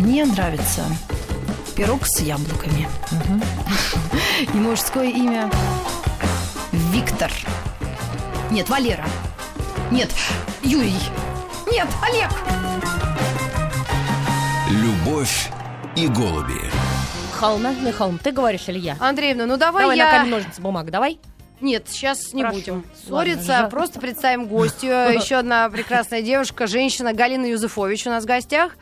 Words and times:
Мне 0.00 0.24
нравится 0.24 0.82
пирог 1.76 2.06
с 2.06 2.20
яблоками. 2.20 2.88
И 4.54 4.56
мужское 4.56 5.10
имя 5.10 5.50
Виктор. 6.72 7.30
Нет, 8.50 8.70
Валера. 8.70 9.04
Нет, 9.90 10.10
Юрий. 10.62 10.94
Нет, 11.70 11.86
Олег. 12.02 12.30
Любовь 14.70 15.50
и 15.96 16.08
голуби. 16.08 16.60
Холм, 17.38 17.62
Михаил, 17.84 18.18
ты 18.22 18.30
говоришь 18.32 18.68
или 18.68 18.78
я? 18.78 18.96
Андреевна, 19.00 19.44
ну 19.44 19.58
давай, 19.58 19.82
Давай 19.82 19.98
я... 19.98 20.06
на 20.06 20.10
камень, 20.12 20.30
ножницы, 20.30 20.62
бумага, 20.62 20.90
давай. 20.90 21.18
Нет, 21.60 21.84
сейчас 21.88 22.32
не 22.32 22.42
Хорошо. 22.42 22.58
будем 22.58 22.74
Ладно, 23.08 23.34
ссориться. 23.34 23.52
жа- 23.52 23.68
Просто 23.68 24.00
представим 24.00 24.46
гостью. 24.46 24.90
Еще 25.12 25.36
одна 25.36 25.68
прекрасная 25.68 26.22
девушка, 26.22 26.66
женщина 26.66 27.12
Галина 27.12 27.44
Юзефович 27.44 28.06
у 28.06 28.10
нас 28.10 28.24
в 28.24 28.26
гостях. 28.26 28.76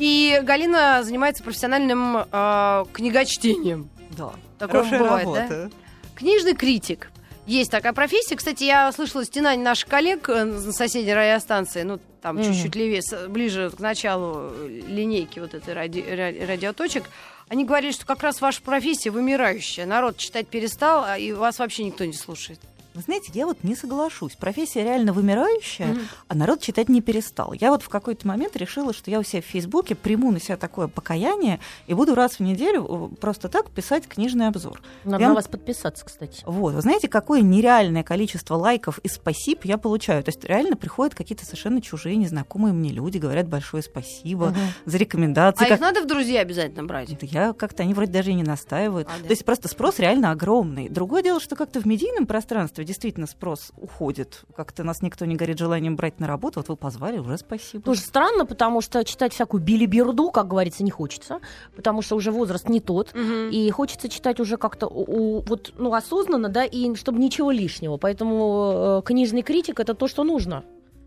И 0.00 0.40
Галина 0.42 1.02
занимается 1.04 1.42
профессиональным 1.44 2.16
э, 2.32 2.84
книгочтением. 2.92 3.90
Да. 4.16 4.30
Такое 4.58 4.80
Хорошая 4.82 4.98
бывает, 4.98 5.24
работа. 5.26 5.46
да? 5.70 5.70
Книжный 6.14 6.54
критик. 6.54 7.10
Есть 7.46 7.70
такая 7.70 7.92
профессия. 7.92 8.34
Кстати, 8.36 8.64
я 8.64 8.90
слышала 8.92 9.24
стенание 9.26 9.62
наших 9.62 9.88
коллег, 9.90 10.28
э, 10.30 10.58
соседей 10.72 11.12
радиостанции, 11.12 11.82
ну, 11.82 12.00
там 12.22 12.36
Мгм. 12.36 12.44
чуть-чуть 12.44 12.74
левее, 12.76 13.02
ближе 13.28 13.70
к 13.76 13.78
началу 13.78 14.50
линейки 14.66 15.38
вот 15.38 15.52
этой 15.52 15.74
ради- 15.74 16.00
ра- 16.00 16.46
радиоточек. 16.46 17.04
Они 17.48 17.66
говорили, 17.66 17.92
что 17.92 18.06
как 18.06 18.22
раз 18.22 18.40
ваша 18.40 18.62
профессия 18.62 19.10
вымирающая. 19.10 19.84
Народ 19.84 20.16
читать 20.16 20.48
перестал, 20.48 21.04
а 21.04 21.18
и 21.18 21.32
вас 21.32 21.58
вообще 21.58 21.84
никто 21.84 22.06
не 22.06 22.14
слушает. 22.14 22.58
Вы 22.94 23.02
знаете, 23.02 23.30
я 23.34 23.46
вот 23.46 23.58
не 23.62 23.76
соглашусь. 23.76 24.34
Профессия 24.34 24.82
реально 24.82 25.12
вымирающая, 25.12 25.96
а 26.28 26.34
народ 26.34 26.60
читать 26.60 26.88
не 26.88 27.00
перестал. 27.00 27.52
Я 27.52 27.70
вот 27.70 27.82
в 27.82 27.88
какой-то 27.88 28.26
момент 28.26 28.56
решила, 28.56 28.92
что 28.92 29.10
я 29.10 29.20
у 29.20 29.22
себя 29.22 29.42
в 29.42 29.44
Фейсбуке 29.44 29.94
приму 29.94 30.32
на 30.32 30.40
себя 30.40 30.56
такое 30.56 30.88
покаяние 30.88 31.60
и 31.86 31.94
буду 31.94 32.14
раз 32.16 32.32
в 32.36 32.40
неделю 32.40 33.10
э, 33.12 33.16
просто 33.20 33.48
так 33.48 33.70
писать 33.70 34.08
книжный 34.08 34.48
обзор. 34.48 34.82
Надо 35.04 35.22
Я- 35.22 35.28
на 35.28 35.34
вас 35.34 35.46
подписаться, 35.46 36.04
кстати. 36.04 36.42
Вот, 36.46 36.74
вы 36.74 36.80
знаете, 36.80 37.06
какое 37.08 37.42
нереальное 37.42 38.02
количество 38.02 38.56
лайков 38.56 38.98
и 38.98 39.08
спасибо 39.08 39.60
я 39.64 39.78
получаю. 39.78 40.24
То 40.24 40.30
есть 40.30 40.42
реально 40.44 40.76
приходят 40.76 41.14
какие-то 41.14 41.44
совершенно 41.44 41.80
чужие, 41.80 42.16
незнакомые 42.16 42.72
мне 42.74 42.90
люди, 42.90 43.18
говорят 43.18 43.46
большое 43.48 43.82
спасибо 43.84 44.46
Мгм. 44.46 44.58
за 44.86 44.98
рекомендации. 44.98 45.64
А 45.64 45.68
как- 45.68 45.76
их 45.78 45.80
надо 45.80 46.02
в 46.02 46.06
друзья 46.06 46.40
обязательно 46.40 46.84
брать? 46.84 47.10
Да 47.10 47.26
Я 47.26 47.52
как-то, 47.52 47.84
они 47.84 47.94
вроде 47.94 48.10
даже 48.12 48.30
и 48.30 48.34
не 48.34 48.42
настаивают. 48.42 49.06
А, 49.08 49.16
да. 49.18 49.24
То 49.24 49.30
есть 49.30 49.44
просто 49.44 49.68
спрос 49.68 49.98
реально 50.00 50.32
огромный. 50.32 50.88
Другое 50.88 51.22
дело, 51.22 51.38
что 51.40 51.54
как-то 51.54 51.80
в 51.80 51.84
медийном 51.86 52.26
пространстве 52.26 52.79
действительно 52.84 53.26
спрос 53.26 53.72
уходит. 53.76 54.42
Как-то 54.56 54.84
нас 54.84 55.02
никто 55.02 55.24
не 55.24 55.36
горит 55.36 55.58
желанием 55.58 55.96
брать 55.96 56.20
на 56.20 56.26
работу. 56.26 56.60
Вот 56.60 56.68
вы 56.68 56.76
позвали, 56.76 57.18
уже 57.18 57.38
спасибо. 57.38 57.84
Тоже 57.84 58.00
странно, 58.00 58.46
потому 58.46 58.80
что 58.80 59.04
читать 59.04 59.32
всякую 59.32 59.62
билиберду, 59.62 60.30
как 60.30 60.48
говорится, 60.48 60.84
не 60.84 60.90
хочется, 60.90 61.40
потому 61.74 62.02
что 62.02 62.16
уже 62.16 62.30
возраст 62.30 62.68
не 62.68 62.80
тот. 62.80 63.14
Мгм. 63.14 63.50
И 63.50 63.70
хочется 63.70 64.08
читать 64.08 64.40
уже 64.40 64.56
как-то 64.56 64.88
вот, 64.88 65.72
ну, 65.78 65.94
осознанно, 65.94 66.48
да, 66.48 66.64
и 66.64 66.94
чтобы 66.94 67.18
ничего 67.18 67.50
лишнего. 67.50 67.96
Поэтому 67.96 69.00
э, 69.00 69.06
книжный 69.06 69.42
критик 69.42 69.80
это 69.80 69.94
то, 69.94 70.08
что 70.08 70.24
нужно. 70.24 70.64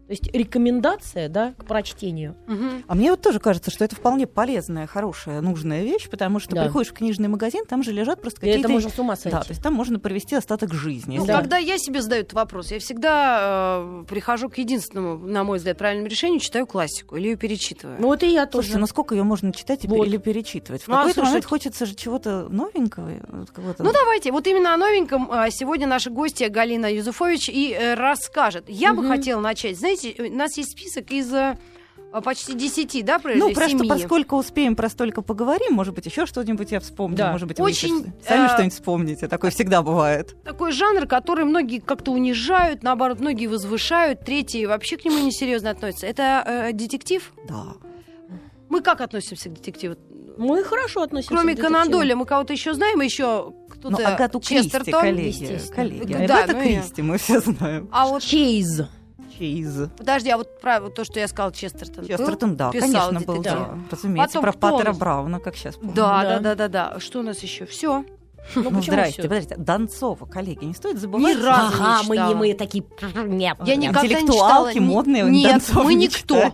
То 0.08 0.12
есть 0.12 0.30
рекомендация, 0.34 1.30
да, 1.30 1.54
к 1.58 1.66
прочтению. 1.66 2.36
Мгм. 2.48 2.84
А 2.88 2.96
мне 2.96 3.12
вот 3.12 3.22
тоже 3.22 3.40
кажется, 3.40 3.72
что 3.72 3.86
это 3.86 3.96
вполне 3.96 4.28
полезная, 4.28 4.86
хорошая, 4.86 5.40
нужная 5.42 5.84
вещь, 5.84 6.10
потому 6.10 6.40
что 6.40 6.56
Да. 6.56 6.64
приходишь 6.66 6.92
в 6.92 6.94
книжный 6.94 7.30
магазин, 7.30 7.66
там 7.66 7.84
же 7.84 7.92
лежат 7.94 8.22
просто 8.22 8.46
И 8.46 8.50
это 8.50 8.64
какие-то... 8.64 8.74
можно 8.74 8.90
с 8.90 9.00
ума 9.00 9.16
сойти. 9.16 9.38
Да, 9.38 9.44
то 9.44 9.50
есть 9.52 9.64
там 9.64 9.74
можно 9.74 10.00
провести 10.00 10.36
остаток 10.36 10.74
жизни. 10.74 11.18
Ну, 11.18 11.26
Да. 11.26 11.38
когда 11.40 11.58
я 11.58 11.78
себе 11.78 12.02
задаю 12.02 12.22
этот 12.22 12.34
вопрос, 12.34 12.72
я 12.72 12.80
всегда 12.80 13.80
э, 13.82 14.04
прихожу 14.10 14.50
к 14.50 14.58
единственному, 14.58 15.26
на 15.26 15.44
мой 15.44 15.58
взгляд, 15.58 15.78
правильному 15.78 16.10
решению, 16.10 16.40
читаю 16.42 16.68
классику 16.68 17.16
или 17.16 17.30
ее 17.30 17.36
перечитываю. 17.38 17.98
Ну, 18.00 18.08
вот 18.08 18.24
и 18.24 18.28
я 18.32 18.46
тоже. 18.46 18.64
Слушайте, 18.68 18.80
ну 18.80 18.88
сколько 18.88 19.16
ее 19.16 19.24
можно 19.24 19.54
читать 19.54 19.86
Вот. 19.86 20.06
или 20.06 20.18
перечитывать? 20.18 20.84
В 20.84 20.88
Ну, 20.90 20.96
а 20.96 20.98
какой-то 21.00 21.22
момент 21.22 21.46
слушайте- 21.46 21.70
хочется 21.70 21.86
же 21.86 21.96
чего-то 21.96 22.48
новенького. 22.50 23.46
какого-то- 23.54 23.84
Ну 23.84 23.92
давайте, 23.94 24.32
вот 24.32 24.46
именно 24.48 24.74
о 24.74 24.78
новеньком 24.78 25.30
а, 25.32 25.50
сегодня 25.50 25.88
наша 25.88 26.10
гостья 26.10 26.50
Галина 26.50 26.92
Юзуфович 26.94 27.50
и 27.50 27.72
э, 27.74 27.94
расскажет. 27.96 28.66
Я 28.68 28.94
бы 28.94 29.02
Мгм. 29.04 29.12
хотела 29.12 29.40
начать. 29.42 29.78
Знаете, 29.80 29.93
у 30.20 30.36
нас 30.36 30.58
есть 30.58 30.72
список 30.72 31.12
из 31.12 31.34
э, 31.34 31.58
а, 32.12 32.22
почти 32.22 32.54
10, 32.54 33.04
да, 33.06 33.20
про 33.20 33.34
Ну, 33.36 33.54
про 33.54 33.68
что, 33.68 33.78
семьи. 33.80 33.90
поскольку 33.90 34.38
успеем, 34.38 34.76
про 34.76 34.90
столько 34.90 35.22
поговорим, 35.22 35.74
может 35.74 35.94
быть, 35.96 36.06
еще 36.06 36.26
что-нибудь 36.26 36.72
я 36.72 36.80
вспомню, 36.80 37.18
Да. 37.18 37.32
может 37.32 37.48
быть, 37.48 37.60
вы 37.60 37.66
Очень, 37.66 38.00
еще 38.02 38.14
сами 38.28 38.46
э, 38.46 38.50
что-нибудь 38.50 38.74
вспомните. 38.74 39.28
Такое 39.28 39.52
всегда 39.52 39.82
бывает. 39.82 40.36
Такой 40.44 40.72
жанр, 40.72 41.08
который 41.08 41.46
многие 41.46 41.80
как-то 41.80 42.12
унижают, 42.12 42.84
наоборот, 42.84 43.20
многие 43.20 43.48
возвышают, 43.48 44.22
третьи 44.26 44.66
вообще 44.66 44.98
к 44.98 45.06
нему 45.06 45.18
несерьезно 45.20 45.72
относятся. 45.72 46.06
Это 46.08 46.44
э, 46.46 46.74
детектив? 46.74 47.32
Да. 47.48 47.74
Мы 48.70 48.82
как 48.82 49.02
относимся 49.02 49.50
к 49.50 49.54
детективу? 49.54 49.96
Мы 50.38 50.64
хорошо 50.64 51.04
относимся 51.04 51.30
Кроме 51.30 51.54
к 51.54 51.58
детективу. 51.58 51.74
Конан 51.74 51.92
Дойля, 51.92 52.16
мы 52.16 52.26
кого-то 52.26 52.54
еще 52.54 52.74
знаем, 52.74 53.02
еще 53.02 53.54
кто-то... 53.70 53.98
Ну, 54.02 54.08
Агату 54.08 54.40
Кристи, 54.40 54.64
Честертон? 54.64 55.02
коллеги. 55.02 55.60
коллеги. 55.76 56.14
Да, 56.28 56.40
Агата 56.44 56.54
ну 56.54 56.62
и- 56.64 56.76
Кристи, 56.78 57.02
мы 57.04 57.18
все 57.20 57.40
знаем. 57.40 57.88
А 57.92 58.08
вот, 58.08 58.24
Чейз. 58.24 58.82
Чейз. 59.38 59.90
подожди, 59.98 60.30
а 60.30 60.38
вот 60.38 60.60
про 60.62 60.80
вот 60.80 60.96
то, 60.96 61.04
что 61.04 61.20
я 61.20 61.28
сказал, 61.28 61.52
Честертон. 61.52 62.06
был? 62.06 62.18
Честертон, 62.18 62.56
да, 62.56 62.72
Писал 62.72 63.10
конечно, 63.10 63.20
был, 63.28 63.38
детектив. 63.42 63.60
да. 63.68 63.78
Разумеется, 63.92 64.40
Потом 64.42 64.42
про 64.42 64.54
Паттера? 64.72 64.94
Брауна, 64.94 65.40
как 65.40 65.56
сейчас 65.56 65.76
помню. 65.76 65.94
Да, 65.96 66.22
Да. 66.24 66.30
да, 66.30 66.40
да, 66.40 66.56
да, 66.56 66.68
да. 66.94 67.00
Что 67.00 67.20
у 67.20 67.24
нас 67.24 67.40
еще? 67.44 67.66
Все. 67.66 68.06
Ну, 68.56 68.70
Ну, 68.72 68.82
здрасте, 68.82 69.14
всё? 69.22 69.30
подождите. 69.30 69.56
Донцова, 69.58 70.26
коллеги, 70.26 70.66
не 70.66 70.74
стоит 70.74 71.00
забывать. 71.00 71.38
Ни 71.38 71.42
разу 71.42 71.74
Ага, 71.82 72.02
не 72.04 72.10
мы, 72.10 72.16
читала. 72.16 72.36
мы 72.36 72.54
такие... 72.54 72.84
Нет, 73.26 73.58
Я 73.66 73.76
нет. 73.78 73.92
никогда 73.92 74.22
не 74.22 74.28
читала. 74.28 74.72
Модные, 74.76 75.24
Нет, 75.24 75.64
мы 75.74 75.94
не 75.96 76.08
никто. 76.08 76.36
читать. 76.36 76.54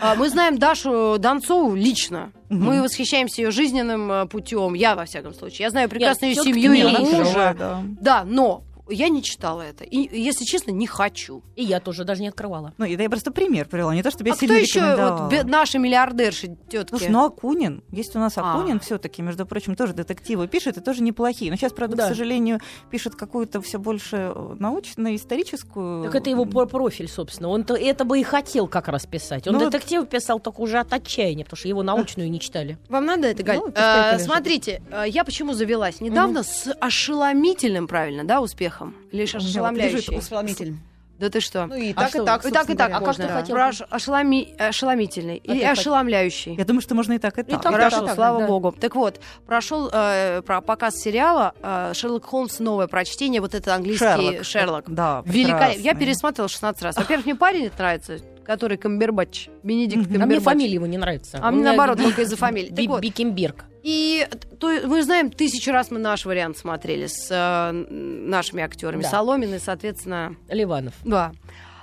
А, 0.00 0.16
Мы 0.16 0.28
знаем 0.30 0.58
Дашу 0.58 1.16
Донцову 1.18 1.76
лично. 1.76 2.32
Мгм. 2.48 2.64
Мы 2.64 2.82
восхищаемся 2.82 3.42
ее 3.42 3.52
жизненным 3.52 4.26
путем. 4.28 4.74
Я, 4.74 4.96
во 4.96 5.04
всяком 5.04 5.32
случае. 5.32 5.64
Я 5.66 5.70
знаю 5.70 5.88
прекрасно 5.88 6.24
ее 6.26 6.32
всё-таки 6.32 6.54
семью 6.54 6.72
и 6.72 6.76
нет, 6.82 6.98
она 6.98 6.98
мужа. 7.18 7.56
да. 7.58 7.82
Да, 8.00 8.24
но 8.24 8.62
я 8.92 9.08
не 9.08 9.22
читала 9.22 9.62
это. 9.62 9.84
И, 9.84 9.96
если 10.18 10.44
честно, 10.44 10.70
не 10.70 10.86
хочу. 10.86 11.42
И 11.56 11.64
я 11.64 11.80
тоже 11.80 12.04
даже 12.04 12.22
не 12.22 12.28
открывала. 12.28 12.72
Ну, 12.78 12.84
это 12.84 13.02
я 13.02 13.08
просто 13.10 13.30
пример 13.32 13.66
привела, 13.68 13.94
не 13.94 14.02
то, 14.02 14.10
чтобы 14.10 14.28
я 14.28 14.34
а 14.34 14.36
кто 14.36 14.46
сильно 14.46 14.58
еще 14.58 14.80
рекомендовала. 14.80 15.28
вот, 15.30 15.44
наши 15.44 15.78
миллиардерши, 15.78 16.56
тетки? 16.68 16.90
Слушай, 16.90 17.08
ну 17.08 17.24
Акунин, 17.24 17.82
есть 17.90 18.14
у 18.16 18.18
нас 18.18 18.36
А. 18.38 18.52
Акунин 18.54 18.80
все-таки, 18.80 19.22
между 19.22 19.46
прочим, 19.46 19.74
тоже 19.74 19.92
детективы 19.94 20.48
пишет, 20.48 20.76
и 20.76 20.80
тоже 20.80 21.02
неплохие. 21.02 21.50
Но 21.50 21.56
сейчас, 21.56 21.72
правда, 21.72 21.96
Да. 21.96 22.04
к 22.06 22.08
сожалению, 22.08 22.60
пишет 22.90 23.14
какую-то 23.14 23.60
все 23.62 23.78
больше 23.78 24.32
э, 24.34 24.56
научно-историческую. 24.58 26.04
Так 26.04 26.14
это 26.14 26.30
его 26.30 26.44
про- 26.44 26.66
профиль, 26.66 27.08
собственно. 27.08 27.48
Он 27.48 27.64
то 27.64 27.74
это 27.74 28.04
бы 28.04 28.18
и 28.20 28.22
хотел 28.22 28.66
как 28.66 28.88
раз 28.88 29.06
писать. 29.06 29.46
Он 29.46 29.54
Ну 29.54 29.60
вот- 29.60 29.72
детектив 29.72 30.06
писал 30.08 30.40
только 30.40 30.60
уже 30.60 30.78
от 30.78 30.92
отчаяния, 30.92 31.44
потому 31.44 31.58
что 31.58 31.68
его 31.68 31.82
научную 31.82 32.30
не 32.30 32.40
читали. 32.40 32.78
Вам 32.88 33.06
надо 33.06 33.28
это, 33.28 33.42
Галь? 33.42 33.58
Ну, 33.58 33.72
А, 33.74 34.10
полежит. 34.12 34.26
смотрите, 34.26 34.82
а, 34.90 35.04
я 35.04 35.24
почему 35.24 35.52
завелась? 35.52 36.00
Недавно 36.00 36.42
с 36.42 36.72
ошеломительным, 36.80 37.86
правильно, 37.86 38.24
да, 38.24 38.40
успехом? 38.40 38.81
Лишь 39.12 39.34
меня 39.34 39.42
вот 39.42 39.48
ошеломляющий. 39.50 39.96
лежит 39.96 40.18
Ошеломительный. 40.18 40.78
Да 41.18 41.28
ты 41.30 41.40
что? 41.40 41.66
Ну 41.66 41.76
и 41.76 41.92
А 41.92 41.94
так, 41.94 42.08
что? 42.08 42.22
и 42.22 42.26
так, 42.26 42.44
И 42.46 42.50
так, 42.50 42.70
и 42.70 42.74
так. 42.74 42.90
собственно 42.90 42.96
А 42.96 43.00
как 43.00 43.00
говоря, 43.00 43.14
ты 43.14 43.22
можно. 43.22 43.40
хотел? 43.40 43.54
Про 43.54 43.68
ош- 43.68 43.88
ошеломи- 43.90 44.56
ошеломительный 44.58 45.36
или 45.36 45.60
ты 45.60 45.66
хот- 45.66 45.70
ошеломляющий. 45.70 46.54
Я 46.56 46.64
думаю, 46.64 46.80
что 46.82 46.94
можно 46.96 47.12
и 47.12 47.18
так, 47.18 47.38
и 47.38 47.42
так. 47.44 47.62
так, 47.62 47.72
Хорошо, 47.72 47.96
так, 47.98 48.06
так, 48.06 48.14
слава 48.16 48.40
да. 48.40 48.46
богу. 48.48 48.72
Так 48.80 48.96
вот, 48.96 49.20
прошел 49.46 49.88
э, 49.92 50.42
про 50.42 50.60
показ 50.62 50.96
сериала 50.96 51.54
э, 51.62 51.92
Шерлок 51.94 52.24
Холмс 52.24 52.58
новое 52.58 52.88
прочтение, 52.88 53.40
вот 53.40 53.54
это 53.54 53.72
английский 53.74 54.42
Шерлок. 54.42 54.86
Да, 54.88 55.22
Великолепно. 55.24 55.80
Я 55.80 55.94
пересматривала 55.94 56.48
16 56.48 56.82
раз. 56.82 56.96
Во-первых, 56.96 57.26
мне 57.26 57.36
парень 57.36 57.66
это 57.66 57.78
нравится, 57.78 58.18
который 58.44 58.76
Камбербатч, 58.76 59.48
Бенедикт 59.62 60.02
Мгм. 60.02 60.06
А 60.06 60.10
мне 60.10 60.18
Камбербатч. 60.20 60.44
фамилия 60.44 60.74
его 60.74 60.86
не 60.86 60.98
нравится. 60.98 61.38
А 61.42 61.50
мне 61.50 61.62
наоборот, 61.64 61.98
только 61.98 62.22
из-за 62.22 62.36
фамилии. 62.36 62.68
Так 62.68 62.78
Би- 62.78 62.88
вот, 62.88 63.00
Бикенберг. 63.00 63.64
и 63.82 64.26
то, 64.58 64.68
мы 64.86 65.02
знаем, 65.02 65.30
тысячу 65.30 65.72
раз 65.72 65.90
мы 65.90 65.98
наш 65.98 66.24
вариант 66.24 66.56
смотрели 66.58 67.06
с 67.06 67.28
э, 67.30 67.72
нашими 67.72 68.62
актерами. 68.62 69.02
Да. 69.02 69.08
Соломин 69.08 69.54
и, 69.54 69.58
соответственно, 69.58 70.36
Ливанов. 70.48 70.94
да. 71.04 71.32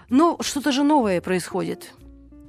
Ну, 0.09 0.38
что-то 0.42 0.72
же 0.72 0.81
новое 0.83 1.22
происходит. 1.22 1.92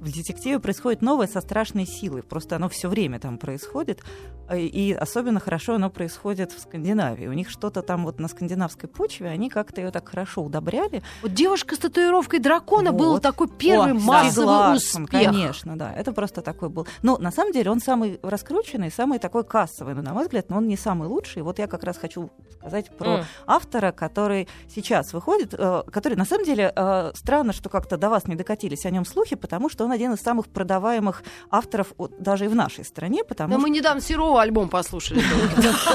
В 0.01 0.11
детективе 0.11 0.59
происходит 0.59 1.03
новое 1.03 1.27
со 1.27 1.41
страшной 1.41 1.85
силой. 1.85 2.23
Просто 2.23 2.55
оно 2.55 2.69
все 2.69 2.89
время 2.89 3.19
там 3.19 3.37
происходит. 3.37 4.01
Э, 4.49 4.59
И 4.59 4.93
особенно 4.93 5.39
хорошо 5.39 5.75
оно 5.75 5.91
происходит 5.91 6.51
в 6.51 6.59
Скандинавии. 6.59 7.27
У 7.27 7.33
них 7.33 7.51
что-то 7.51 7.83
там 7.83 8.03
вот 8.05 8.19
на 8.19 8.27
скандинавской 8.27 8.89
почве, 8.89 9.27
они 9.29 9.47
как-то 9.51 9.79
ее 9.79 9.91
так 9.91 10.09
хорошо 10.09 10.41
удобряли. 10.41 11.03
Вот 11.21 11.35
девушка 11.35 11.75
с 11.75 11.77
татуировкой 11.77 12.39
дракона 12.39 12.91
был 12.93 13.11
Вот. 13.11 13.21
такой 13.21 13.47
первый 13.47 13.91
О, 13.91 13.93
массовый 13.93 14.31
согласна, 14.33 15.03
успех. 15.03 15.21
Конечно, 15.25 15.77
да. 15.77 15.93
Это 15.93 16.13
просто 16.13 16.41
такой 16.41 16.69
был. 16.69 16.87
Но 17.03 17.19
на 17.19 17.31
самом 17.31 17.53
деле 17.53 17.69
он 17.69 17.79
самый 17.79 18.19
раскрученный, 18.23 18.89
самый 18.89 19.19
такой 19.19 19.43
кассовый. 19.43 19.93
Но, 19.93 20.01
на 20.01 20.13
мой 20.15 20.23
взгляд, 20.23 20.49
но 20.49 20.57
он 20.57 20.67
не 20.67 20.77
самый 20.77 21.07
лучший. 21.09 21.43
Вот 21.43 21.59
я 21.59 21.67
как 21.67 21.83
раз 21.83 21.97
хочу 21.99 22.31
сказать 22.57 22.89
про 22.97 23.17
М. 23.19 23.25
автора, 23.45 23.91
который 23.91 24.47
сейчас 24.67 25.13
выходит, 25.13 25.53
э, 25.55 25.83
который 25.91 26.15
на 26.15 26.25
самом 26.25 26.45
деле 26.45 26.73
э, 26.75 27.11
странно, 27.13 27.53
что 27.53 27.69
как-то 27.69 27.97
до 27.97 28.09
вас 28.09 28.25
не 28.27 28.33
докатились 28.35 28.87
о 28.87 28.89
нем 28.89 29.05
слухи, 29.05 29.35
потому 29.35 29.69
что 29.69 29.85
он 29.85 29.90
он 29.91 29.95
один 29.95 30.13
из 30.13 30.21
самых 30.21 30.47
продаваемых 30.47 31.23
авторов 31.49 31.93
даже 32.19 32.45
и 32.45 32.47
в 32.47 32.55
нашей 32.55 32.85
стране, 32.85 33.23
потому 33.23 33.49
Да 33.49 33.59
что 33.59 33.61
мы 33.61 33.69
недавно 33.69 34.01
Серова 34.01 34.41
альбом 34.41 34.69
послушали 34.69 35.21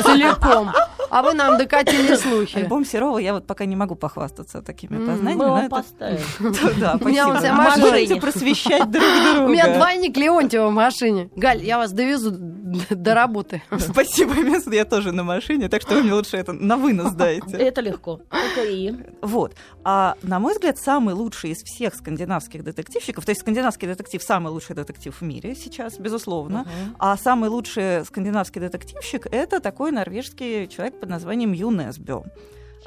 целиком. 0.04 0.70
А 1.08 1.22
вы 1.22 1.34
нам 1.34 1.56
докатили 1.56 2.16
слухи. 2.16 2.58
альбом 2.58 2.84
Серова 2.84 3.18
я 3.18 3.32
вот 3.32 3.46
пока 3.46 3.64
не 3.64 3.76
могу 3.76 3.94
похвастаться 3.94 4.60
такими 4.60 4.98
познаниями. 4.98 5.50
Мы 5.50 5.58
это- 5.60 5.70
поставим. 5.70 6.20
Да, 6.80 6.96
спасибо. 6.96 7.52
Можете 7.80 8.16
просвещать 8.16 8.90
друг 8.90 9.04
друга. 9.04 9.44
У 9.44 9.48
меня 9.48 9.74
двойник 9.76 10.16
Леонтьева 10.16 10.68
в 10.68 10.72
машине. 10.72 11.30
Галь, 11.36 11.64
я 11.64 11.78
вас 11.78 11.92
довезу 11.92 12.32
до 12.32 13.14
работы. 13.14 13.62
Спасибо, 13.78 14.34
я 14.74 14.84
тоже 14.84 15.12
на 15.12 15.22
машине, 15.22 15.68
так 15.68 15.82
что 15.82 15.94
вы 15.94 16.02
мне 16.02 16.12
лучше 16.12 16.36
это 16.36 16.52
на 16.52 16.76
вынос 16.76 17.12
дайте. 17.12 17.56
Это 17.56 17.80
легко. 17.80 18.20
Это 18.30 18.68
и. 18.68 18.92
Вот. 19.22 19.54
А 19.84 20.16
на 20.22 20.38
мой 20.38 20.52
взгляд, 20.54 20.78
самый 20.78 21.14
лучший 21.14 21.50
из 21.50 21.62
всех 21.62 21.94
скандинавских 21.94 22.64
детективщиков, 22.64 23.24
то 23.24 23.30
есть 23.30 23.40
скандинавский 23.86 23.94
детектив 23.94 24.22
самый 24.22 24.52
лучший 24.52 24.76
детектив 24.76 25.14
в 25.20 25.22
мире 25.22 25.54
сейчас, 25.54 25.98
безусловно. 25.98 26.60
Мгм. 26.60 26.96
А 26.98 27.16
самый 27.16 27.48
лучший 27.48 28.04
скандинавский 28.04 28.60
детективщик 28.60 29.26
это 29.30 29.60
такой 29.60 29.92
норвежский 29.92 30.68
человек 30.68 31.00
под 31.00 31.08
названием 31.08 31.52
Ю 31.52 31.70
Несбё. 31.70 32.24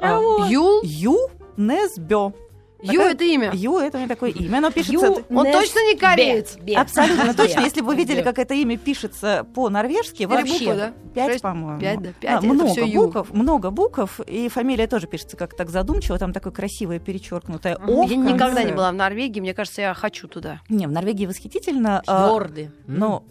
А? 0.00 0.20
Ю 0.48 1.28
Несбё. 1.56 2.32
Ю 2.82 3.00
это 3.00 3.24
имя. 3.24 3.50
Ю 3.54 3.78
это 3.78 3.98
у 3.98 4.00
него 4.00 4.08
такое 4.08 4.30
имя. 4.30 4.58
Оно 4.58 4.70
пишется. 4.70 4.92
Ю 5.06 5.24
Он 5.30 5.52
точно 5.52 5.78
не 5.90 5.96
кореец? 5.96 6.56
Бе, 6.56 6.62
бе. 6.62 6.76
Абсолютно 6.76 7.34
точно. 7.34 7.60
Если 7.60 7.80
бы 7.80 7.88
вы 7.88 7.96
видели, 7.96 8.22
как 8.22 8.38
это 8.38 8.54
имя 8.54 8.76
пишется 8.78 9.46
по-норвежски, 9.54 10.24
вообще 10.24 10.52
буквы, 10.58 10.74
да? 10.76 10.92
пять, 11.14 11.30
Шесть? 11.32 11.42
по-моему. 11.42 11.80
Пять, 11.80 12.02
да, 12.02 12.10
А, 12.10 12.12
пять, 12.20 12.38
это 12.38 12.46
много 12.46 12.86
букв, 12.86 13.32
много 13.32 13.70
букв, 13.70 14.20
и 14.20 14.48
фамилия 14.48 14.86
тоже 14.86 15.06
пишется 15.06 15.36
как 15.36 15.56
так 15.56 15.70
задумчиво, 15.70 16.18
там 16.18 16.32
такое 16.32 16.52
красивое 16.52 16.98
перечеркнутое. 16.98 17.76
О. 17.76 18.04
Я 18.04 18.16
никогда 18.16 18.62
не 18.62 18.72
была 18.72 18.90
в 18.90 18.94
Норвегии, 18.94 19.40
мне 19.40 19.54
кажется, 19.54 19.80
я 19.82 19.94
хочу 19.94 20.28
туда. 20.28 20.60
Не, 20.68 20.86
в 20.86 20.92
Норвегии 20.92 21.26
восхитительно. 21.26 22.02
а, 22.06 22.28
Твердый. 22.28 22.70
Но 22.86 23.24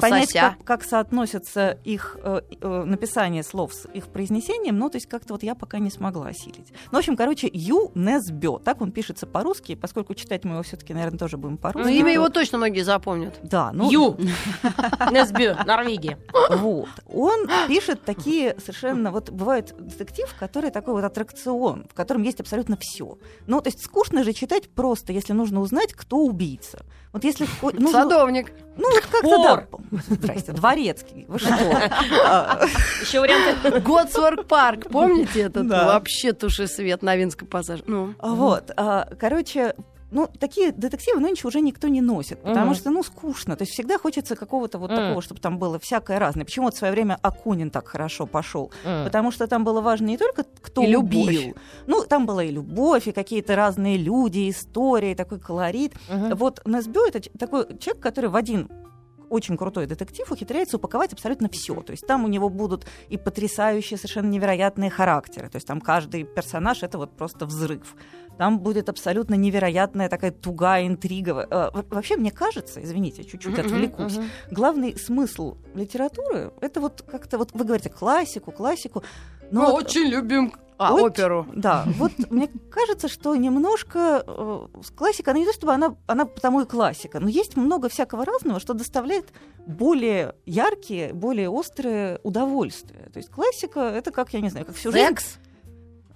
понять, 0.00 0.32
как, 0.32 0.62
как 0.64 0.84
соотносятся 0.84 1.78
их 1.84 2.16
э, 2.22 2.40
э, 2.60 2.84
написание 2.84 3.42
слов 3.42 3.72
с 3.74 3.86
их 3.92 4.08
произнесением, 4.08 4.78
ну, 4.78 4.90
то 4.90 4.96
есть 4.96 5.06
как-то 5.06 5.34
вот 5.34 5.42
я 5.42 5.54
пока 5.54 5.78
не 5.78 5.90
смогла 5.90 6.28
осилить. 6.28 6.72
Ну, 6.90 6.96
в 6.96 6.98
общем, 6.98 7.16
короче, 7.16 7.48
Ю 7.52 7.90
Несбё. 7.94 8.58
Так 8.58 8.73
он 8.80 8.92
пишется 8.92 9.26
по-русски, 9.26 9.74
поскольку 9.74 10.14
читать 10.14 10.44
мы 10.44 10.52
его 10.54 10.62
все-таки, 10.62 10.94
наверное, 10.94 11.18
тоже 11.18 11.36
будем 11.36 11.52
Ну, 11.54 11.58
по-русски. 11.58 11.90
имя 11.92 12.04
то- 12.04 12.10
его 12.10 12.28
точно 12.28 12.58
многие 12.58 12.82
запомнят. 12.82 13.34
Да, 13.42 13.70
ну, 13.72 13.90
Ю. 13.90 14.16
Несбю, 15.10 15.54
Норвегия. 15.66 16.18
Вот. 16.50 16.88
Он 17.06 17.46
пишет 17.68 18.02
такие 18.04 18.56
совершенно... 18.58 19.10
Вот 19.10 19.30
бывает 19.30 19.74
детектив, 19.78 20.32
который 20.38 20.70
такой 20.70 20.94
вот 20.94 21.04
аттракцион, 21.04 21.86
в 21.90 21.94
котором 21.94 22.22
есть 22.22 22.40
абсолютно 22.40 22.76
все. 22.80 23.18
Ну, 23.46 23.60
то 23.60 23.68
есть 23.68 23.84
скучно 23.84 24.24
же 24.24 24.32
читать 24.32 24.68
просто, 24.68 25.12
если 25.12 25.32
нужно 25.32 25.60
узнать, 25.60 25.92
кто 25.94 26.18
убийца. 26.18 26.84
Вот 27.12 27.24
если 27.24 27.46
нужно- 27.62 27.90
Садовник. 27.92 28.52
Ну, 28.76 28.90
вот 28.90 29.04
как-то 29.06 29.42
да. 29.90 29.98
Здрасте, 30.08 30.50
дворецкий. 30.52 31.26
Вы 31.28 31.38
что? 31.38 31.54
А, 32.26 32.64
Еще 33.02 33.20
варианты. 33.20 33.80
Готсворк 33.80 34.46
парк. 34.46 34.88
Помните 34.90 35.42
этот? 35.42 35.68
Вообще 35.68 36.32
туши 36.32 36.66
свет 36.66 37.02
на 37.02 37.14
Винском 37.16 37.46
пассаже. 37.46 37.84
Ну, 37.86 38.14
Вот. 38.20 38.63
А, 38.76 39.08
Короче, 39.18 39.74
ну, 40.10 40.28
такие 40.38 40.70
детективы 40.70 41.18
нынче 41.20 41.48
уже 41.48 41.60
никто 41.60 41.88
не 41.88 42.00
носит, 42.00 42.38
потому 42.42 42.66
Мгм. 42.66 42.74
что, 42.76 42.90
ну, 42.90 43.02
скучно. 43.02 43.56
То 43.56 43.62
есть 43.62 43.72
всегда 43.72 43.98
хочется 43.98 44.36
какого-то 44.36 44.78
вот 44.78 44.90
Мгм. 44.90 45.00
такого, 45.00 45.22
чтобы 45.22 45.40
там 45.40 45.58
было 45.58 45.78
всякое 45.80 46.18
разное. 46.20 46.44
Почему 46.44 46.66
вот 46.66 46.74
в 46.74 46.78
свое 46.78 46.92
время 46.92 47.18
Акунин 47.22 47.70
так 47.70 47.88
хорошо 47.88 48.26
пошел? 48.26 48.70
М. 48.84 49.04
Потому 49.04 49.32
что 49.32 49.46
там 49.48 49.64
было 49.64 49.80
важно 49.80 50.06
не 50.06 50.16
только 50.18 50.44
кто 50.62 50.82
И 50.82 50.86
любовь. 50.86 51.26
убил. 51.28 51.56
Ну, 51.86 52.04
там 52.04 52.26
была 52.26 52.44
и 52.44 52.50
любовь, 52.52 53.08
и 53.08 53.12
какие-то 53.12 53.56
разные 53.56 53.96
люди, 53.96 54.48
истории, 54.50 55.14
такой 55.14 55.40
колорит. 55.40 55.94
Мгм. 56.08 56.34
Вот 56.36 56.60
Несбё 56.64 57.06
это 57.06 57.20
такой 57.38 57.64
человек, 57.78 58.00
который 58.02 58.30
в 58.30 58.36
один 58.36 58.68
очень 59.34 59.56
крутой 59.56 59.86
детектив 59.86 60.30
ухитряется 60.30 60.76
упаковать 60.76 61.12
абсолютно 61.12 61.48
все. 61.50 61.74
То 61.82 61.90
есть 61.92 62.06
там 62.06 62.24
у 62.24 62.28
него 62.28 62.48
будут 62.48 62.86
и 63.08 63.16
потрясающие, 63.18 63.98
совершенно 63.98 64.28
невероятные 64.28 64.90
характеры. 64.90 65.48
То 65.48 65.56
есть 65.56 65.66
там 65.66 65.80
каждый 65.80 66.24
персонаж 66.24 66.82
это 66.82 66.98
вот 66.98 67.16
просто 67.16 67.46
взрыв. 67.46 67.94
Там 68.38 68.58
будет 68.58 68.88
абсолютно 68.88 69.34
невероятная 69.34 70.08
такая 70.08 70.32
тугая 70.32 70.86
интрига. 70.86 71.46
Э, 71.50 71.70
во- 71.72 71.84
Вообще, 71.94 72.16
мне 72.16 72.30
кажется, 72.32 72.82
извините, 72.82 73.22
чуть-чуть 73.24 73.58
отвлекусь, 73.58 74.18
главный 74.50 74.98
смысл 74.98 75.56
литературы 75.74 76.52
это 76.60 76.80
вот 76.80 77.02
как-то 77.02 77.38
вот 77.38 77.50
вы 77.52 77.64
говорите 77.64 77.90
классику, 77.90 78.50
классику. 78.52 79.02
мы 79.42 79.48
но 79.60 79.70
вот- 79.72 79.84
очень 79.86 80.06
любим 80.08 80.52
а, 80.78 80.94
Очень- 80.94 81.06
оперу. 81.06 81.46
да, 81.54 81.84
вот 81.98 82.12
мне 82.30 82.48
кажется, 82.70 83.08
что 83.08 83.34
немножко 83.36 84.24
э, 84.26 84.66
классика, 84.96 85.30
она 85.30 85.40
не 85.40 85.46
то 85.46 85.52
чтобы 85.52 85.72
она, 85.72 85.96
она 86.06 86.24
потому 86.24 86.60
и 86.60 86.64
классика, 86.66 87.20
но 87.20 87.28
есть 87.28 87.56
много 87.56 87.88
всякого 87.88 88.24
разного, 88.24 88.60
что 88.60 88.74
доставляет 88.74 89.32
более 89.66 90.34
яркие, 90.46 91.12
более 91.12 91.48
острые 91.48 92.20
удовольствия. 92.22 93.08
То 93.12 93.18
есть 93.18 93.30
классика 93.30 93.80
это 93.80 94.10
как, 94.10 94.32
я 94.34 94.40
не 94.40 94.50
знаю, 94.50 94.66
как 94.66 94.74
всю 94.74 94.90
жизнь. 94.92 95.06
Секс. 95.06 95.38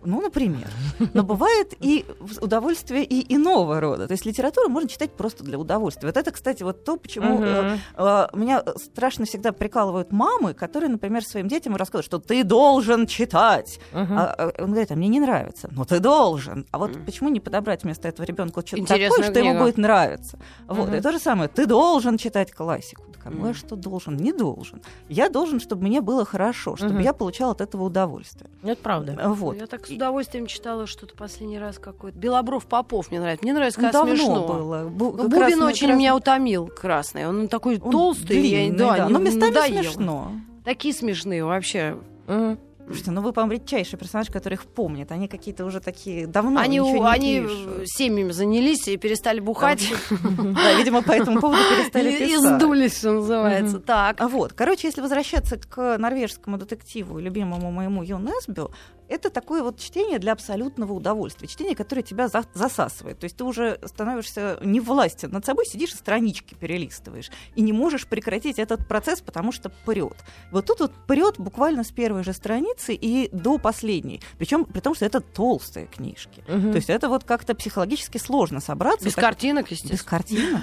Ну, 0.04 0.20
например. 0.22 0.68
Но 1.12 1.22
бывает 1.24 1.74
и 1.80 2.04
удовольствие 2.40 3.04
и 3.04 3.34
иного 3.34 3.80
рода. 3.80 4.06
То 4.06 4.12
есть 4.12 4.24
литературу 4.26 4.68
можно 4.68 4.88
читать 4.88 5.12
просто 5.12 5.42
для 5.42 5.58
удовольствия. 5.58 6.08
Вот 6.08 6.16
это, 6.16 6.30
кстати, 6.30 6.62
вот 6.62 6.84
то, 6.84 6.96
почему 6.96 7.42
э, 7.42 7.62
Мгм. 7.62 7.80
э, 7.96 8.26
меня 8.34 8.62
страшно 8.76 9.24
всегда 9.24 9.52
прикалывают 9.52 10.12
мамы, 10.12 10.54
которые, 10.54 10.88
например, 10.90 11.24
своим 11.24 11.48
детям 11.48 11.74
рассказывают, 11.74 12.06
что 12.06 12.18
ты 12.20 12.44
должен 12.44 13.06
читать. 13.06 13.80
Мгм. 13.92 14.16
А, 14.18 14.52
он 14.58 14.70
говорит, 14.70 14.92
а 14.92 14.94
мне 14.94 15.08
не 15.08 15.20
нравится. 15.20 15.68
Ну 15.72 15.84
ты 15.84 15.98
должен. 15.98 16.64
А 16.70 16.78
вот 16.78 16.94
Мгм. 16.94 17.04
почему 17.04 17.28
не 17.28 17.40
подобрать 17.40 17.82
вместо 17.82 18.06
этого 18.08 18.24
ребенку 18.24 18.60
что-то 18.60 18.80
Интересную 18.82 19.28
такое, 19.28 19.42
что 19.42 19.50
ему 19.50 19.58
будет 19.64 19.78
нравиться? 19.78 20.38
Вот. 20.68 20.88
Мгм. 20.88 20.96
И 20.96 21.00
то 21.00 21.10
же 21.12 21.18
самое. 21.18 21.48
Ты 21.48 21.66
должен 21.66 22.18
читать 22.18 22.52
классику. 22.52 23.02
Так, 23.12 23.26
а 23.26 23.30
ну, 23.30 23.50
а 23.50 23.54
что 23.54 23.74
должен? 23.74 24.16
Не 24.16 24.32
должен. 24.32 24.80
Я 25.08 25.28
должен, 25.28 25.58
чтобы 25.58 25.82
мне 25.82 26.00
было 26.00 26.24
хорошо, 26.24 26.76
чтобы 26.76 26.92
Мгм. 26.94 27.02
я 27.02 27.12
получал 27.12 27.50
от 27.50 27.60
этого 27.60 27.84
удовольствие. 27.84 28.48
Это 28.62 28.80
правда. 28.80 29.18
Вот. 29.24 29.56
Я 29.56 29.66
так 29.66 29.87
с 29.88 29.96
удовольствием 29.96 30.46
читала 30.46 30.86
что-то 30.86 31.14
последний 31.14 31.58
раз 31.58 31.78
какой-то. 31.78 32.18
Белобров 32.18 32.66
Попов 32.66 33.10
мне 33.10 33.20
нравится. 33.20 33.44
Мне 33.44 33.54
нравится, 33.54 33.80
Ну, 33.80 33.86
когда 33.86 33.98
давно 34.00 34.14
смешно. 34.16 34.46
было. 34.46 34.88
Бу- 34.88 35.16
Ну, 35.16 35.28
как 35.28 35.40
раз 35.40 35.50
Бубин 35.52 35.62
очень 35.64 35.80
как 35.80 35.88
раз- 35.90 35.98
меня 35.98 36.16
утомил, 36.16 36.66
красный. 36.68 37.26
Он 37.28 37.48
такой 37.48 37.78
он 37.78 37.90
толстый. 37.90 38.36
я- 38.36 38.58
длинный, 38.68 38.78
да, 38.78 38.96
да, 38.96 39.06
не- 39.06 39.12
но 39.12 39.18
местами 39.18 39.50
надоел. 39.54 39.82
смешно. 39.84 40.32
Такие 40.64 40.94
смешные 40.94 41.44
вообще. 41.44 41.96
Мгм. 42.26 42.58
Слушайте, 42.86 43.10
ну 43.10 43.20
вы, 43.20 43.34
по-моему, 43.34 43.60
редчайший 43.60 43.98
персонаж, 43.98 44.30
их 44.30 44.64
помнит. 44.64 45.12
Они 45.12 45.28
какие-то 45.28 45.66
уже 45.66 45.78
такие 45.80 46.26
давно 46.26 46.58
они 46.58 46.78
ничего 46.78 47.04
не 47.04 47.10
они 47.10 47.40
пишут. 47.42 47.82
семьями 47.84 48.32
занялись 48.32 48.88
и 48.88 48.96
перестали 48.96 49.40
бухать. 49.40 49.92
Да, 50.10 50.72
видимо, 50.78 51.02
по 51.02 51.12
этому 51.12 51.38
поводу 51.38 51.60
перестали 51.68 52.10
И 52.12 52.14
и 52.14 52.18
писать. 52.36 52.56
сдулись, 52.56 52.96
что 52.96 53.12
называется. 53.12 53.78
Так. 53.78 54.18
А 54.22 54.28
вот, 54.28 54.54
короче, 54.54 54.88
если 54.88 55.02
возвращаться 55.02 55.58
к 55.58 55.98
норвежскому 55.98 56.56
детективу, 56.56 57.18
любимому 57.18 57.70
моему 57.70 58.02
Ю 58.02 58.16
Несбю, 58.18 58.70
это 59.08 59.30
такое 59.30 59.62
вот 59.62 59.78
чтение 59.78 60.18
для 60.18 60.32
абсолютного 60.32 60.92
удовольствия. 60.92 61.48
Чтение, 61.48 61.74
которое 61.74 62.02
тебя 62.02 62.28
за- 62.28 62.44
засасывает. 62.54 63.18
То 63.18 63.24
есть 63.24 63.36
ты 63.36 63.44
уже 63.44 63.78
становишься 63.84 64.58
не 64.62 64.80
властен 64.80 65.30
над 65.30 65.44
собой, 65.44 65.66
сидишь 65.66 65.92
и 65.92 65.96
странички 65.96 66.54
перелистываешь. 66.54 67.30
И 67.54 67.62
не 67.62 67.72
можешь 67.72 68.06
прекратить 68.06 68.58
этот 68.58 68.86
процесс, 68.86 69.20
потому 69.20 69.52
что 69.52 69.70
прет. 69.70 70.16
Вот 70.52 70.66
тут 70.66 70.80
вот 70.80 70.92
прет 71.06 71.36
буквально 71.38 71.84
с 71.84 71.90
первой 71.90 72.22
же 72.24 72.32
страницы 72.32 72.94
и 72.94 73.28
до 73.32 73.58
последней. 73.58 74.20
Причем 74.38 74.64
при 74.64 74.80
том, 74.80 74.94
что 74.94 75.04
это 75.04 75.20
толстые 75.20 75.86
книжки. 75.86 76.42
Мгм. 76.48 76.70
То 76.72 76.76
есть 76.76 76.90
это 76.90 77.08
вот 77.08 77.24
как-то 77.24 77.54
психологически 77.54 78.18
сложно 78.18 78.60
собраться. 78.60 79.04
Без 79.06 79.14
Так- 79.14 79.24
картинок, 79.24 79.70
без 79.70 79.82
естественно. 79.82 80.10
картинок. 80.10 80.62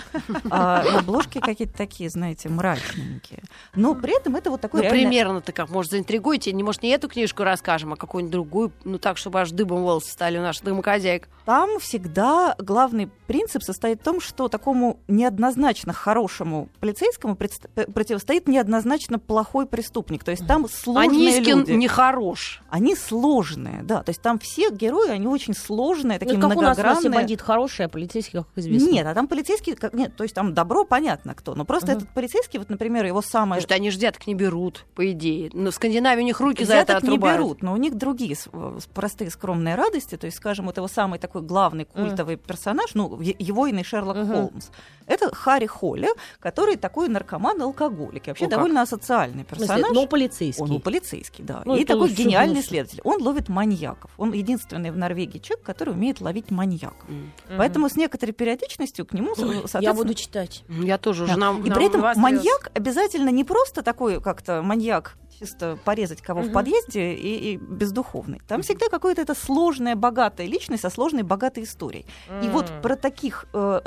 А, 0.49 0.83
и 0.85 0.95
обложки 0.97 1.39
какие-то 1.39 1.75
такие, 1.77 2.09
знаете, 2.09 2.49
мрачненькие. 2.49 3.43
Но 3.75 3.95
при 3.95 4.17
этом 4.17 4.35
это 4.35 4.49
вот 4.51 4.61
такой 4.61 4.79
Ну, 4.79 4.83
реально- 4.83 5.09
примерно-то 5.09 5.51
как, 5.51 5.69
может, 5.69 5.91
заинтригуете. 5.91 6.51
Не, 6.53 6.63
может, 6.63 6.83
не 6.83 6.89
эту 6.89 7.07
книжку 7.07 7.43
расскажем, 7.43 7.93
а 7.93 7.95
какую-нибудь 7.95 8.34
другую, 8.35 8.71
ну, 8.83 8.97
так, 8.99 9.17
чтобы 9.17 9.39
аж 9.41 9.51
дыбом 9.51 9.81
волосы 9.83 10.11
стали 10.11 10.37
у 10.37 10.41
наших 10.41 10.63
домохозяек. 10.63 11.27
Там 11.45 11.79
всегда 11.79 12.55
главный 12.59 13.09
принцип 13.27 13.63
состоит 13.63 14.01
в 14.01 14.03
том, 14.03 14.19
что 14.21 14.47
такому 14.47 14.99
неоднозначно 15.07 15.93
хорошему 15.93 16.69
полицейскому 16.79 17.35
п- 17.35 17.47
противостоит 17.87 18.47
неоднозначно 18.47 19.19
плохой 19.19 19.65
преступник. 19.65 20.23
То 20.23 20.31
есть 20.31 20.45
там 20.47 20.67
сложные 20.69 21.37
Нискин 21.39 21.59
люди. 21.59 21.71
нехорош. 21.73 22.61
Они 22.69 22.95
сложные, 22.95 23.83
да. 23.83 24.03
То 24.03 24.09
есть 24.09 24.21
там 24.21 24.39
все 24.39 24.69
герои, 24.71 25.09
они 25.09 25.27
очень 25.27 25.53
сложные, 25.53 26.15
Ну, 26.15 26.19
такие 26.19 26.37
это 26.39 26.47
как 26.49 26.57
у 26.57 26.61
нас 26.61 26.77
многогранные. 26.77 27.11
бандит 27.19 27.41
хороший, 27.41 27.85
а 27.85 27.89
полицейский, 27.89 28.39
как 28.39 28.47
известно. 28.55 28.89
Нет, 28.89 29.05
а 29.07 29.13
там 29.13 29.27
полицейский, 29.27 29.75
как, 29.75 29.93
нет, 29.93 30.15
то 30.15 30.23
есть 30.23 30.33
там 30.35 30.53
добро 30.53 30.83
понятно 30.83 31.35
кто, 31.35 31.53
но 31.55 31.65
просто 31.65 31.91
Мгм. 31.91 31.97
этот 31.97 32.09
полицейский, 32.09 32.59
вот, 32.59 32.69
например, 32.69 33.05
его 33.05 33.21
самое 33.21 33.61
Потому 33.61 33.67
что 33.69 33.75
они 33.75 33.91
ж 33.91 33.95
взяток 33.97 34.25
не 34.27 34.33
берут, 34.35 34.85
по 34.95 35.09
идее. 35.11 35.49
Но 35.53 35.69
в 35.71 35.75
Скандинавии 35.75 36.21
у 36.21 36.25
них 36.25 36.39
руки 36.39 36.63
за 36.65 36.73
это 36.75 36.93
Взяток 36.93 37.03
не 37.03 37.09
отрубают. 37.09 37.37
берут, 37.39 37.61
но 37.63 37.73
у 37.73 37.77
них 37.77 37.95
другие 37.95 38.24
с- 38.33 38.47
э, 38.51 38.79
простые 38.93 39.29
скромные 39.29 39.75
радости. 39.75 40.17
То 40.17 40.25
есть, 40.25 40.37
скажем, 40.37 40.65
вот 40.65 40.77
его 40.77 40.87
самый 40.87 41.19
такой 41.19 41.41
главный 41.43 41.85
культовый 41.85 42.37
персонаж, 42.37 42.95
ну, 42.95 43.19
его 43.21 43.67
иный 43.67 43.83
Шерлок 43.83 44.17
Мгм. 44.17 44.33
Холмс. 44.33 44.69
Это 45.07 45.33
Харри 45.35 45.67
Холли, 45.67 46.07
который 46.39 46.77
такой 46.77 47.09
наркоман-алкоголик. 47.09 48.27
И 48.27 48.31
вообще 48.31 48.45
О, 48.45 48.49
как. 48.49 48.57
довольно 48.57 48.81
асоциальный 48.81 49.43
В 49.43 49.47
смысле, 49.49 49.67
персонаж. 49.67 49.91
но 49.93 50.07
полицейский. 50.07 50.63
Он 50.63 50.69
ну, 50.69 50.79
полицейский, 50.79 51.43
да. 51.43 51.61
Ну, 51.65 51.75
и 51.75 51.85
такой 51.85 52.09
гениальный 52.09 52.55
лучше. 52.57 52.69
следователь. 52.69 53.01
Он 53.03 53.21
ловит 53.21 53.49
маньяков. 53.49 54.11
Он 54.17 54.31
единственный 54.31 54.89
в 54.91 54.97
Норвегии 54.97 55.37
человек, 55.39 55.65
который 55.65 55.93
умеет 55.93 56.21
ловить 56.21 56.49
маньяков. 56.51 56.65
маньяк. 57.07 57.31
М. 57.49 57.57
Поэтому 57.57 57.89
с 57.89 57.95
некоторой 57.95 58.33
периодичностью 58.33 59.05
к 59.05 59.13
нему, 59.13 59.35
со- 59.35 59.41
я 59.45 59.53
соответственно, 59.53 59.93
буду 59.93 60.13
читать. 60.15 60.63
Я 60.69 60.97
тоже 60.97 61.27
да. 61.27 61.33
жена. 61.33 61.53
И 61.63 61.69
при 61.69 61.85
этом 61.87 62.01
маньяк 62.19 62.71
обязательно 62.73 63.29
не 63.29 63.43
просто 63.43 63.83
такой 63.83 64.19
как-то 64.21 64.61
маньяк 64.63 65.17
чисто 65.39 65.77
порезать 65.83 66.21
кого 66.21 66.41
в 66.41 66.45
Мгм. 66.45 66.53
подъезде 66.53 67.13
и, 67.13 67.53
и 67.53 67.57
бездуховный. 67.57 68.41
Там 68.47 68.61
всегда 68.61 68.87
какая-то 68.89 69.21
это 69.21 69.35
сложная, 69.35 69.95
богатая 69.95 70.47
личность 70.47 70.81
со 70.83 70.89
сложной, 70.89 71.23
богатой 71.23 71.63
историей. 71.63 72.05
И 72.41 72.47
вот 72.49 72.71
про 72.81 72.95
таких 72.95 73.45
э, 73.53 73.81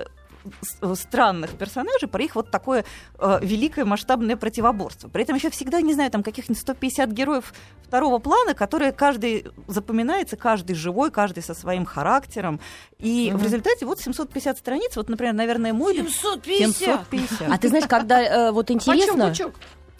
э, 0.83 0.95
странных 0.95 1.51
персонажей, 1.57 2.09
про 2.09 2.23
их 2.23 2.35
вот 2.35 2.51
такое 2.51 2.85
э, 3.19 3.39
великое 3.43 3.85
масштабное 3.85 4.37
противоборство. 4.37 5.09
При 5.09 5.23
этом 5.23 5.37
еще 5.37 5.51
всегда, 5.51 5.81
не 5.81 5.95
знаю, 5.95 6.11
там 6.11 6.23
каких-нибудь 6.23 6.61
150 6.61 7.11
героев 7.11 7.53
второго 7.83 8.19
плана, 8.19 8.55
которые 8.55 8.93
каждый 8.93 9.47
запоминается, 9.67 10.37
каждый 10.37 10.75
живой, 10.75 11.11
каждый 11.11 11.43
со 11.43 11.55
своим 11.55 11.87
характером. 11.87 12.61
И 12.99 13.31
Мгм. 13.31 13.39
в 13.41 13.43
результате 13.45 13.87
вот 13.87 14.01
750 14.01 14.59
страниц, 14.59 14.97
вот, 14.97 15.09
например, 15.09 15.33
наверное, 15.35 15.73
мой... 15.73 15.95
750. 15.95 16.77
750. 16.77 17.51
А 17.51 17.59
ты 17.59 17.69
знаешь, 17.69 17.87
когда 17.89 18.21
э, 18.23 18.53
вот 18.53 18.67
Почем 18.67 18.77
интересно, 18.93 19.29
пучок? 19.31 19.55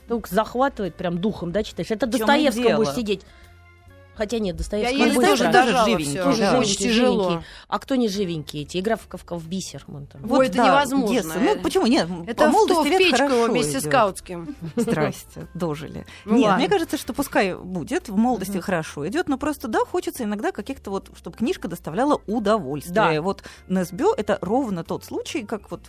Вдруг 0.09 0.27
захватывает 0.27 0.95
прям 0.95 1.19
духом, 1.19 1.53
да, 1.53 1.63
читаешь. 1.63 1.91
Это 1.91 2.07
Достоевского 2.07 2.77
будешь 2.77 2.95
сидеть. 2.95 3.23
Хотя 4.19 4.39
нет, 4.41 4.55
Я 4.55 4.59
Достоевского 4.59 4.99
еле 4.99 5.15
Достоевский 5.15 5.45
тоже 5.45 5.53
дожала 5.53 5.85
живенький. 5.85 6.19
Тоже 6.23 6.39
да. 6.39 6.59
Очень 6.59 6.77
тяжело. 6.77 7.25
живенький. 7.31 7.47
А 7.69 7.79
кто 7.79 7.95
не 7.95 8.09
живенький? 8.09 8.63
Эти 8.63 8.79
игра 8.79 8.97
в, 8.97 9.07
в, 9.09 9.39
в 9.39 9.49
бисер. 9.49 9.85
Вон 9.87 10.07
там. 10.07 10.31
Ой, 10.31 10.49
это 10.49 10.59
невозможно. 10.59 11.09
детство. 11.15 11.39
Ну, 11.39 11.61
почему? 11.61 11.87
Нет, 11.87 12.09
Это 12.27 12.51
по 12.51 12.51
в, 12.51 12.85
в 12.85 12.99
печку 12.99 13.17
хорошо 13.17 13.47
вместе 13.53 13.79
с 13.79 13.83
идёт. 13.85 13.93
Каутским. 13.93 14.57
Здрасте, 14.75 15.47
дожили. 15.55 16.05
Ну 16.25 16.35
Нет, 16.37 16.45
ладно. 16.47 16.59
мне 16.59 16.69
кажется, 16.69 16.97
что 16.99 17.13
пускай 17.13 17.55
будет, 17.55 18.09
в 18.09 18.17
молодости 18.17 18.59
хорошо 18.59 19.07
идет, 19.07 19.29
но 19.29 19.39
просто, 19.39 19.69
да, 19.69 19.81
хочется 19.85 20.25
иногда 20.25 20.51
каких-то 20.51 20.91
вот, 20.91 21.11
чтобы 21.17 21.37
книжка 21.37 21.69
доставляла 21.69 22.21
удовольствие. 22.27 22.95
Да. 22.95 23.23
Вот 23.23 23.45
Несбё 23.69 24.15
это 24.17 24.39
ровно 24.41 24.83
тот 24.83 25.05
случай, 25.05 25.45
как 25.45 25.71
вот 25.71 25.83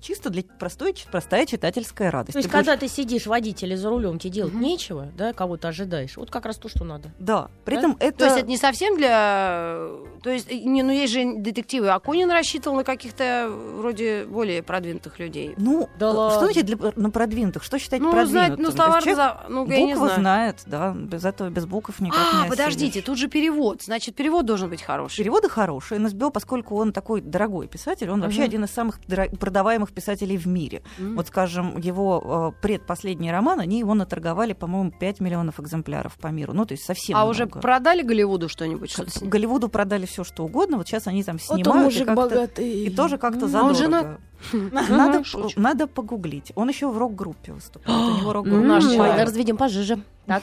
чисто 0.00 0.28
для 0.28 0.42
простой, 0.42 0.94
простая 1.10 1.46
читательская 1.46 2.10
радость. 2.10 2.34
То 2.34 2.38
есть, 2.40 2.50
Ты 2.50 2.56
будешь- 2.56 2.66
когда 2.66 2.78
ты 2.78 2.88
сидишь 2.88 3.26
водитель 3.26 3.72
и 3.72 3.76
за 3.76 3.88
рулем, 3.88 4.18
тебе 4.18 4.32
делать 4.34 4.54
нечего, 4.54 5.08
да, 5.16 5.32
кого-то 5.32 5.68
ожидаешь. 5.68 6.16
Вот 6.16 6.30
как 6.30 6.44
раз 6.44 6.56
то, 6.56 6.68
что 6.68 6.84
надо. 6.84 7.10
Да, 7.18 7.48
при 7.70 7.76
Да? 7.76 7.80
этом 7.80 7.96
это... 8.00 8.18
То 8.18 8.24
есть 8.26 8.36
это 8.38 8.46
не 8.48 8.56
совсем 8.56 8.96
для... 8.96 9.86
То 10.22 10.28
есть, 10.30 10.50
не, 10.52 10.82
ну 10.82 10.92
есть 10.92 11.12
же 11.14 11.34
детективы. 11.36 11.88
Акунин 11.90 12.30
рассчитывал 12.30 12.76
на 12.76 12.84
каких-то 12.84 13.50
вроде 13.76 14.26
более 14.26 14.62
продвинутых 14.62 15.18
людей. 15.18 15.54
Ну, 15.56 15.88
Да 15.98 16.08
э, 16.08 16.10
что 16.10 16.18
ладно. 16.20 16.40
значит 16.44 16.66
для, 16.66 16.76
на 16.96 17.10
продвинутых? 17.10 17.62
Что 17.62 17.78
считать 17.78 18.00
Ну, 18.02 18.10
продвинутым? 18.10 18.46
знать, 18.46 18.50
ну, 18.50 18.56
То 18.56 18.62
есть 18.64 18.76
словарный 18.76 19.14
человек 19.14 19.16
за... 19.16 19.48
Ну, 19.48 19.66
я 19.66 19.78
не 19.78 19.94
буквы 19.94 20.06
знаю. 20.08 20.20
знает, 20.20 20.62
да, 20.66 20.92
без 20.94 21.24
этого, 21.24 21.48
без 21.48 21.64
букв 21.64 21.98
никак 22.00 22.18
А, 22.34 22.42
не 22.44 22.50
подождите, 22.50 22.90
осилишь. 22.90 23.04
тут 23.06 23.16
же 23.18 23.28
перевод. 23.28 23.82
Значит, 23.82 24.14
перевод 24.14 24.44
должен 24.44 24.68
быть 24.68 24.82
хороший. 24.82 25.16
Переводы 25.18 25.48
хорошие. 25.48 25.98
НСБО, 26.00 26.28
поскольку 26.30 26.76
он 26.76 26.92
такой 26.92 27.22
дорогой 27.22 27.66
писатель, 27.68 28.10
он 28.10 28.20
вообще 28.20 28.40
Мгм. 28.40 28.44
один 28.48 28.64
из 28.64 28.70
самых 28.72 29.00
продаваемых 29.38 29.92
писателей 29.92 30.36
в 30.36 30.46
мире. 30.46 30.82
М. 30.98 31.16
Вот, 31.16 31.28
скажем, 31.28 31.78
его 31.78 32.52
э, 32.54 32.60
предпоследний 32.62 33.30
роман, 33.30 33.60
они 33.60 33.78
его 33.78 33.94
наторговали, 33.94 34.52
по-моему, 34.52 34.90
5 34.90 35.20
миллионов 35.20 35.60
экземпляров 35.60 36.14
по 36.18 36.28
миру. 36.28 36.52
Ну, 36.52 36.64
то 36.66 36.72
есть 36.74 36.84
совсем 36.84 37.16
А 37.16 37.24
уже 37.24 37.44
много. 37.46 37.59
Продали 37.60 38.02
Голливуду 38.02 38.48
что-нибудь? 38.48 38.96
Ним? 38.98 39.30
Голливуду 39.30 39.68
продали 39.68 40.06
все, 40.06 40.24
что 40.24 40.44
угодно. 40.44 40.76
Вот 40.78 40.86
сейчас 40.88 41.06
они 41.06 41.22
там 41.22 41.38
Вот 41.48 41.58
он 41.58 41.62
снимают. 41.64 41.82
и, 41.82 41.84
мужик 41.84 42.06
как-то- 42.06 42.22
богатый. 42.22 42.84
и 42.84 42.90
тоже 42.90 43.18
как-то 43.18 43.44
М. 43.46 43.48
задорого. 43.48 43.68
Он 43.70 43.74
женат? 43.76 44.18
Надо, 44.52 45.22
надо 45.56 45.86
погуглить. 45.86 46.52
Он 46.54 46.68
еще 46.68 46.88
в 46.90 46.96
рок-группе 46.96 47.52
выступает. 47.52 47.98
У 47.98 48.16
него 48.20 48.32
рок-группа. 48.32 48.60
наш 48.66 48.84
М. 48.84 48.90
человек 48.94 49.20
разведем 49.26 49.56
пожиже. 49.56 50.02
Так. 50.26 50.42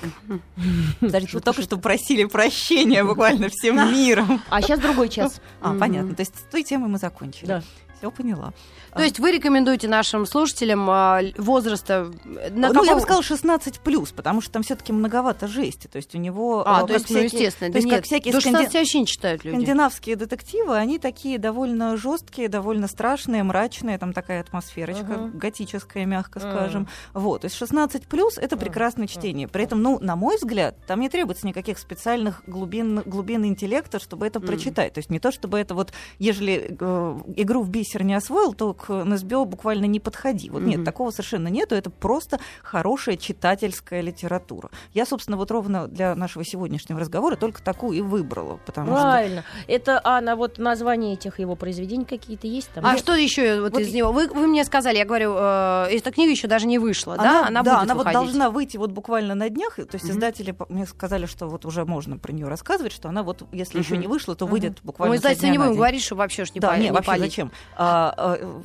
Подождите, 0.99 1.37
вы 1.37 1.41
только 1.41 1.61
что 1.61 1.77
просили 1.77 2.25
прощения 2.25 3.03
буквально 3.03 3.47
всем 3.49 3.75
миром. 3.93 4.41
А 4.49 4.61
сейчас 4.61 4.79
другой 4.79 5.09
час. 5.09 5.41
А, 5.61 5.73
понятно. 5.75 6.13
То 6.15 6.21
есть 6.21 6.35
с 6.37 6.41
той 6.51 6.63
темой 6.63 6.89
мы 6.89 6.97
закончили. 6.97 7.61
Все 7.97 8.11
поняла. 8.11 8.53
То 8.95 9.03
есть 9.03 9.19
вы 9.19 9.31
рекомендуете 9.31 9.87
нашим 9.87 10.25
слушателям 10.25 10.89
а, 10.89 11.21
возраста... 11.37 12.11
э, 12.25 12.49
На 12.51 12.67
ну, 12.69 12.73
какого- 12.73 12.85
я 12.85 12.95
бы 12.95 13.01
сказала 13.01 13.21
16 13.23 13.79
плюс, 13.81 14.11
потому 14.11 14.41
что 14.41 14.51
там 14.51 14.63
все-таки 14.63 14.91
многовато 14.93 15.47
жести. 15.47 15.87
То 15.87 15.97
есть 15.97 16.15
у 16.15 16.17
него. 16.17 16.63
А, 16.65 16.83
э, 16.83 16.87
то 16.87 16.93
есть, 16.93 17.09
ну, 17.09 17.17
всякие- 17.19 17.39
естественно. 17.43 17.67
То 17.69 17.73
да 17.73 17.77
есть, 17.79 17.85
нет, 17.87 17.95
как 17.97 18.05
всякие 18.05 18.31
До 18.33 18.39
сканди- 18.39 18.43
16 18.57 18.73
вообще 18.73 18.99
не 18.99 19.05
читают 19.05 19.43
люди. 19.45 19.55
скандинавские 19.55 20.15
детективы, 20.15 20.75
они 20.77 20.97
такие 20.99 21.37
довольно 21.37 21.97
жесткие, 21.97 22.49
довольно 22.49 22.87
страшные, 22.87 23.43
мрачные, 23.43 23.97
там 23.97 24.13
такая 24.13 24.41
атмосферочка, 24.41 25.03
Мгм. 25.03 25.37
готическая, 25.37 26.05
мягко 26.05 26.39
Мгм. 26.39 26.49
скажем. 26.51 26.87
Вот, 27.13 27.41
то 27.41 27.45
есть 27.45 27.55
16 27.57 28.07
плюс 28.07 28.37
это 28.37 28.57
прекрасное 28.57 29.07
чтение. 29.07 29.47
При 29.47 29.63
этом, 29.63 29.81
ну, 29.81 29.99
на 29.99 30.15
мой 30.15 30.37
взгляд, 30.37 30.75
там 30.87 30.99
не 31.01 31.09
требуется 31.09 31.45
никаких 31.45 31.77
специальных 31.77 32.41
глубин, 32.47 33.01
глубин 33.05 33.45
интеллекта, 33.45 33.99
чтобы 33.99 34.25
это 34.25 34.39
Мгм. 34.39 34.47
прочитать. 34.47 34.93
То 34.93 34.99
есть 34.99 35.09
не 35.09 35.19
то, 35.19 35.31
чтобы 35.31 35.59
это 35.59 35.75
вот, 35.75 35.91
ежели 36.19 36.75
э, 36.79 37.19
игру 37.35 37.61
в 37.61 37.69
бисер 37.87 38.03
не 38.03 38.13
освоил, 38.15 38.53
то 38.53 38.73
к 38.73 38.89
НСБО 38.89 39.45
буквально 39.45 39.85
не 39.85 39.99
подходи. 39.99 40.49
Вот 40.49 40.61
нет, 40.61 40.77
Мгм. 40.77 40.85
такого 40.85 41.11
совершенно 41.11 41.47
нету. 41.47 41.73
Это 41.75 41.89
просто 41.89 42.39
хорошая 42.61 43.15
читательская 43.15 44.01
литература. 44.01 44.69
Я, 44.93 45.05
собственно, 45.05 45.37
вот 45.37 45.49
ровно 45.51 45.87
для 45.87 46.15
нашего 46.15 46.43
сегодняшнего 46.43 46.99
разговора 46.99 47.35
только 47.37 47.61
такую 47.63 47.97
и 47.97 48.01
выбрала, 48.01 48.59
потому 48.65 48.91
что 48.95 49.01
Правильно. 49.03 49.43
Это, 49.67 50.01
а 50.03 50.19
на 50.21 50.35
вот 50.35 50.57
название 50.57 51.13
этих 51.13 51.39
его 51.39 51.55
произведений 51.55 52.03
какие-то 52.05 52.47
есть 52.47 52.69
там? 52.73 52.85
А 52.85 52.91
Нет? 52.91 52.99
что 52.99 53.15
еще 53.15 53.61
вот, 53.61 53.71
Вот 53.73 53.81
из 53.81 53.93
него? 53.93 54.11
Вы, 54.11 54.27
вы 54.27 54.47
мне 54.47 54.63
сказали, 54.65 54.97
я 54.97 55.05
говорю, 55.05 55.33
э, 55.37 55.87
эта 55.91 56.11
книга 56.11 56.31
еще 56.31 56.47
даже 56.47 56.67
не 56.67 56.79
вышла, 56.79 57.15
да? 57.17 57.47
Она 57.47 57.63
да, 57.63 57.71
будет 57.75 57.83
она 57.83 57.93
вот 57.93 57.99
выходить. 58.05 58.19
должна 58.19 58.49
выйти 58.49 58.77
вот 58.77 58.91
буквально 58.91 59.35
на 59.35 59.49
днях. 59.49 59.75
То 59.75 59.87
есть 59.93 60.03
Мгм. 60.05 60.11
издатели 60.13 60.51
по- 60.51 60.65
мне 60.69 60.85
сказали, 60.85 61.25
что 61.25 61.47
вот 61.47 61.65
уже 61.65 61.85
можно 61.85 62.17
про 62.17 62.33
нее 62.33 62.47
рассказывать, 62.47 62.91
что 62.91 63.07
она 63.09 63.23
вот, 63.23 63.43
если 63.51 63.79
еще 63.79 63.93
Мгм. 63.93 64.01
не 64.01 64.07
вышла, 64.07 64.35
то 64.35 64.45
Мгм. 64.45 64.51
выйдет 64.51 64.73
Ну, 64.83 64.87
буквально 64.87 65.15
Мы, 65.15 65.19
знаете, 65.19 65.41
дня 65.41 65.51
не 65.51 65.57
будем 65.57 65.75
говорить, 65.75 66.03
что 66.03 66.15
вообще 66.15 66.45
ж 66.45 66.53
не 66.53 66.59
Да, 66.59 66.69
па- 66.69 66.77
не, 66.77 66.85
не 66.85 66.91
вообще 66.91 67.07
палить. 67.11 67.23
зачем? 67.25 67.51
А, 67.79 68.13
а, 68.17 68.63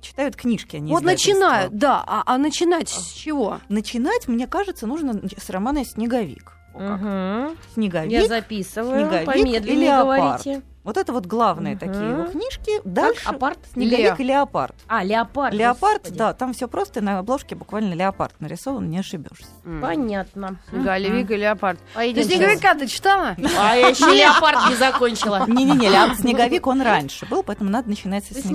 читают 0.00 0.36
книжки, 0.36 0.76
они 0.76 0.92
Вот 0.92 1.02
начинают, 1.02 1.74
да. 1.74 2.04
А, 2.06 2.22
а 2.26 2.36
начинать 2.38 2.90
с 2.90 3.12
чего? 3.12 3.60
Начинать, 3.70 4.28
мне 4.28 4.46
кажется, 4.46 4.86
нужно 4.86 5.20
с 5.36 5.48
романа 5.48 5.84
«Снеговик». 5.84 6.52
Мгм. 6.74 7.56
«Снеговик». 7.72 8.12
Я 8.12 8.26
записываю. 8.26 9.08
Снеговик 9.08 9.26
Помедленнее 9.26 9.86
леопард. 9.86 10.44
говорите. 10.44 10.62
Вот 10.88 10.96
это 10.96 11.12
вот 11.12 11.26
главные 11.26 11.74
Мгм. 11.74 11.80
такие 11.80 12.08
его 12.08 12.24
книжки. 12.24 12.80
Дальше 12.82 13.22
Как? 13.22 13.34
Апарт? 13.34 13.58
«Снеговик» 13.74 14.18
Ле. 14.18 14.24
и 14.24 14.28
«Леопард». 14.28 14.74
А, 14.86 15.04
леопард. 15.04 15.52
Леопард, 15.54 15.98
господи. 16.04 16.18
да, 16.18 16.32
там 16.32 16.54
все 16.54 16.66
просто, 16.66 17.00
и 17.00 17.02
на 17.02 17.18
обложке 17.18 17.54
буквально 17.56 17.92
леопард 17.92 18.34
нарисован, 18.40 18.88
не 18.88 18.98
ошибешься. 18.98 19.44
М. 19.66 19.82
Понятно. 19.82 20.56
Снеговик 20.70 21.30
и 21.30 21.36
леопард. 21.36 21.78
Ты 21.94 22.22
снеговика 22.24 22.74
ты 22.74 22.86
читала? 22.86 23.36
А 23.58 23.76
я 23.76 23.88
еще 23.88 24.06
леопард 24.06 24.70
не 24.70 24.76
закончила. 24.76 25.44
Не-не-не, 25.46 25.90
леопард 25.90 26.20
снеговик 26.20 26.66
он 26.66 26.80
раньше 26.80 27.26
был, 27.26 27.42
поэтому 27.42 27.68
надо 27.68 27.90
начинать 27.90 28.24
со 28.24 28.32
снеговика. 28.32 28.48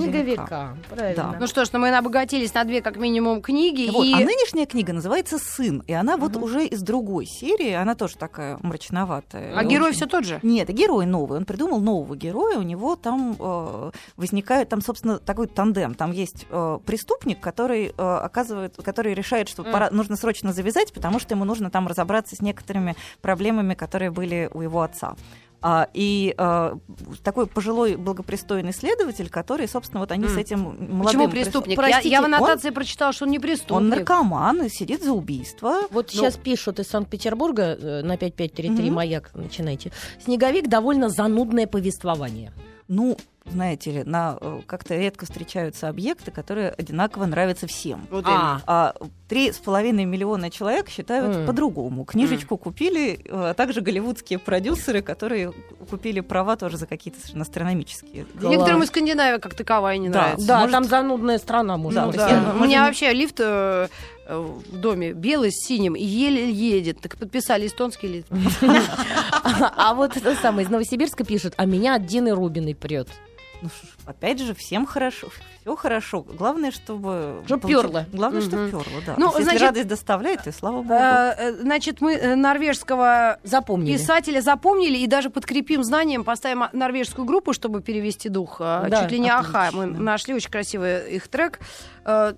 снеговика. 0.44 0.76
Правильно. 0.90 1.36
Ну 1.38 1.46
что 1.46 1.64
ж, 1.64 1.68
ну 1.72 1.78
мы 1.78 1.96
обогатились 1.96 2.52
на 2.52 2.64
две 2.64 2.82
как 2.82 2.96
минимум 2.96 3.42
книги. 3.42 3.88
Вот, 3.92 4.04
и... 4.04 4.12
А 4.12 4.16
нынешняя 4.16 4.66
книга 4.66 4.92
называется 4.92 5.38
«Сын», 5.38 5.84
и 5.86 5.92
она 5.92 6.16
вот 6.16 6.36
уже 6.36 6.66
из 6.66 6.82
другой 6.82 7.26
серии, 7.26 7.74
она 7.74 7.94
тоже 7.94 8.16
такая 8.16 8.58
мрачноватая. 8.60 9.56
А 9.56 9.62
герой 9.62 9.92
все 9.92 10.06
тот 10.06 10.24
же? 10.24 10.40
Нет, 10.42 10.68
герой 10.70 11.06
новый. 11.06 11.38
Он 11.38 11.44
придумал 11.44 11.78
нового 11.78 12.16
героя. 12.24 12.58
У 12.58 12.62
него 12.62 12.96
там 12.96 13.36
э, 13.38 13.90
возникает, 14.16 14.68
там, 14.68 14.80
собственно, 14.80 15.18
такой 15.18 15.46
тандем. 15.46 15.94
Там 15.94 16.12
есть 16.12 16.46
э, 16.50 16.78
преступник, 16.86 17.40
который 17.40 17.92
э, 17.96 18.02
оказывает, 18.02 18.76
который 18.76 19.14
решает, 19.14 19.48
что 19.48 19.62
Мгм. 19.62 19.72
пора, 19.72 19.90
нужно 19.90 20.16
срочно 20.16 20.52
завязать, 20.52 20.92
потому 20.92 21.18
что 21.20 21.34
ему 21.34 21.44
нужно 21.44 21.70
там 21.70 21.86
разобраться 21.86 22.34
с 22.36 22.40
некоторыми 22.42 22.94
проблемами, 23.22 23.74
которые 23.74 24.10
были 24.10 24.50
у 24.54 24.62
его 24.62 24.80
отца. 24.82 25.14
А, 25.66 25.88
и 25.94 26.34
э, 26.36 26.74
такой 27.22 27.46
пожилой 27.46 27.96
благопристойный 27.96 28.74
следователь, 28.74 29.30
который, 29.30 29.66
собственно, 29.66 30.00
вот 30.00 30.12
они 30.12 30.24
М. 30.24 30.28
с 30.30 30.36
этим 30.36 30.58
молодым... 30.60 31.02
Почему 31.04 31.24
прис- 31.24 31.30
преступник? 31.30 31.76
Простите, 31.78 32.08
я, 32.10 32.16
я 32.16 32.20
в 32.20 32.24
он- 32.26 32.34
аннотации 32.34 32.68
прочитала, 32.68 33.14
что 33.14 33.24
он 33.24 33.30
не 33.30 33.38
преступник. 33.38 33.76
Он 33.76 33.88
наркоман 33.88 34.62
и 34.64 34.68
сидит 34.68 35.02
за 35.02 35.12
убийство. 35.12 35.80
Вот 35.90 36.10
Ну. 36.12 36.20
сейчас 36.20 36.36
пишут 36.36 36.80
из 36.80 36.88
Санкт-Петербурга 36.88 37.78
э, 37.80 38.02
на 38.02 38.18
5533 38.18 38.84
Мгм. 38.88 38.94
«Маяк», 38.94 39.30
начинайте. 39.34 39.90
«Снеговик» 40.22 40.68
довольно 40.68 41.08
занудное 41.08 41.66
повествование. 41.66 42.52
Ну, 42.88 43.16
знаете 43.46 43.90
ли, 43.90 44.04
на, 44.04 44.36
э, 44.40 44.60
как-то 44.66 44.94
редко 44.96 45.24
встречаются 45.26 45.88
объекты, 45.88 46.30
которые 46.30 46.70
одинаково 46.70 47.26
нравятся 47.26 47.66
всем. 47.66 48.06
Вот 48.10 48.24
А, 48.26 48.60
А 48.66 48.94
три 49.28 49.52
с 49.52 49.58
половиной 49.58 50.04
миллиона 50.06 50.50
человек 50.50 50.88
считают 50.88 51.34
М. 51.36 51.46
по-другому. 51.46 52.04
Книжечку 52.04 52.56
купили, 52.56 53.20
э, 53.24 53.50
а 53.50 53.54
также 53.54 53.80
голливудские 53.82 54.38
продюсеры, 54.38 55.02
которые 55.02 55.52
купили 55.90 56.20
права 56.20 56.56
тоже 56.56 56.76
за 56.78 56.86
какие-то 56.86 57.18
совершенно 57.20 57.42
астрономические. 57.42 58.26
именно. 58.34 58.48
Некоторым 58.50 58.82
из 58.82 58.88
Скандинавии 58.88 59.38
как 59.40 59.54
таковая 59.54 59.98
не 59.98 60.08
Да. 60.08 60.20
нравится. 60.22 60.46
да, 60.46 60.58
может- 60.60 60.72
там 60.72 60.84
занудная 60.84 61.38
страна, 61.38 61.74
Да, 61.74 61.78
можно 61.82 62.06
Ну 62.06 62.12
то 62.12 62.18
да. 62.18 62.28
я- 62.30 62.54
У 62.58 62.64
меня 62.64 62.86
вообще 62.86 63.12
лифт 63.12 63.40
э, 63.40 63.88
в 64.28 64.76
доме 64.76 65.12
белый 65.12 65.50
с 65.50 65.66
синим 65.66 65.94
и 65.94 66.02
еле 66.02 66.50
едет. 66.50 67.00
Так 67.00 67.16
подписали 67.16 67.66
эстонский 67.66 68.08
лифт. 68.08 68.28
А 69.76 69.94
вот 69.94 70.16
это 70.16 70.34
самое 70.36 70.66
из 70.66 70.70
Новосибирска 70.70 71.24
пишет, 71.24 71.54
а 71.56 71.66
меня 71.66 71.96
от 71.96 72.06
Дины 72.06 72.34
Рубиной 72.34 72.74
прет. 72.74 73.08
Ну, 73.64 73.70
опять 74.06 74.38
же, 74.40 74.54
всем 74.54 74.84
хорошо, 74.86 75.28
все 75.60 75.74
хорошо. 75.76 76.20
Главное, 76.22 76.70
чтобы... 76.70 77.42
Чтоб 77.46 77.60
получить- 77.62 77.80
пёрло. 77.82 78.04
Главное, 78.12 78.40
Мгм. 78.42 78.48
чтобы 78.50 78.70
перло, 78.70 79.00
да. 79.06 79.14
Ну, 79.16 79.30
значит- 79.30 79.52
если 79.52 79.64
радость 79.64 79.88
доставляет, 79.88 80.42
то 80.44 80.50
и 80.50 80.52
слава 80.52 80.82
богу. 80.82 80.92
Э, 80.94 81.34
э, 81.38 81.52
Значит, 81.62 82.00
мы 82.02 82.12
э, 82.14 82.34
норвежского 82.34 83.38
Запомнили. 83.42 83.96
писателя 83.96 84.40
запомнили 84.42 84.98
и 84.98 85.06
даже 85.06 85.30
подкрепим 85.30 85.82
знанием, 85.82 86.24
поставим 86.24 86.64
норвежскую 86.72 87.24
группу, 87.24 87.52
чтобы 87.54 87.80
перевести 87.80 88.28
дух. 88.28 88.56
Да, 88.58 89.02
Чуть 89.02 89.12
ли 89.12 89.18
не 89.20 89.30
аха. 89.30 89.70
Мы 89.72 89.84
отлично. 89.84 90.02
нашли 90.02 90.34
очень 90.34 90.50
красивый 90.50 91.14
их 91.16 91.28
трек. 91.28 91.60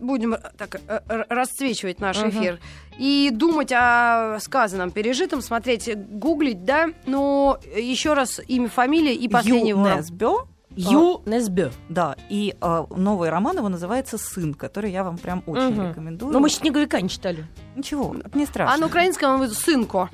Будем 0.01 0.37
так 0.57 0.81
расцвечивать 1.29 2.01
наш 2.01 2.19
Мгм. 2.19 2.29
эфир. 2.31 2.61
И 2.99 3.31
думать 3.33 3.73
о 3.75 4.39
сказанном, 4.41 4.91
пережитом, 4.91 5.43
смотреть, 5.43 5.91
гуглить, 6.09 6.65
да. 6.65 6.91
Но 7.05 7.59
еще 7.77 8.15
раз 8.15 8.41
имя, 8.49 8.69
фамилия 8.69 9.15
и 9.15 9.29
последний 9.29 9.71
Ю 9.71 9.79
ворон. 9.79 9.99
Несбё, 9.99 10.47
Ю 10.77 11.23
Несбё. 11.27 11.71
да, 11.89 12.17
и 12.29 12.55
э, 12.61 12.85
новый 12.95 13.31
роман 13.31 13.57
его 13.57 13.69
называется 13.69 14.19
«Сын», 14.19 14.53
который 14.55 14.93
я 14.93 15.05
вам 15.05 15.17
прям 15.19 15.43
очень 15.47 15.71
Мгм. 15.75 15.89
рекомендую. 15.89 16.33
Ну, 16.33 16.39
мы 16.41 16.51
снеговика 16.51 17.01
не 17.01 17.09
читали. 17.09 17.47
Ничего, 17.75 18.15
это 18.23 18.37
не 18.39 18.45
страшно. 18.47 18.75
А 18.75 18.79
на 18.79 18.87
украинском 18.87 19.41
он 19.41 19.49
«сынко». 19.51 20.11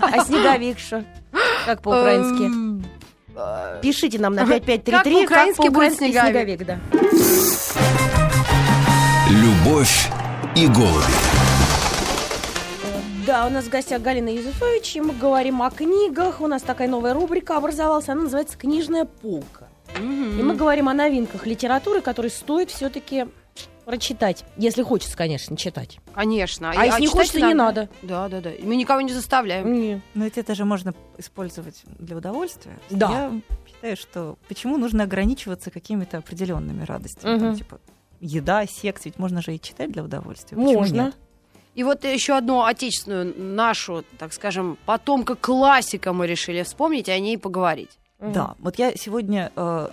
А 0.00 0.24
снеговикша? 0.24 1.04
Как 1.66 1.82
по-украински? 1.82 2.42
Эм, 2.44 2.84
Пишите 3.80 4.18
нам 4.18 4.34
на 4.34 4.46
Как 4.46 4.62
5533, 4.62 5.14
по-украински 5.26 5.60
будет 5.62 5.72
по-украински 5.72 6.04
снеговик. 6.12 6.58
снеговик, 6.60 6.66
да. 6.66 6.78
Любовь 9.30 10.10
и 10.56 10.66
голуби. 10.66 11.12
Да, 13.26 13.46
у 13.46 13.50
нас 13.50 13.64
в 13.64 13.68
гостях 13.70 14.02
Галина 14.02 14.28
Юзефович, 14.28 14.96
и 14.96 15.00
мы 15.00 15.14
говорим 15.14 15.62
о 15.62 15.70
книгах. 15.70 16.40
У 16.40 16.46
нас 16.48 16.60
такая 16.62 16.88
новая 16.88 17.14
рубрика 17.14 17.56
образовалась, 17.56 18.08
она 18.08 18.22
называется 18.22 18.58
«Книжная 18.58 19.04
полка». 19.04 19.61
Мгм. 19.98 20.38
И 20.38 20.42
мы 20.42 20.54
говорим 20.54 20.88
о 20.88 20.94
новинках 20.94 21.46
литературы, 21.46 22.00
которые 22.00 22.30
стоит 22.30 22.70
все-таки 22.70 23.26
прочитать. 23.84 24.44
Если 24.56 24.82
хочется, 24.82 25.16
конечно, 25.16 25.56
читать. 25.56 25.98
Конечно. 26.14 26.70
А 26.74 26.86
если 26.86 27.00
не 27.00 27.06
читать 27.08 27.18
хочется, 27.20 27.40
не 27.46 27.54
надо. 27.54 27.88
Да, 28.02 28.28
да, 28.28 28.40
да. 28.40 28.52
И 28.52 28.62
Мы 28.62 28.76
никого 28.76 29.00
не 29.00 29.12
заставляем. 29.12 29.72
Не. 29.72 30.00
Но 30.14 30.24
ведь 30.24 30.38
это 30.38 30.54
же 30.54 30.64
можно 30.64 30.94
использовать 31.18 31.82
для 31.98 32.16
удовольствия. 32.16 32.78
Да. 32.90 33.10
Я 33.10 33.40
считаю, 33.66 33.96
что 33.96 34.38
почему 34.48 34.76
нужно 34.78 35.02
ограничиваться 35.04 35.70
какими-то 35.72 36.18
определенными 36.18 36.84
радостями? 36.84 37.38
Там, 37.38 37.48
Мгм. 37.48 37.56
типа 37.58 37.80
еда, 38.20 38.64
секс, 38.66 39.04
ведь 39.04 39.18
можно 39.18 39.42
же 39.42 39.54
и 39.56 39.60
читать 39.60 39.90
для 39.90 40.04
удовольствия. 40.04 40.56
Почему 40.56 40.72
Можно. 40.74 40.94
нет? 41.06 41.16
И 41.74 41.82
вот 41.84 42.04
еще 42.04 42.36
одну 42.36 42.62
отечественную, 42.64 43.34
нашу, 43.36 44.04
так 44.18 44.32
скажем, 44.32 44.78
потомка 44.86 45.34
классика 45.34 46.12
мы 46.12 46.26
решили 46.26 46.62
вспомнить 46.62 47.08
и 47.08 47.10
о 47.10 47.18
ней 47.18 47.36
поговорить. 47.38 47.90
Да, 48.22 48.54
вот 48.60 48.78
я 48.78 48.94
сегодня 48.94 49.50
э, 49.56 49.88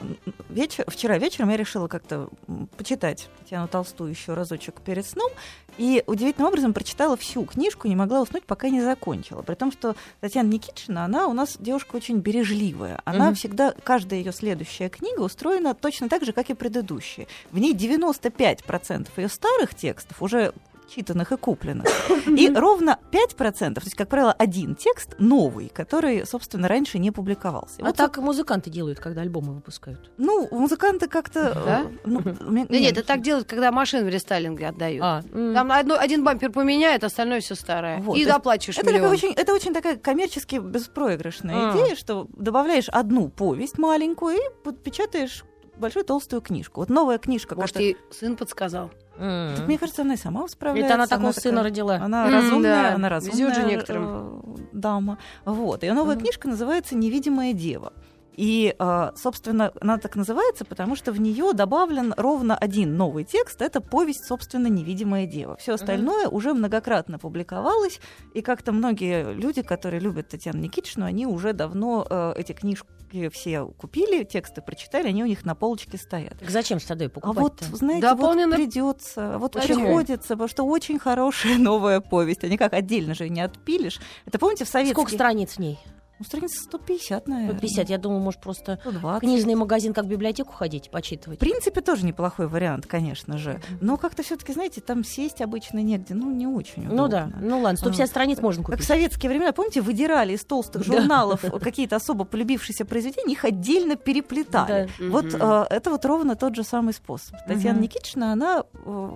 вечер, 0.49 0.85
вчера 0.87 1.17
вечером 1.17 1.49
я 1.49 1.57
решила 1.57 1.87
как-то 1.87 2.29
почитать 2.77 3.27
Татьяну 3.39 3.67
Толстую 3.67 4.11
еще 4.11 4.35
разочек 4.35 4.81
перед 4.81 5.05
сном, 5.05 5.31
и 5.77 6.03
удивительным 6.05 6.49
образом 6.49 6.73
прочитала 6.73 7.17
всю 7.17 7.43
книжку, 7.45 7.87
не 7.87 7.95
могла 7.95 8.21
уснуть, 8.21 8.43
пока 8.45 8.69
не 8.69 8.81
закончила. 8.81 9.41
При 9.41 9.55
том, 9.55 9.71
что 9.71 9.95
Татьяна 10.19 10.47
Никитична, 10.49 11.05
она 11.05 11.27
у 11.27 11.33
нас 11.33 11.57
девушка 11.59 11.95
очень 11.95 12.17
бережливая. 12.19 13.01
Она 13.05 13.27
Мгм. 13.27 13.35
всегда, 13.35 13.73
каждая 13.83 14.19
ее 14.19 14.31
следующая 14.31 14.89
книга 14.89 15.21
устроена 15.21 15.73
точно 15.73 16.07
так 16.09 16.23
же, 16.23 16.31
как 16.33 16.49
и 16.49 16.53
предыдущие. 16.53 17.27
В 17.51 17.57
ней 17.57 17.73
95% 17.73 19.17
ее 19.17 19.29
старых 19.29 19.73
текстов 19.73 20.21
уже 20.21 20.53
читанных 20.89 21.31
и 21.31 21.37
купленных. 21.37 21.87
И 22.27 22.49
ровно 22.53 22.99
5%, 23.11 23.73
то 23.75 23.81
есть, 23.83 23.95
как 23.95 24.09
правило, 24.09 24.31
один 24.33 24.75
текст 24.75 25.15
новый, 25.19 25.69
который, 25.69 26.25
собственно, 26.25 26.67
раньше 26.67 26.99
не 26.99 27.11
публиковался. 27.11 27.75
А 27.81 27.85
Вот 27.85 27.95
так 27.95 28.17
музыканты 28.17 28.69
делают, 28.69 28.99
когда 28.99 29.21
альбомы 29.21 29.53
выпускают. 29.53 30.11
ну, 30.17 30.47
музыканты 30.51 31.07
как-то... 31.07 31.53
Да? 31.65 31.81
э, 31.81 31.97
ну, 32.05 32.21
Да 32.21 32.35
нет, 32.49 32.69
не, 32.69 32.83
это 32.89 33.03
так 33.03 33.21
делают, 33.21 33.47
когда 33.47 33.71
машины 33.71 34.05
в 34.05 34.09
рестайлинге 34.09 34.67
отдают. 34.67 35.01
А. 35.03 35.21
Там 35.31 35.71
одно- 35.71 35.97
один 35.97 36.23
бампер 36.23 36.51
поменяет, 36.51 37.03
остальное 37.03 37.41
все 37.41 37.55
старое. 37.55 37.99
Вот, 37.99 38.17
и 38.17 38.25
доплачешь 38.25 38.77
Это, 38.77 38.91
миллион. 38.91 39.11
очень, 39.11 39.33
это 39.33 39.53
очень 39.53 39.73
такая 39.73 39.97
коммерчески 39.97 40.57
беспроигрышная 40.57 41.71
А. 41.71 41.75
идея, 41.77 41.95
что 41.95 42.27
добавляешь 42.37 42.89
одну 42.89 43.29
повесть 43.29 43.77
маленькую 43.77 44.37
и 44.37 44.39
подпечатаешь 44.63 45.43
большую 45.77 46.03
толстую 46.03 46.41
книжку. 46.41 46.81
Вот 46.81 46.89
новая 46.89 47.17
книжка. 47.17 47.55
Может, 47.55 47.73
как-то- 47.75 47.83
ей 47.83 47.97
сын 48.11 48.35
подсказал. 48.35 48.91
Так, 49.19 49.67
мне 49.67 49.77
кажется, 49.77 50.01
она 50.03 50.13
и 50.13 50.17
сама 50.17 50.47
справляется. 50.47 50.85
Это 50.87 50.95
она 50.95 51.07
такого 51.07 51.33
такая- 51.33 51.51
сына 51.51 51.63
родила. 51.63 51.95
Она 51.95 52.27
М, 52.27 52.33
разумная, 52.33 52.83
да. 52.89 52.95
она 52.95 53.09
разумная 53.09 53.53
же 53.53 53.63
некоторым. 53.63 54.05
э, 54.07 54.57
дама. 54.73 55.17
Вот. 55.45 55.83
Ее 55.83 55.93
новая 55.93 56.15
Мгм. 56.15 56.23
книжка 56.23 56.47
называется 56.47 56.95
«Невидимая 56.95 57.53
дева». 57.53 57.93
И, 58.39 58.73
э, 58.79 59.11
собственно, 59.17 59.73
она 59.81 59.97
так 59.97 60.15
называется, 60.15 60.63
потому 60.63 60.95
что 60.95 61.11
в 61.11 61.19
нее 61.19 61.51
добавлен 61.51 62.13
ровно 62.15 62.55
один 62.55 62.95
новый 62.95 63.25
текст. 63.25 63.61
Это 63.61 63.81
повесть, 63.81 64.23
собственно, 64.23 64.67
«Невидимая 64.67 65.25
дева». 65.25 65.57
Все 65.57 65.73
остальное 65.73 66.29
уже 66.29 66.53
многократно 66.53 67.19
публиковалось, 67.19 67.99
и 68.33 68.41
как-то 68.41 68.71
многие 68.71 69.33
люди, 69.33 69.61
которые 69.61 69.99
любят 69.99 70.29
Татьяну 70.29 70.59
Никитичну, 70.61 71.03
они 71.03 71.27
уже 71.27 71.51
давно 71.51 72.07
э, 72.09 72.33
эти 72.37 72.53
книжки 72.53 72.87
все 73.29 73.65
купили, 73.65 74.23
тексты 74.23 74.61
прочитали, 74.61 75.09
они 75.09 75.21
у 75.21 75.27
них 75.27 75.43
на 75.43 75.53
полочке 75.53 75.97
стоят. 75.97 76.39
Так 76.39 76.49
зачем 76.49 76.79
же 76.79 76.87
тогда 76.87 77.03
ее 77.03 77.09
А 77.09 77.11
покупать 77.11 77.43
вот, 77.43 77.77
знаете, 77.77 78.07
Дополнено- 78.07 78.51
вот 78.51 78.55
придется, 78.55 79.37
вот 79.37 79.51
Почему? 79.51 79.81
приходится, 79.81 80.29
потому 80.29 80.47
что 80.47 80.63
очень 80.63 80.97
хорошая 80.97 81.57
новая 81.57 81.99
повесть. 81.99 82.45
Они 82.45 82.55
как 82.55 82.71
отдельно 82.71 83.15
же 83.15 83.27
не 83.27 83.41
отпилишь. 83.41 83.99
Это 84.25 84.39
помните 84.39 84.63
в 84.63 84.69
советских... 84.69 84.95
Сколько 84.95 85.11
страниц 85.11 85.55
в 85.55 85.59
ней? 85.59 85.77
Ну, 86.19 86.25
страниц 86.25 86.51
150, 86.63 87.27
наверное. 87.27 87.53
150. 87.53 87.89
Я 87.89 87.97
думаю, 87.97 88.19
может, 88.21 88.41
просто 88.41 88.77
120. 88.81 89.17
в 89.17 89.19
книжный 89.21 89.55
магазин 89.55 89.93
как 89.93 90.05
в 90.05 90.07
библиотеку 90.09 90.51
ходить, 90.51 90.89
почитывать. 90.91 91.37
В 91.37 91.39
принципе, 91.39 91.79
тоже 91.81 92.05
неплохой 92.05 92.47
вариант, 92.47 92.85
конечно 92.87 93.37
же. 93.37 93.61
Но 93.79 93.95
как-то 93.97 94.21
все-таки, 94.23 94.51
знаете, 94.53 94.81
там 94.81 95.03
сесть 95.05 95.41
обычно 95.41 95.79
негде. 95.79 96.13
Ну, 96.13 96.29
не 96.31 96.45
очень 96.45 96.83
удобно. 96.87 97.01
Ну 97.03 97.07
да, 97.07 97.29
ну 97.41 97.59
ладно, 97.61 97.77
150 97.77 98.07
страниц 98.09 98.39
можно 98.39 98.63
Как 98.63 98.69
в 98.69 98.71
купить. 98.77 98.87
советские 98.87 99.29
времена, 99.29 99.53
помните, 99.53 99.79
выдирали 99.81 100.33
из 100.33 100.43
толстых 100.43 100.85
Да. 100.85 100.93
журналов 100.93 101.41
какие-то 101.61 101.95
особо 101.95 102.25
полюбившиеся 102.25 102.83
произведения, 102.85 103.33
их 103.33 103.45
отдельно 103.45 103.95
переплетали. 103.95 104.89
Да. 104.99 105.05
Вот 105.09 105.25
Мгм. 105.25 105.37
э, 105.41 105.65
это 105.69 105.89
вот 105.89 106.03
ровно 106.05 106.35
тот 106.35 106.55
же 106.55 106.63
самый 106.63 106.93
способ. 106.93 107.35
Татьяна 107.47 107.75
Мгм. 107.75 107.83
Никитична, 107.83 108.33
она 108.33 108.63
э, 108.73 109.09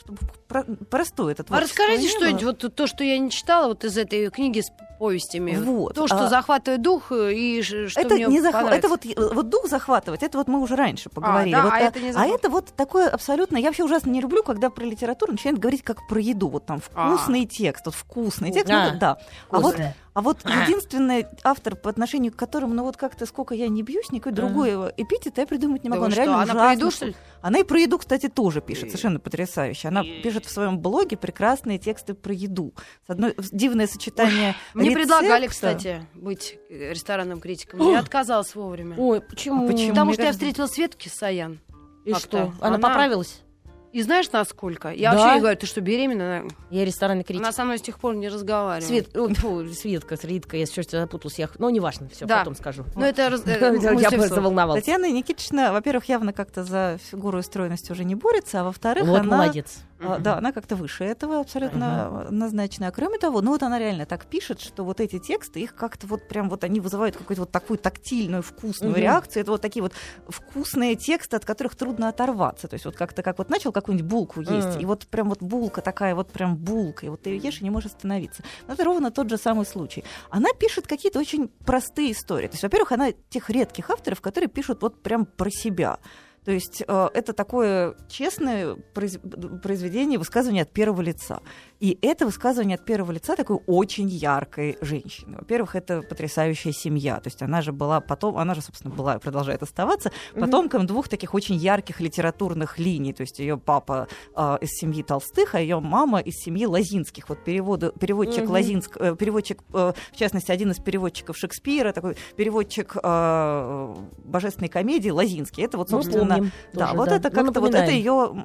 чтобы 0.00 0.18
про- 0.48 0.64
простой 0.90 1.32
этот 1.32 1.50
А 1.50 1.60
расскажите 1.60 2.08
что-нибудь, 2.08 2.44
вот 2.44 2.74
то, 2.74 2.86
что 2.86 3.04
я 3.04 3.18
не 3.18 3.30
читала 3.30 3.68
вот 3.68 3.84
из 3.84 3.96
этой 3.98 4.30
книги 4.30 4.60
с 4.60 4.70
повестями. 4.98 5.56
Вот, 5.56 5.94
То, 5.94 6.06
что 6.06 6.24
а- 6.24 6.28
захватывает 6.46 6.82
дух 6.82 7.10
э, 7.10 7.34
и 7.34 7.62
что 7.62 8.00
это 8.00 8.14
мне 8.14 8.26
не 8.26 8.40
захва- 8.40 8.70
это 8.70 8.88
вот, 8.88 9.04
вот 9.34 9.48
дух 9.48 9.66
захватывать, 9.68 10.22
это 10.22 10.38
вот 10.38 10.46
мы 10.48 10.60
уже 10.60 10.76
раньше 10.76 11.10
поговорили. 11.10 11.54
да, 11.54 11.62
Вот, 11.64 11.72
а 11.72 11.80
э, 11.80 11.84
это 11.88 12.00
не 12.00 12.12
захват- 12.12 12.38
это 12.38 12.48
вот 12.48 12.66
такое 12.76 13.08
абсолютно... 13.08 13.56
Я 13.56 13.66
вообще 13.66 13.84
ужасно 13.84 14.10
не 14.10 14.20
люблю, 14.20 14.42
когда 14.42 14.70
про 14.70 14.84
литературу 14.84 15.32
начинают 15.32 15.58
говорить 15.58 15.82
как 15.82 16.06
про 16.08 16.20
еду. 16.20 16.48
Вот 16.48 16.66
там 16.66 16.80
вкусный 16.80 17.46
текст, 17.46 17.86
вот 17.86 17.94
вкусный 17.94 18.52
текст. 18.52 18.68
ну, 18.68 18.76
А. 18.78 18.90
вот, 18.90 18.98
да. 18.98 19.18
А 19.50 19.60
вот. 19.60 19.76
А 20.16 20.22
вот 20.22 20.38
единственный 20.44 21.26
автор, 21.44 21.76
по 21.76 21.90
отношению 21.90 22.32
к 22.32 22.36
которому, 22.36 22.72
ну 22.72 22.84
вот 22.84 22.96
как-то 22.96 23.26
сколько 23.26 23.54
я 23.54 23.68
не 23.68 23.82
бьюсь, 23.82 24.10
никакой 24.10 24.32
другой 24.32 24.70
его 24.70 24.90
эпитет 24.96 25.36
я 25.36 25.46
придумать 25.46 25.84
не 25.84 25.90
Да 25.90 25.96
могу. 25.96 26.00
вы 26.00 26.06
Он 26.06 26.12
что, 26.12 26.20
реально 26.22 26.42
она 26.42 26.46
про 26.46 26.52
ужасно 26.62 26.72
еду, 26.72 26.86
вкус- 26.86 26.94
что 26.96 27.06
ли? 27.06 27.14
Она 27.42 27.58
и 27.58 27.62
про 27.64 27.78
еду, 27.78 27.98
кстати, 27.98 28.28
тоже 28.28 28.60
пишет, 28.62 28.84
совершенно 28.88 29.20
потрясающе. 29.20 29.88
Она 29.88 30.02
пишет 30.02 30.46
в 30.46 30.50
своем 30.50 30.78
блоге 30.78 31.18
прекрасные 31.18 31.78
тексты 31.78 32.14
про 32.14 32.32
еду. 32.32 32.72
С 33.06 33.10
одной 33.10 33.34
дивное 33.52 33.86
сочетание 33.86 34.54
Мне 34.72 34.90
предлагали, 34.90 35.46
кстати, 35.46 36.06
быть 36.14 36.58
ресторанным 36.70 37.38
критиком. 37.40 37.86
Я 37.92 37.98
отказалась 38.00 38.54
вовремя. 38.54 38.96
Ой, 38.98 39.20
почему? 39.20 39.64
А 39.66 39.70
почему? 39.70 39.90
Потому 39.90 40.06
мне 40.06 40.14
что 40.14 40.22
я 40.22 40.28
кажется- 40.28 40.46
встретила 40.46 40.66
Светку 40.66 41.08
Саян. 41.10 41.60
И 42.06 42.12
Как-то. 42.12 42.26
что? 42.26 42.38
Она, 42.60 42.76
Она- 42.76 42.88
поправилась? 42.88 43.42
И 43.96 44.02
знаешь, 44.02 44.30
насколько? 44.30 44.90
Я 44.90 45.12
Да? 45.12 45.16
вообще 45.16 45.34
ей 45.36 45.40
говорю, 45.40 45.56
ты 45.58 45.66
что, 45.66 45.80
беременна? 45.80 46.42
Я 46.68 46.84
ресторанный 46.84 47.24
критик. 47.24 47.42
Она 47.42 47.50
со 47.50 47.64
мной 47.64 47.78
с 47.78 47.80
тех 47.80 47.98
пор 47.98 48.14
не 48.14 48.28
разговаривает. 48.28 48.84
Свет, 48.86 49.16
о, 49.16 49.26
тьфу, 49.32 49.64
Светка, 49.72 50.18
Ритка, 50.22 50.58
я 50.58 50.66
что-то 50.66 51.00
запуталась. 51.00 51.38
Я... 51.38 51.48
Ну, 51.56 51.70
неважно, 51.70 52.06
все, 52.12 52.26
Да. 52.26 52.40
потом 52.40 52.54
скажу. 52.56 52.84
Ну, 52.94 53.06
это 53.06 53.30
раз- 53.30 53.40
э, 53.46 53.58
Я 53.98 54.10
просто 54.10 54.34
заволновалась. 54.34 54.82
Татьяна 54.82 55.10
Никитична, 55.10 55.72
во-первых, 55.72 56.10
явно 56.10 56.34
как-то 56.34 56.62
за 56.62 56.98
фигуру 57.10 57.38
и 57.38 57.42
стройность 57.42 57.90
уже 57.90 58.04
не 58.04 58.14
борется, 58.14 58.60
а 58.60 58.64
во-вторых, 58.64 59.06
Вот 59.06 59.20
она... 59.20 59.38
молодец. 59.38 59.78
А, 60.00 60.18
Да, 60.18 60.38
она 60.38 60.52
как-то 60.52 60.76
выше 60.76 61.04
этого 61.04 61.40
абсолютно 61.40 62.22
однозначно. 62.22 62.88
А 62.88 62.90
кроме 62.90 63.18
того, 63.18 63.40
ну 63.40 63.52
вот 63.52 63.62
она 63.62 63.78
реально 63.78 64.06
так 64.06 64.26
пишет, 64.26 64.60
что 64.60 64.84
вот 64.84 65.00
эти 65.00 65.18
тексты, 65.18 65.60
их 65.60 65.74
как-то 65.74 66.06
вот 66.06 66.28
прям 66.28 66.48
вот 66.48 66.64
они 66.64 66.80
вызывают 66.80 67.16
какую-то 67.16 67.42
вот 67.42 67.50
такую 67.50 67.78
тактильную, 67.78 68.42
вкусную 68.42 68.94
реакцию. 68.94 69.42
Это 69.42 69.52
вот 69.52 69.60
такие 69.60 69.82
вот 69.82 69.92
вкусные 70.28 70.96
тексты, 70.96 71.36
от 71.36 71.44
которых 71.44 71.76
трудно 71.76 72.08
оторваться. 72.08 72.68
То 72.68 72.74
есть 72.74 72.84
вот 72.84 72.96
как-то 72.96 73.22
как 73.22 73.38
вот 73.38 73.50
начал 73.50 73.72
какую-нибудь 73.72 74.08
булку 74.08 74.40
есть, 74.40 74.80
и 74.80 74.84
вот 74.86 75.06
прям 75.06 75.28
вот 75.28 75.42
булка 75.42 75.80
такая 75.80 76.14
вот 76.14 76.30
прям 76.30 76.56
булка, 76.56 77.06
и 77.06 77.08
вот 77.08 77.22
ты 77.22 77.30
ее 77.30 77.38
ешь 77.38 77.60
и 77.60 77.64
не 77.64 77.70
можешь 77.70 77.92
остановиться. 77.92 78.42
Но 78.66 78.74
это 78.74 78.84
ровно 78.84 79.10
тот 79.10 79.30
же 79.30 79.36
самый 79.38 79.66
случай. 79.66 80.04
Она 80.30 80.50
пишет 80.58 80.86
какие-то 80.86 81.18
очень 81.18 81.48
простые 81.64 82.12
истории. 82.12 82.48
То 82.48 82.54
есть, 82.54 82.62
во-первых, 82.62 82.92
она 82.92 83.12
тех 83.30 83.50
редких 83.50 83.90
авторов, 83.90 84.20
которые 84.20 84.48
пишут 84.48 84.82
вот 84.82 85.02
прям 85.02 85.26
про 85.26 85.50
себя. 85.50 85.98
То 86.46 86.52
есть 86.52 86.80
э, 86.86 87.08
это 87.12 87.32
такое 87.32 87.96
честное 88.08 88.76
произ- 88.94 89.18
произведение, 89.60 90.16
высказывание 90.16 90.62
от 90.62 90.72
первого 90.72 91.02
лица. 91.02 91.40
И 91.80 91.98
это 92.02 92.26
высказывание 92.26 92.76
от 92.76 92.84
первого 92.84 93.12
лица 93.12 93.36
такой 93.36 93.58
очень 93.66 94.08
яркой 94.08 94.78
женщины. 94.80 95.38
Во-первых, 95.38 95.76
это 95.76 96.02
потрясающая 96.02 96.72
семья. 96.72 97.16
То 97.20 97.28
есть 97.28 97.42
она 97.42 97.60
же 97.62 97.72
была 97.72 98.00
потом, 98.00 98.38
она 98.38 98.54
же, 98.54 98.62
собственно, 98.62 98.94
была 98.94 99.16
и 99.16 99.18
продолжает 99.18 99.62
оставаться 99.62 100.10
потомком 100.34 100.86
двух 100.86 101.08
таких 101.08 101.34
очень 101.34 101.56
ярких 101.56 102.00
литературных 102.00 102.78
линий. 102.78 103.12
То 103.12 103.22
есть 103.22 103.38
ее 103.38 103.58
папа 103.58 104.08
э, 104.34 104.58
из 104.60 104.70
семьи 104.70 105.02
Толстых, 105.02 105.54
а 105.54 105.60
ее 105.60 105.80
мама 105.80 106.20
из 106.20 106.34
семьи 106.36 106.66
Лазинских. 106.66 107.28
Вот 107.28 107.44
переводы, 107.44 107.92
переводчик 107.98 108.44
Мгм. 108.44 108.52
Лазинск, 108.52 108.96
э, 108.98 109.16
переводчик, 109.16 109.62
э, 109.72 109.92
в 110.12 110.16
частности, 110.16 110.50
один 110.50 110.70
из 110.70 110.78
переводчиков 110.78 111.36
Шекспира, 111.36 111.92
такой 111.92 112.16
переводчик 112.36 112.96
э, 113.02 113.94
божественной 114.24 114.68
комедии 114.68 115.10
Лазинский. 115.10 115.64
Это 115.64 115.76
вот, 115.78 115.90
Мы 115.90 116.02
собственно, 116.02 116.36
помним 116.36 116.52
да, 116.72 116.86
тоже, 116.86 116.96
вот 116.96 117.08
да. 117.08 117.16
это 117.16 117.30
Ну, 117.30 117.34
как-то 117.34 117.60
вот 117.60 117.74
это 117.74 117.90
ее 117.90 118.44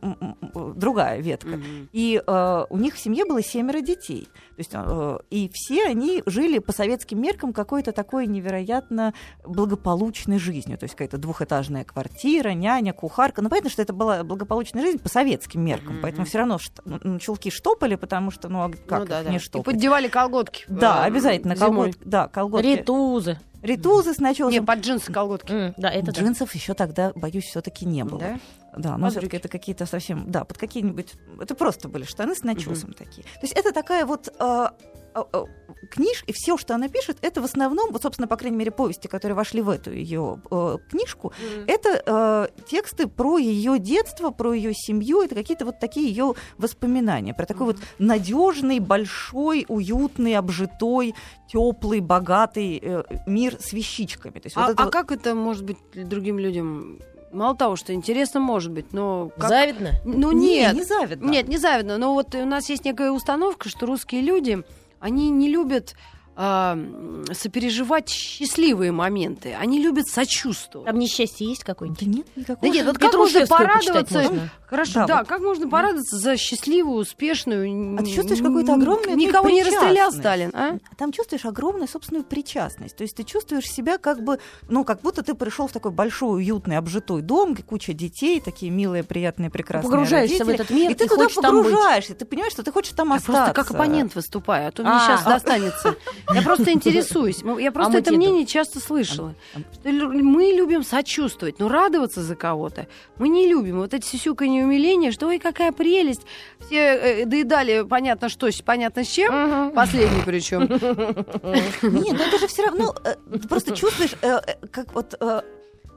другая 0.76 1.20
ветка. 1.22 1.50
Мгм. 1.50 1.90
И 1.92 2.22
э, 2.26 2.66
у 2.70 2.78
них 2.78 2.96
в 2.96 3.00
семье 3.00 3.21
было 3.26 3.42
семеро 3.42 3.82
детей. 3.82 4.26
То 4.26 4.56
есть, 4.58 4.72
э, 4.74 5.18
и 5.30 5.50
все 5.54 5.86
они 5.86 6.24
жили 6.26 6.60
по 6.60 6.72
советским 6.72 7.22
меркам 7.22 7.54
какой-то 7.54 7.92
такой 7.92 8.28
невероятно 8.28 9.14
благополучной 9.46 10.40
жизнью. 10.40 10.78
То 10.78 10.86
есть 10.86 10.96
какая-то 10.96 11.18
двухэтажная 11.18 11.84
квартира, 11.84 12.50
няня, 12.50 12.94
кухарка. 12.94 13.42
Ну, 13.42 13.50
понятно, 13.50 13.70
что 13.70 13.82
это 13.82 13.94
была 13.94 14.24
благополучная 14.24 14.82
жизнь 14.84 15.00
по 15.00 15.10
советским 15.10 15.62
меркам. 15.64 15.94
Мгм. 15.94 16.02
Поэтому 16.02 16.26
все 16.26 16.40
равно 16.40 16.56
шт- 16.56 16.82
ну, 17.04 17.20
чулки 17.20 17.50
штопали, 17.50 17.96
потому 17.96 18.32
что, 18.32 18.50
ну, 18.50 18.60
а 18.64 18.70
как 18.70 19.00
ну, 19.02 19.06
да, 19.06 19.20
их 19.20 19.26
да. 19.26 19.32
не 19.32 19.38
И 19.38 19.40
штопать? 19.40 19.66
поддевали 19.66 20.08
колготки. 20.08 20.66
Да, 20.68 21.04
э, 21.04 21.08
обязательно. 21.08 21.56
Колгот, 21.56 21.92
да, 22.04 22.28
колготки. 22.28 22.66
Ритузы. 22.68 23.40
Ритузы 23.62 24.14
с 24.16 24.18
начесом. 24.18 24.50
Не, 24.52 24.62
под 24.62 24.80
джинсы 24.80 25.12
колготки. 25.14 25.52
М, 25.52 25.74
Да, 25.78 25.90
это 25.92 26.12
да. 26.12 26.20
Джинсов 26.20 26.54
еще 26.56 26.74
тогда, 26.74 27.12
боюсь, 27.16 27.46
все-таки 27.46 27.86
не 27.86 28.04
было. 28.04 28.20
Да? 28.20 28.40
Да, 28.78 28.98
но 28.98 29.10
все-таки 29.10 29.38
это 29.38 29.50
какие-то 29.50 29.86
совсем, 29.86 30.32
да, 30.32 30.46
под 30.46 30.58
какие-нибудь, 30.58 31.14
это 31.40 31.56
просто 31.56 31.90
были 31.90 32.04
штаны 32.04 32.36
с 32.36 32.44
начесом 32.44 32.94
такие. 32.94 33.24
То 33.24 33.42
есть 33.44 33.54
это 33.54 33.74
такая 33.74 34.06
вот 34.06 34.34
а, 34.40 34.74
а, 35.14 35.28
а, 35.34 35.46
книж, 35.90 36.24
и 36.28 36.32
все, 36.34 36.58
что 36.58 36.74
она 36.76 36.88
пишет, 36.88 37.18
это 37.22 37.42
в 37.42 37.44
основном, 37.44 37.92
вот, 37.92 38.02
собственно, 38.02 38.28
по 38.28 38.38
крайней 38.38 38.58
мере, 38.58 38.72
повести, 38.72 39.08
которые 39.08 39.36
вошли 39.36 39.62
в 39.62 39.70
эту 39.70 39.92
ее 39.92 40.42
э, 40.50 40.78
книжку, 40.90 41.34
это 41.68 42.02
э, 42.06 42.64
тексты 42.70 43.08
про 43.08 43.38
ее 43.38 43.78
детство, 43.78 44.32
про 44.32 44.54
ее 44.54 44.74
семью, 44.74 45.22
это 45.22 45.36
какие-то 45.36 45.66
вот 45.66 45.80
такие 45.80 46.08
ее 46.08 46.36
воспоминания, 46.58 47.34
про 47.34 47.46
такой 47.46 47.68
вот 47.68 47.78
надежный, 48.00 48.80
большой, 48.80 49.66
уютный, 49.68 50.36
обжитой, 50.36 51.14
теплый, 51.52 52.00
богатый 52.00 52.80
э, 52.82 53.04
мир 53.28 53.58
с 53.60 53.74
вещичками. 53.74 54.40
То 54.40 54.46
есть 54.46 54.56
А, 54.56 54.62
вот 54.62 54.70
это 54.72 54.84
а 54.84 54.90
как 54.90 55.12
это 55.12 55.36
может 55.36 55.66
быть 55.66 55.78
другим 55.94 56.40
людям? 56.40 57.00
Мало 57.32 57.56
того, 57.56 57.76
что 57.76 57.94
интересно 57.94 58.40
может 58.40 58.72
быть, 58.72 58.94
но... 58.94 59.32
Как... 59.38 59.50
Завидно? 59.50 59.92
Ну 60.04 60.32
Не, 60.32 60.60
нет, 60.60 60.74
не 60.76 60.84
завидно. 60.84 61.30
Нет, 61.30 61.48
не 61.48 61.58
завидно. 61.58 61.98
Но 61.98 62.14
вот 62.14 62.36
у 62.36 62.46
нас 62.46 62.70
есть 62.70 62.86
некая 62.86 63.12
установка, 63.12 63.70
что 63.70 63.86
русские 63.86 64.22
люди, 64.22 64.64
они 65.00 65.30
не 65.30 65.50
любят 65.50 65.96
а, 66.36 66.74
м, 66.74 67.26
сопереживать 67.34 68.10
счастливые 68.10 68.92
моменты. 68.92 69.56
Они 69.60 69.82
любят 69.82 70.08
сочувствовать. 70.08 70.88
Там 70.88 70.98
несчастье 70.98 71.48
есть 71.48 71.64
какое-нибудь? 71.64 72.00
Да 72.04 72.06
нет 72.10 72.28
никакого. 72.36 72.60
Да 72.62 72.68
нет, 72.70 72.86
вот 72.86 72.98
как 72.98 73.14
можно 73.14 73.46
порадоваться... 73.48 74.22
можно. 74.24 74.50
Хорошо, 74.68 74.94
Да, 75.02 75.06
да, 75.08 75.18
вот. 75.20 75.28
как 75.28 75.42
можно 75.42 75.68
порадоваться 75.70 76.18
за 76.18 76.38
счастливую, 76.38 77.00
успешную... 77.02 77.98
А 78.00 78.04
ты 78.04 78.12
чувствуешь 78.16 78.42
какую-то 78.42 78.74
огромную 78.76 79.18
Никого 79.18 79.50
не 79.50 79.64
расстрелял 79.64 80.12
Сталин, 80.14 80.52
а? 80.54 80.78
Там 80.98 81.12
чувствуешь 81.12 81.44
огромную 81.46 81.88
собственную 81.90 82.24
причастность. 82.24 82.96
То 82.96 83.04
есть 83.04 83.16
ты 83.18 83.24
чувствуешь 83.24 83.66
себя 83.70 83.98
как 83.98 84.24
бы, 84.24 84.40
ну, 84.70 84.86
как 84.86 85.02
будто 85.02 85.24
ты 85.24 85.34
пришел 85.34 85.68
в 85.68 85.72
такой 85.74 85.92
большой, 85.92 86.38
уютный, 86.38 86.78
обжитой 86.78 87.22
дом, 87.22 87.54
где 87.54 87.64
куча 87.64 87.94
детей, 87.94 88.40
такие 88.40 88.72
милые, 88.72 89.04
приятные, 89.04 89.50
прекрасные 89.50 89.92
Погружаешься 89.92 90.46
в 90.46 90.48
родители. 90.48 90.56
этот 90.66 90.70
мир 90.76 90.92
и 90.92 90.94
ты 90.96 91.06
и 91.06 91.08
туда 91.10 91.24
хочешь 91.24 91.38
там 91.42 91.56
быть. 91.58 91.66
погружаешься. 91.66 92.16
Ты 92.16 92.26
понимаешь, 92.26 92.54
что 92.54 92.64
ты 92.64 92.72
хочешь 92.72 92.94
там 92.96 93.10
Я 93.10 93.16
остаться. 93.16 93.32
просто 93.34 93.54
как 93.54 93.72
оппонент 93.72 94.16
выступаю, 94.16 94.70
а 94.70 94.72
то 94.72 94.84
мне 94.84 94.92
А. 94.94 95.00
сейчас 95.06 95.24
достанется. 95.26 95.96
Я 96.34 96.42
просто 96.42 96.72
интересуюсь. 96.72 97.42
Ну, 97.44 97.58
Я 97.58 97.72
просто 97.72 97.94
мы 97.94 98.00
это 98.00 98.12
мнение 98.14 98.46
часто 98.46 98.80
слышала. 98.80 99.36
Что 99.74 99.90
лю- 99.90 100.12
мы 100.24 100.52
любим 100.52 100.84
сочувствовать, 100.84 101.60
но 101.60 101.68
радоваться 101.70 102.22
за 102.22 102.36
кого-то 102.36 102.88
мы 103.18 103.30
не 103.30 103.48
любим. 103.48 103.80
Вот 103.80 103.94
эти 103.94 104.06
сюсюканье 104.06 104.64
умиления, 104.64 105.12
что 105.12 105.28
ой, 105.28 105.40
какая 105.40 105.72
прелесть. 105.72 106.22
Все 106.60 106.78
э, 106.78 107.26
доедали 107.26 107.84
понятно 107.84 108.30
что, 108.30 108.50
понятно 108.64 109.04
с 109.04 109.08
чем. 109.08 109.72
Последний 109.74 110.22
причем. 110.26 110.62
Нет, 111.82 112.16
ну 112.18 112.24
это 112.24 112.38
же 112.40 112.48
все 112.48 112.64
равно, 112.66 112.96
э, 113.04 113.16
ты 113.40 113.48
просто 113.48 113.76
чувствуешь, 113.76 114.16
э, 114.22 114.40
э, 114.46 114.68
как 114.72 114.94
вот 114.94 115.16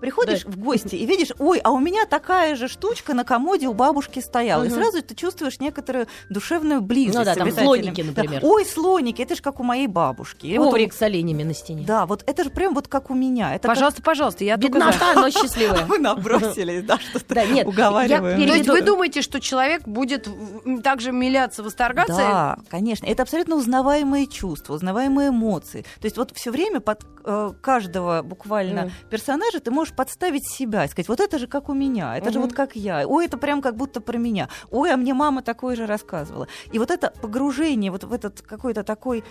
приходишь 0.04 0.44
в 0.44 0.58
гости 0.58 0.96
и 0.96 1.06
видишь, 1.06 1.32
ой, 1.38 1.60
а 1.64 1.70
у 1.70 1.78
меня 1.78 2.04
такая 2.04 2.56
же 2.56 2.68
штучка 2.68 3.14
на 3.14 3.24
комоде 3.24 3.68
у 3.68 3.72
бабушки 3.72 4.20
стояла. 4.20 4.64
И 4.64 4.68
Мгм. 4.68 4.74
сразу 4.76 5.02
ты 5.02 5.14
чувствуешь 5.14 5.60
некоторую 5.60 6.08
душевную 6.28 6.82
близость. 6.82 7.18
Ну 7.18 7.24
да, 7.24 7.34
там 7.34 7.50
слоники, 7.50 8.02
Да. 8.02 8.08
например. 8.08 8.40
Ой, 8.44 8.66
слоники, 8.66 9.22
это 9.22 9.34
же 9.34 9.40
как 9.40 9.60
у 9.60 9.62
моей 9.62 9.86
бабушки. 9.86 10.44
Или 10.46 10.58
вот 10.58 10.66
Коврик 10.72 10.92
с 10.92 11.00
оленями 11.00 11.42
на 11.42 11.54
стене. 11.54 11.86
Да, 11.86 12.04
вот 12.04 12.22
это 12.26 12.44
же 12.44 12.50
прям 12.50 12.74
вот 12.74 12.86
как 12.86 13.10
у 13.10 13.14
меня. 13.14 13.54
Это 13.54 13.66
как- 13.66 13.76
Пожалуйста, 13.76 14.02
пожалуйста, 14.02 14.44
я 14.44 14.58
только. 14.58 14.76
Беднота, 14.78 15.14
но 15.14 15.30
счастливая. 15.30 15.86
Вы 15.88 15.98
набросились, 16.00 16.82
да, 16.84 16.98
что-то 16.98 17.34
Да, 17.34 17.46
нет, 17.46 17.66
уговариваем. 17.66 18.38
я 18.40 18.46
То 18.46 18.54
есть 18.56 18.68
вы 18.68 18.82
думаете, 18.82 19.22
что 19.22 19.40
человек 19.40 19.84
будет 19.88 20.28
также 20.82 21.12
миляться, 21.12 21.62
восторгаться? 21.62 22.14
Да, 22.16 22.58
конечно. 22.68 23.06
Это 23.06 23.22
абсолютно 23.22 23.56
узнаваемые 23.56 24.26
чувства, 24.26 24.74
узнаваемые 24.74 25.30
эмоции. 25.30 25.80
То 26.00 26.04
есть 26.04 26.18
вот 26.18 26.32
все 26.34 26.50
время 26.50 26.80
под 26.80 27.06
э, 27.24 27.52
каждого 27.62 28.20
буквально 28.22 28.90
персонажа 29.08 29.60
ты 29.60 29.70
можешь 29.70 29.93
подставить 29.96 30.48
себя 30.48 30.84
и 30.84 30.88
сказать, 30.88 31.08
вот 31.08 31.20
это 31.20 31.38
же 31.38 31.46
как 31.46 31.68
у 31.68 31.74
меня, 31.74 32.16
это 32.16 32.30
же 32.30 32.38
Мгм. 32.38 32.48
вот 32.48 32.56
как 32.56 32.76
я. 32.76 33.06
Ой, 33.06 33.26
это 33.26 33.38
прям 33.38 33.62
как 33.62 33.76
будто 33.76 34.00
про 34.00 34.18
меня. 34.18 34.48
Ой, 34.70 34.92
а 34.92 34.96
мне 34.96 35.14
мама 35.14 35.42
такое 35.42 35.76
же 35.76 35.86
рассказывала. 35.86 36.48
И 36.72 36.78
вот 36.78 36.90
это 36.90 37.12
погружение 37.22 37.90
вот 37.90 38.04
в 38.04 38.12
этот 38.12 38.42
какой-то 38.42 38.82
такой 38.84 39.24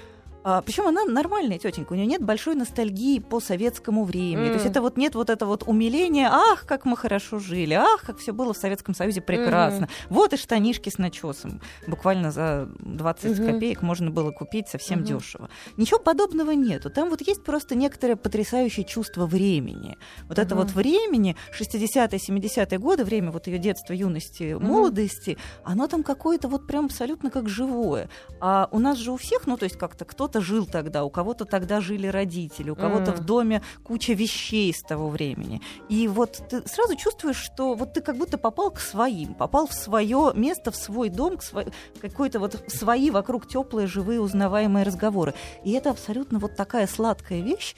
причем 0.66 0.88
она 0.88 1.06
нормальная 1.06 1.58
тетенька, 1.58 1.94
у 1.94 1.96
нее 1.96 2.06
нет 2.06 2.22
большой 2.22 2.56
ностальгии 2.56 3.20
по 3.20 3.40
советскому 3.40 4.04
времени. 4.04 4.50
То 4.50 4.56
есть 4.56 4.66
это 4.66 4.82
вот 4.82 4.98
нет 4.98 5.16
вот 5.16 5.30
это 5.30 5.46
вот 5.46 5.64
умиления, 5.66 6.30
ах, 6.32 6.66
как 6.66 6.86
мы 6.86 6.98
хорошо 6.98 7.40
жили, 7.40 7.74
ах, 7.74 8.02
как 8.06 8.18
все 8.18 8.34
было 8.34 8.54
в 8.54 8.58
Советском 8.58 8.94
Союзе 8.96 9.22
прекрасно. 9.22 9.88
Вот 10.10 10.34
и 10.34 10.38
штанишки 10.38 10.90
с 10.90 10.98
начесом. 10.98 11.62
Буквально 11.88 12.32
за 12.32 12.70
20 12.80 13.40
Мгм. 13.40 13.46
копеек 13.54 13.82
можно 13.82 14.12
было 14.12 14.32
купить 14.32 14.68
совсем 14.68 15.00
Мгм. 15.00 15.08
дешево. 15.08 15.50
Ничего 15.78 16.00
подобного 16.00 16.52
нету. 16.52 16.90
Там 16.90 17.10
вот 17.10 17.22
есть 17.22 17.44
просто 17.44 17.76
некоторое 17.76 18.16
потрясающее 18.16 18.86
чувство 18.86 19.26
времени. 19.26 19.98
Вот 20.28 20.40
это 20.40 20.56
Мгм. 20.56 20.64
вот 20.66 20.74
времени, 20.76 21.36
60-е, 21.52 22.20
70-е 22.20 22.80
годы, 22.80 23.04
время 23.06 23.32
вот 23.32 23.48
ее 23.48 23.58
детства, 23.60 23.94
юности, 23.94 24.54
Мгм. 24.54 24.66
молодости, 24.66 25.38
оно 25.64 25.88
там 25.88 26.04
какое-то 26.04 26.48
вот 26.48 26.68
прям 26.68 26.86
абсолютно 26.86 27.30
как 27.30 27.48
живое. 27.50 28.10
А 28.42 28.68
у 28.72 28.80
нас 28.80 28.98
же 28.98 29.12
у 29.12 29.18
всех, 29.18 29.48
ну 29.48 29.58
то 29.58 29.64
есть 29.66 29.78
как-то 29.78 30.06
кто-то 30.06 30.33
жил 30.42 30.66
тогда, 30.66 31.04
у 31.04 31.10
кого-то 31.10 31.46
тогда 31.46 31.82
жили 31.82 32.08
родители, 32.08 32.70
у 32.70 32.76
кого-то 32.76 33.12
Мгм. 33.12 33.22
в 33.22 33.26
доме 33.26 33.62
куча 33.84 34.14
вещей 34.14 34.74
с 34.74 34.82
того 34.82 35.10
времени. 35.10 35.62
И 35.90 36.08
вот 36.08 36.42
ты 36.50 36.68
сразу 36.68 36.96
чувствуешь, 36.96 37.38
что 37.38 37.74
вот 37.76 37.94
ты 37.94 38.02
как 38.02 38.18
будто 38.18 38.38
попал 38.38 38.72
к 38.72 38.80
своим, 38.80 39.34
попал 39.34 39.68
в 39.68 39.74
свое 39.74 40.32
место, 40.36 40.72
в 40.72 40.76
свой 40.76 41.10
дом, 41.10 41.38
к 41.38 41.42
сво- 41.44 41.72
какой-то 42.02 42.40
вот 42.40 42.64
свои 42.68 43.10
вокруг 43.12 43.48
теплые, 43.48 43.88
живые, 43.88 44.22
узнаваемые 44.22 44.84
разговоры. 44.86 45.34
И 45.64 45.72
это 45.72 45.90
абсолютно 45.92 46.40
вот 46.40 46.56
такая 46.56 46.88
сладкая 46.88 47.42
вещь, 47.42 47.76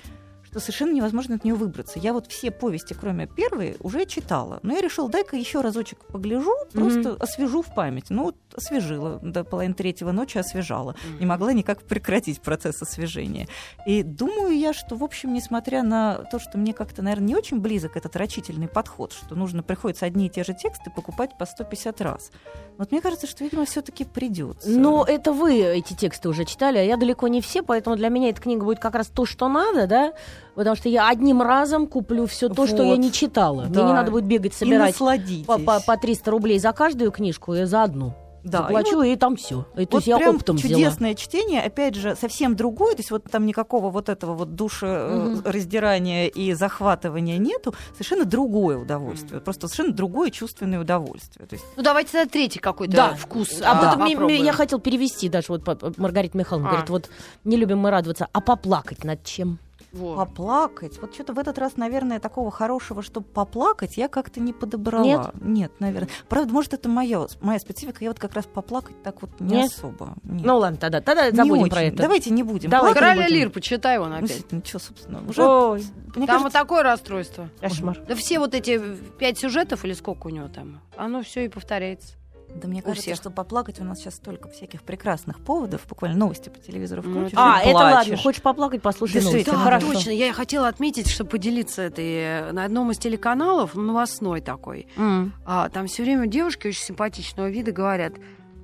что 0.55 0.61
совершенно 0.61 0.93
невозможно 0.93 1.35
от 1.35 1.43
нее 1.43 1.53
выбраться. 1.53 1.99
Я 1.99 2.13
вот 2.13 2.27
все 2.27 2.49
повести, 2.49 2.93
кроме 2.93 3.27
первой, 3.27 3.75
уже 3.81 4.05
читала. 4.05 4.59
Но 4.63 4.73
я 4.73 4.79
решила, 4.79 5.09
дай-ка 5.09 5.35
еще 5.35 5.59
разочек 5.59 5.99
погляжу, 6.05 6.53
просто 6.71 7.17
освежу 7.19 7.61
в 7.61 7.75
память. 7.75 8.05
Ну, 8.09 8.23
вот 8.23 8.37
освежила. 8.55 9.19
До 9.21 9.43
половины 9.43 9.73
третьего 9.73 10.13
ночи 10.13 10.37
освежала. 10.37 10.95
Не 11.19 11.25
могла 11.25 11.51
никак 11.51 11.83
прекратить 11.83 12.39
процесс 12.39 12.81
освежения. 12.81 13.49
И 13.85 14.01
думаю 14.01 14.57
я, 14.57 14.71
что, 14.71 14.95
в 14.95 15.03
общем, 15.03 15.33
несмотря 15.33 15.83
на 15.83 16.19
то, 16.31 16.39
что 16.39 16.57
мне 16.57 16.71
как-то, 16.73 17.01
наверное, 17.01 17.27
не 17.27 17.35
очень 17.35 17.59
близок 17.59 17.97
этот 17.97 18.15
рачительный 18.15 18.69
подход, 18.69 19.11
что 19.11 19.35
нужно, 19.35 19.61
приходится 19.61 20.05
одни 20.05 20.27
и 20.27 20.29
те 20.29 20.45
же 20.45 20.53
тексты 20.53 20.89
покупать 20.89 21.37
по 21.37 21.45
150 21.45 21.99
раз. 21.99 22.31
Вот 22.77 22.91
мне 22.91 23.01
кажется, 23.01 23.27
что, 23.27 23.43
видимо, 23.43 23.65
все-таки 23.65 24.05
придется. 24.05 24.69
Но 24.69 25.03
это 25.05 25.33
вы 25.33 25.61
эти 25.61 25.93
тексты 25.93 26.29
уже 26.29 26.45
читали, 26.45 26.77
а 26.77 26.81
я 26.81 26.95
далеко 26.95 27.27
не 27.27 27.41
все, 27.41 27.61
поэтому 27.61 27.97
для 27.97 28.07
меня 28.07 28.29
эта 28.29 28.41
книга 28.41 28.63
будет 28.63 28.79
как 28.79 28.95
раз 28.95 29.07
то, 29.07 29.25
что 29.25 29.49
надо, 29.49 29.87
да, 29.87 30.13
потому 30.55 30.75
что 30.75 30.89
я 30.89 31.09
одним 31.09 31.41
разом 31.41 31.87
куплю 31.87 32.25
все 32.25 32.49
то, 32.49 32.65
что 32.67 32.83
я 32.83 32.89
Вот. 32.91 32.99
не 32.99 33.11
читала. 33.11 33.61
Мне 33.63 33.71
Да. 33.73 33.87
не 33.87 33.93
надо 33.93 34.11
будет 34.11 34.25
бегать, 34.25 34.53
И 34.53 34.55
собирать 34.55 34.91
насладитесь. 34.93 35.45
по, 35.45 35.57
по, 35.59 35.79
по 35.79 35.97
300 35.97 36.31
рублей 36.31 36.59
за 36.59 36.71
каждую 36.71 37.11
книжку 37.11 37.53
и 37.53 37.65
за 37.65 37.83
одну. 37.83 38.13
Да, 38.43 38.59
и 38.59 38.61
Заплачу, 38.61 39.01
и, 39.01 39.15
там 39.15 39.37
все. 39.37 39.63
То 39.63 39.67
Вот 39.75 39.93
есть 39.95 40.05
я 40.05 40.17
прям 40.19 40.35
оптом 40.35 40.55
взяла. 40.57 40.75
чудесное 40.75 41.15
чтение, 41.15 41.63
опять 41.63 41.95
же, 41.95 42.15
совсем 42.15 42.55
другое, 42.55 42.93
то 42.93 42.99
есть 42.99 43.09
вот 43.09 43.23
там 43.23 43.47
никакого 43.47 43.89
вот 43.89 44.07
этого 44.07 44.35
вот 44.35 44.53
душераздирания 44.53 46.27
и 46.27 46.53
захватывания 46.53 47.39
нету, 47.39 47.73
совершенно 47.93 48.23
другое 48.25 48.77
удовольствие, 48.77 49.41
просто 49.41 49.67
совершенно 49.67 49.95
другое 49.95 50.29
чувственное 50.29 50.79
удовольствие. 50.79 51.47
То 51.47 51.55
есть 51.55 51.65
Ну, 51.75 51.81
давайте 51.81 52.11
тогда 52.11 52.29
третий 52.29 52.59
какой-то 52.59 52.95
Да, 52.95 53.13
вкус. 53.15 53.61
А 53.63 53.71
а, 53.71 53.75
вот 53.89 53.95
мне- 53.97 54.05
мне- 54.05 54.13
попробуем. 54.15 54.43
я 54.45 54.53
хотел 54.53 54.79
перевести 54.79 55.27
даже, 55.27 55.47
вот 55.49 55.97
Маргарита 55.97 56.37
Михайловна 56.37 56.69
А. 56.69 56.71
говорит, 56.71 56.89
вот 56.91 57.09
не 57.45 57.57
любим 57.57 57.79
мы 57.79 57.89
радоваться, 57.89 58.27
а 58.31 58.41
поплакать 58.41 59.03
над 59.03 59.23
чем? 59.23 59.57
Во. 59.95 60.15
Поплакать. 60.25 60.99
Вот 61.01 61.13
что-то 61.13 61.33
в 61.33 61.39
этот 61.39 61.57
раз, 61.57 61.77
наверное, 61.77 62.19
такого 62.19 62.51
хорошего, 62.51 63.01
чтобы 63.01 63.25
поплакать, 63.27 63.97
я 63.97 64.07
как-то 64.07 64.39
не 64.39 64.53
подобрала. 64.53 65.03
Нет? 65.03 65.21
Нет, 65.41 65.71
наверное. 65.79 66.09
Правда, 66.27 66.51
может, 66.53 66.73
это 66.73 66.89
моё, 66.89 67.27
моя 67.41 67.59
специфика. 67.59 68.03
Я 68.03 68.09
вот 68.09 68.19
как 68.19 68.33
раз 68.33 68.45
поплакать 68.45 69.01
так 69.03 69.21
вот 69.21 69.31
не 69.39 69.55
Нет? 69.55 69.71
особо. 69.71 70.15
Нет. 70.23 70.45
Ну 70.45 70.57
ладно, 70.57 70.77
тогда, 70.77 71.01
тогда 71.01 71.29
Не 71.31 71.35
забудем 71.37 71.63
очень. 71.63 71.71
про 71.71 71.81
это. 71.83 71.97
Давайте 71.97 72.29
не 72.31 72.43
будем. 72.43 72.69
Давай. 72.69 72.93
Короля. 72.93 73.27
Лир, 73.27 73.49
почитай 73.49 73.97
он 73.97 74.09
Ну, 74.09 74.15
опять. 74.17 74.27
действительно, 74.27 74.61
чё, 74.61 74.79
собственно, 74.79 75.21
уже, 75.27 75.41
Ой, 75.43 75.79
мне 75.79 75.85
Там 76.13 76.25
кажется, 76.27 76.43
вот 76.43 76.53
такое 76.53 76.83
расстройство. 76.83 77.49
кошмар. 77.61 77.97
Да 78.07 78.15
все 78.15 78.39
вот 78.39 78.53
эти 78.53 78.81
пять 79.17 79.37
сюжетов 79.39 79.85
или 79.85 79.93
сколько 79.93 80.27
у 80.27 80.29
него 80.29 80.47
там, 80.49 80.81
оно 80.97 81.23
все 81.23 81.45
и 81.45 81.47
повторяется. 81.49 82.15
Да 82.53 82.67
мне 82.69 82.79
У 82.79 82.83
кажется, 82.83 83.01
всех. 83.03 83.15
что 83.17 83.29
поплакать 83.31 83.81
у 83.81 83.83
нас 83.83 83.99
сейчас 83.99 84.15
столько 84.15 84.47
всяких 84.49 84.81
прекрасных 84.83 85.39
поводов, 85.43 85.85
буквально 85.89 86.17
новости 86.17 86.49
по 86.49 86.57
телевизору 86.59 87.01
Ну, 87.03 87.19
включишь. 87.21 87.37
А, 87.37 87.59
это 87.61 87.73
ладно. 87.75 88.17
Хочешь 88.17 88.41
поплакать, 88.41 88.81
послушай 88.81 89.15
новости. 89.15 89.33
Действительно, 89.33 89.57
Да, 89.57 89.63
Хорошо. 89.65 89.93
точно. 89.93 90.09
Я 90.11 90.31
хотела 90.33 90.67
отметить, 90.69 91.09
что 91.09 91.25
поделиться 91.25 91.81
этой 91.81 92.05
э, 92.05 92.51
на 92.53 92.63
одном 92.63 92.91
из 92.91 92.97
телеканалов, 92.97 93.75
новостной 93.75 94.39
такой. 94.41 94.87
М. 94.95 95.33
А, 95.45 95.67
там 95.69 95.87
все 95.87 96.03
время 96.03 96.27
девушки 96.27 96.67
очень 96.67 96.81
симпатичного 96.83 97.49
вида 97.49 97.71
говорят. 97.71 98.13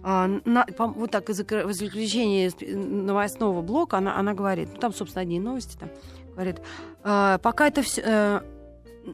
а, 0.04 0.28
на- 0.46 0.66
по- 0.66 0.88
вот 0.88 1.12
так 1.12 1.30
из, 1.30 1.38
заключении 1.38 2.48
сп- 2.48 2.76
новостного 2.76 3.62
блока 3.62 3.98
она, 4.00 4.18
она 4.18 4.34
говорит, 4.34 4.70
ну 4.74 4.80
там, 4.80 4.94
собственно, 4.96 5.22
одни 5.22 5.40
новости 5.40 5.78
там, 5.78 5.90
говорит, 6.34 6.58
а, 7.04 7.38
пока 7.38 7.68
это 7.68 7.84
все, 7.84 8.42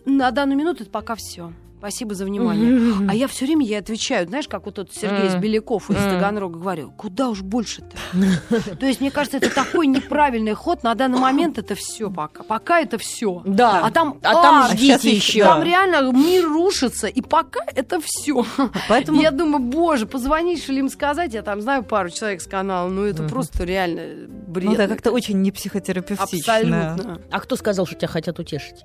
на 0.06 0.32
данную 0.32 0.58
минуту 0.58 0.84
это 0.84 0.92
пока 0.92 1.16
все. 1.16 1.52
Спасибо 1.80 2.16
за 2.16 2.26
внимание. 2.26 3.08
А 3.08 3.14
я 3.14 3.28
все 3.28 3.46
время 3.46 3.66
ей 3.66 3.78
отвечаю, 3.78 4.28
знаешь, 4.28 4.48
как 4.48 4.66
вот 4.66 4.76
тот 4.76 4.92
Сергей 4.94 5.30
Мгм. 5.30 5.40
Беляков 5.42 5.90
из. 5.92 5.96
Таганрога 5.96 6.58
говорил, 6.60 6.92
куда 6.92 7.30
уж 7.30 7.42
больше-то? 7.42 7.96
То 8.80 8.86
есть, 8.86 9.00
мне 9.00 9.12
кажется, 9.12 9.38
это 9.38 9.54
такой 9.54 9.86
неправильный 9.88 10.54
ход. 10.54 10.84
На 10.84 10.96
данный 10.96 11.20
момент 11.20 11.58
это 11.60 11.76
все 11.76 12.10
пока. 12.10 12.44
Пока 12.44 12.80
это 12.80 12.98
все. 12.98 13.42
Да. 13.46 13.82
А 13.86 13.92
там, 13.92 14.18
А 14.24 14.34
там 14.42 14.68
ждите 14.72 15.12
еще. 15.12 15.44
Там 15.44 15.62
реально 15.64 16.12
мир 16.12 16.46
рушится, 16.46 17.08
и 17.08 17.22
пока 17.22 17.60
это 17.76 18.00
все. 18.02 18.44
Поэтому 18.90 19.22
Я 19.22 19.32
думаю, 19.32 19.60
боже, 19.64 20.06
позвонишь 20.08 20.68
или 20.70 20.80
им 20.80 20.90
сказать, 20.90 21.34
я 21.34 21.42
там 21.44 21.62
знаю 21.62 21.84
пару 21.84 22.10
человек 22.10 22.42
с 22.42 22.48
канала, 22.48 22.90
ну 22.90 23.04
это 23.04 23.24
просто 23.24 23.64
реально 23.66 24.28
бред. 24.48 24.66
ну 24.70 24.76
да, 24.76 24.88
как-то 24.88 25.12
очень 25.12 25.42
не 25.42 25.52
психотерапевтично. 25.52 26.54
Абсолютно. 26.54 27.22
А 27.32 27.40
кто 27.40 27.56
сказал, 27.56 27.86
что 27.86 27.96
тебя 27.96 28.08
хотят 28.08 28.40
утешить? 28.40 28.84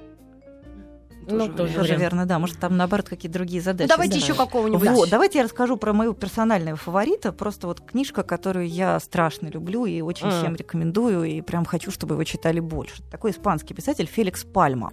Ну, 1.26 1.48
Тоже 1.48 1.74
тоже 1.74 1.96
верно, 1.96 2.26
да. 2.26 2.38
Может, 2.38 2.58
там, 2.58 2.76
наоборот, 2.76 3.08
какие-то 3.08 3.38
другие 3.38 3.62
задачи. 3.62 3.88
Ну, 3.88 3.94
давайте 3.94 4.18
Да. 4.18 4.24
еще 4.24 4.34
какого-нибудь. 4.34 4.88
Вот, 4.90 5.08
давайте 5.10 5.38
я 5.38 5.44
расскажу 5.44 5.76
про 5.76 5.92
моего 5.92 6.14
персонального 6.14 6.76
фаворита. 6.76 7.32
Просто 7.32 7.66
вот 7.66 7.80
книжка, 7.80 8.22
которую 8.22 8.68
я 8.68 8.98
страшно 9.00 9.48
люблю 9.48 9.86
и 9.86 10.00
очень 10.00 10.26
М. 10.26 10.32
всем 10.32 10.56
рекомендую, 10.56 11.24
и 11.24 11.40
прям 11.40 11.64
хочу, 11.64 11.90
чтобы 11.90 12.14
его 12.14 12.24
читали 12.24 12.60
больше. 12.60 13.02
Такой 13.10 13.30
испанский 13.30 13.74
писатель 13.74 14.06
Феликс 14.06 14.44
Пальма. 14.44 14.92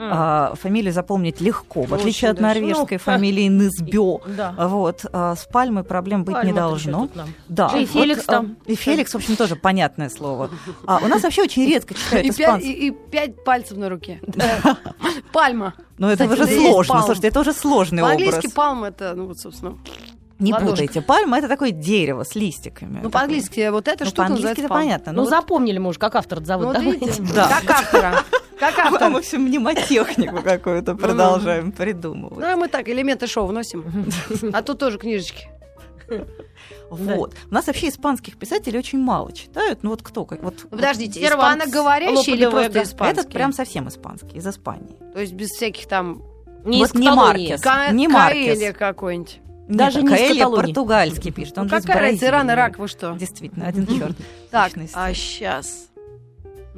А, 0.00 0.54
фамилию 0.54 0.92
запомнить 0.92 1.40
легко, 1.40 1.82
в 1.82 1.92
отличие 1.92 2.30
Очень 2.30 2.38
от 2.38 2.40
норвежской 2.40 2.98
Ну, 2.98 3.02
фамилии 3.02 3.48
Нызбё. 3.48 4.20
Да. 4.26 4.54
Вот, 4.56 5.04
а, 5.12 5.34
с 5.34 5.44
Пальмой 5.46 5.82
проблем 5.82 6.24
быть 6.24 6.36
не 6.44 6.52
Пальма-то 6.52 6.74
ещё 6.76 6.90
должно. 6.92 7.08
Да, 7.48 7.66
И 7.76 7.80
вот, 7.80 7.88
Феликс 7.90 8.22
а, 8.28 8.32
там. 8.32 8.56
И 8.66 8.74
Феликс, 8.76 9.12
в 9.12 9.16
общем, 9.16 9.34
тоже 9.36 9.56
понятное 9.56 10.08
слово. 10.08 10.50
А, 10.86 11.00
у 11.02 11.08
нас 11.08 11.22
вообще 11.24 11.42
очень 11.42 11.66
редко 11.66 11.94
читают 11.98 12.26
И 12.26 12.30
пять, 12.30 12.40
испанский. 12.40 12.72
и- 12.72 12.86
и 12.88 12.90
пять 12.92 13.42
пальцев 13.44 13.76
на 13.76 13.88
руке. 13.88 14.20
Пальма. 15.32 15.74
Но 15.98 16.10
это 16.10 16.28
Кстати, 16.28 16.40
уже 16.50 16.60
сложно. 16.68 16.94
палм. 16.94 17.04
Слушайте, 17.04 17.28
это 17.28 17.40
уже 17.40 17.52
сложный 17.52 18.02
образ. 18.02 18.16
По-английски 18.18 18.54
палма 18.54 18.86
это, 18.88 19.14
ну 19.16 19.26
вот, 19.26 19.38
собственно. 19.38 19.76
Не 20.38 20.52
ладошка. 20.52 20.70
путайте. 20.76 21.00
Пальма 21.02 21.38
это 21.38 21.48
такое 21.48 21.72
дерево 21.72 22.22
с 22.22 22.36
листиками. 22.36 23.00
Ну, 23.02 23.10
по-английски 23.10 23.68
вот 23.70 23.88
эта 23.88 24.04
Ну, 24.04 24.10
штука 24.10 24.22
по-английски 24.22 24.42
называется 24.44 24.60
это 24.62 24.68
палма. 24.68 24.84
понятно. 24.84 25.12
Ну, 25.12 25.20
вот 25.22 25.30
запомнили 25.30 25.78
мы 25.78 25.88
уже, 25.90 25.98
как 25.98 26.14
автор 26.14 26.38
Ну, 26.38 26.46
зовут. 26.46 26.66
вот 26.66 26.74
Давайте. 26.76 27.06
видите, 27.06 27.32
Да. 27.34 27.48
как 27.66 27.70
автора. 27.80 28.14
Как 28.58 28.76
Мы, 28.76 28.82
в 28.90 28.94
автор. 28.94 29.16
общем, 29.16 29.42
мнемотехнику 29.42 30.42
какую-то 30.42 30.94
продолжаем 30.94 31.72
придумывать. 31.72 32.38
Ну, 32.38 32.44
а 32.46 32.56
мы 32.56 32.68
так, 32.68 32.88
элементы 32.88 33.26
шоу 33.26 33.46
вносим. 33.46 33.84
А 34.52 34.62
тут 34.62 34.78
тоже 34.78 34.98
книжечки. 34.98 35.48
Вот. 36.90 37.34
У 37.50 37.54
нас 37.54 37.66
вообще 37.66 37.88
испанских 37.88 38.38
писателей 38.38 38.78
очень 38.78 38.98
мало 38.98 39.30
читают. 39.32 39.82
Ну 39.82 39.90
вот 39.90 40.02
кто? 40.02 40.24
Как, 40.24 40.42
вот, 40.42 40.66
Подождите, 40.70 41.20
Сервант, 41.20 41.60
испаноговорящий 41.62 42.32
или 42.32 42.46
просто 42.46 42.82
испанский? 42.82 43.20
Этот 43.20 43.32
прям 43.32 43.52
совсем 43.52 43.88
испанский, 43.88 44.38
из 44.38 44.46
Испании. 44.46 44.96
То 45.12 45.20
есть 45.20 45.34
без 45.34 45.50
всяких 45.50 45.86
там... 45.86 46.22
Не 46.64 46.80
Вот 46.80 46.94
не. 46.94 47.10
Маркес. 47.10 47.60
Ка- 47.60 47.90
Не 47.92 48.08
Каэля 48.08 48.54
Маркес. 48.54 48.76
какой-нибудь. 48.76 49.40
Даже 49.68 50.02
Нет, 50.02 50.10
не 50.20 50.28
Каталонии. 50.38 50.64
португальский 50.66 51.30
пишет. 51.30 51.58
Он 51.58 51.64
Ну, 51.64 51.70
какая 51.70 52.00
разница, 52.00 52.26
Ирак, 52.28 52.78
вы 52.78 52.88
что? 52.88 53.12
Действительно, 53.12 53.66
один 53.66 53.86
черт. 53.86 54.16
Так, 54.50 54.72
а 54.94 55.12
сейчас... 55.14 55.88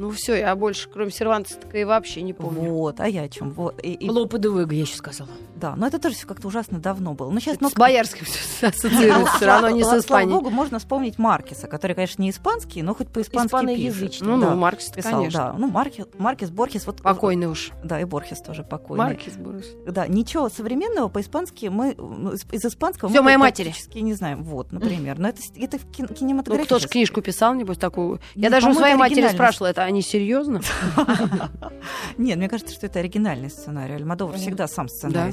Ну 0.00 0.10
все, 0.12 0.36
я 0.36 0.56
больше, 0.56 0.88
кроме 0.90 1.10
серванта 1.10 1.50
и 1.74 1.84
вообще 1.84 2.22
не 2.22 2.32
помню. 2.32 2.70
Вот, 2.72 3.00
а 3.00 3.06
я 3.06 3.22
о 3.24 3.28
чем? 3.28 3.50
Вот, 3.50 3.78
и- 3.84 3.92
и- 3.92 4.08
Лопе 4.08 4.38
де 4.38 4.48
Вега, 4.48 4.74
я 4.74 4.80
еще 4.82 4.96
сказала. 4.96 5.28
Да, 5.60 5.76
но 5.76 5.86
это 5.86 5.98
тоже 5.98 6.14
все 6.16 6.26
как-то 6.26 6.48
ужасно 6.48 6.78
давно 6.80 7.14
было. 7.14 7.30
Ну, 7.30 7.38
сейчас, 7.40 7.54
Это 7.56 7.64
ну, 7.64 7.70
с 7.70 7.74
Боярским 7.74 8.26
ассоциируется, 8.62 9.36
все 9.36 9.46
равно 9.46 9.70
не 9.70 9.82
с 9.82 9.86
Слава 9.86 10.00
Испанией. 10.00 10.34
богу, 10.34 10.50
можно 10.50 10.78
вспомнить 10.78 11.18
Маркеса, 11.18 11.66
который, 11.68 11.94
конечно, 11.94 12.22
не 12.22 12.30
испанский, 12.30 12.82
но 12.82 12.94
хоть 12.94 13.08
по-испански 13.08 13.66
пишет. 13.76 14.16
Ну, 14.22 14.36
ну, 14.36 14.42
Да, 14.50 14.54
Маркс, 14.54 14.88
писал, 14.90 15.20
конечно. 15.20 15.38
да. 15.40 15.54
Ну, 15.56 15.68
Маркес, 15.70 16.06
Маркес, 16.18 16.50
Борхес, 16.50 16.86
вот... 16.86 17.02
Покойный 17.02 17.46
уж. 17.46 17.70
Да, 17.84 18.00
и 18.00 18.04
Борхес 18.04 18.40
тоже 18.40 18.64
покойный. 18.64 19.04
Маркис 19.04 19.36
Борис. 19.36 19.66
Да, 19.86 20.06
ничего 20.06 20.48
современного 20.48 21.08
по-испански 21.08 21.66
мы 21.66 21.94
ну, 21.96 22.32
из 22.32 22.64
испанского 22.64 23.08
Всё 23.10 23.18
мы 23.20 23.24
моей 23.26 23.36
матери. 23.36 23.74
не 23.94 24.14
знаем. 24.14 24.42
Вот, 24.42 24.72
например. 24.72 25.18
Но 25.18 25.28
это, 25.28 25.40
с- 25.42 25.52
это 25.56 25.78
в 25.78 25.90
кин- 25.90 26.06
Ну, 26.08 26.14
кинематографически. 26.14 26.66
кто 26.66 26.78
ж 26.78 26.88
книжку 26.90 27.20
писал, 27.22 27.54
небось, 27.54 27.78
такую? 27.78 28.20
Я 28.34 28.50
даже 28.50 28.68
у 28.70 28.74
своей 28.74 28.94
матери 28.94 29.28
спрашивала, 29.28 29.68
это 29.68 29.82
они 29.82 30.02
серьезно? 30.02 30.60
Нет, 32.18 32.36
мне 32.38 32.48
кажется, 32.48 32.74
что 32.74 32.86
это 32.86 32.98
оригинальный 33.00 33.50
сценарий. 33.50 33.94
Альмадовар 33.94 34.36
всегда 34.36 34.66
сам 34.68 34.88
сценарий 34.88 35.32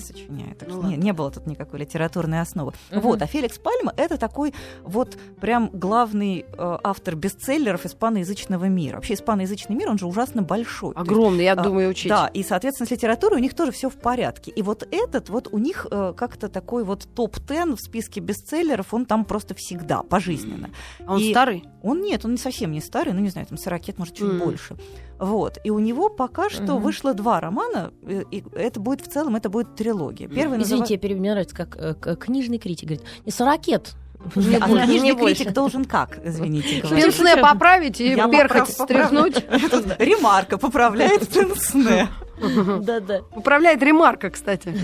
Так 0.60 0.70
Ну 0.70 0.80
что 0.80 0.88
не, 0.90 0.98
не 0.98 1.14
было 1.14 1.32
тут 1.32 1.48
никакой 1.48 1.80
литературной 1.80 2.42
основы. 2.42 2.74
Мгм. 2.92 3.02
Вот, 3.02 3.22
а 3.22 3.28
Феликс 3.28 3.58
Пальма 3.60 3.94
это 3.98 4.18
такой 4.18 4.54
вот 4.84 5.18
прям 5.40 5.70
главный 5.74 6.46
э, 6.52 6.78
автор 6.84 7.16
бестселлеров 7.16 7.86
испаноязычного 7.86 8.66
мира. 8.66 8.96
Вообще 8.96 9.14
испаноязычный 9.16 9.76
мир, 9.76 9.90
он 9.90 9.98
же 9.98 10.08
ужасно 10.08 10.42
большой. 10.42 10.94
То 10.94 11.00
есть 11.00 11.12
Огромный, 11.12 11.44
я 11.44 11.54
а, 11.54 11.64
думаю, 11.64 11.90
учить. 11.90 12.10
Да, 12.10 12.28
и, 12.28 12.44
соответственно, 12.44 12.88
с 12.88 12.92
литературой 12.92 13.40
у 13.40 13.42
них 13.42 13.54
тоже 13.54 13.72
все 13.72 13.90
в 13.90 13.96
порядке. 13.96 14.52
И 14.52 14.62
вот 14.62 14.88
этот, 14.92 15.30
вот 15.30 15.50
у 15.52 15.58
них 15.58 15.88
э, 15.90 16.14
как-то 16.16 16.50
такой 16.50 16.84
вот 16.84 17.08
топ-10 17.16 17.76
в 17.76 17.82
списке 17.82 18.20
бестселлеров, 18.22 18.94
он 18.94 19.06
там 19.06 19.26
просто 19.26 19.54
всегда, 19.56 20.04
пожизненно. 20.04 20.70
А 21.06 21.14
он 21.14 21.22
и- 21.22 21.32
старый? 21.32 21.64
Он 21.84 22.02
нет, 22.02 22.26
он 22.26 22.32
не 22.32 22.38
совсем 22.38 22.72
не 22.72 22.82
старый, 22.82 23.14
ну, 23.14 23.20
не 23.20 23.30
знаю, 23.30 23.48
там 23.48 23.58
40 23.58 23.88
лет, 23.88 23.98
может, 23.98 24.16
чуть 24.16 24.30
М. 24.30 24.40
больше. 24.40 24.76
Вот. 25.20 25.58
И 25.64 25.70
у 25.70 25.80
него 25.80 26.10
пока 26.10 26.50
что 26.50 26.74
Мгм. 26.74 26.82
вышло 26.82 27.14
два 27.14 27.40
романа, 27.40 27.92
э, 28.04 28.24
и 28.32 28.44
это 28.54 28.80
будет 28.80 29.02
в 29.02 29.08
целом, 29.12 29.36
это 29.36 29.50
будет 29.50 29.76
трилогия. 29.76 30.28
Первый 30.28 30.62
Извините, 30.62 30.94
я 30.94 30.98
называ- 30.98 31.02
перебью, 31.02 31.20
мне 31.20 31.32
нравится, 31.32 31.56
как 31.56 31.76
э, 31.78 32.16
книжный 32.16 32.58
критик 32.60 32.90
говорит. 32.90 33.06
Не 33.26 33.32
40 33.32 33.68
лет. 33.68 33.94
Не, 34.36 34.56
а 34.58 34.68
больше, 34.68 34.86
книжный 34.88 35.16
критик 35.16 35.54
должен 35.54 35.86
как, 35.86 36.20
извините, 36.26 36.82
говорить? 36.82 37.04
Пенсне 37.06 37.38
поправить 37.38 38.02
и 38.02 38.10
Я 38.16 38.28
перхоть 38.28 38.70
стряхнуть. 38.70 39.36
Ремарка 40.00 40.58
поправляет 40.58 41.28
пенсне. 41.30 42.08
Да-да. 42.40 43.22
Управляет 43.36 43.82
ремарка, 43.82 44.30
кстати. 44.30 44.70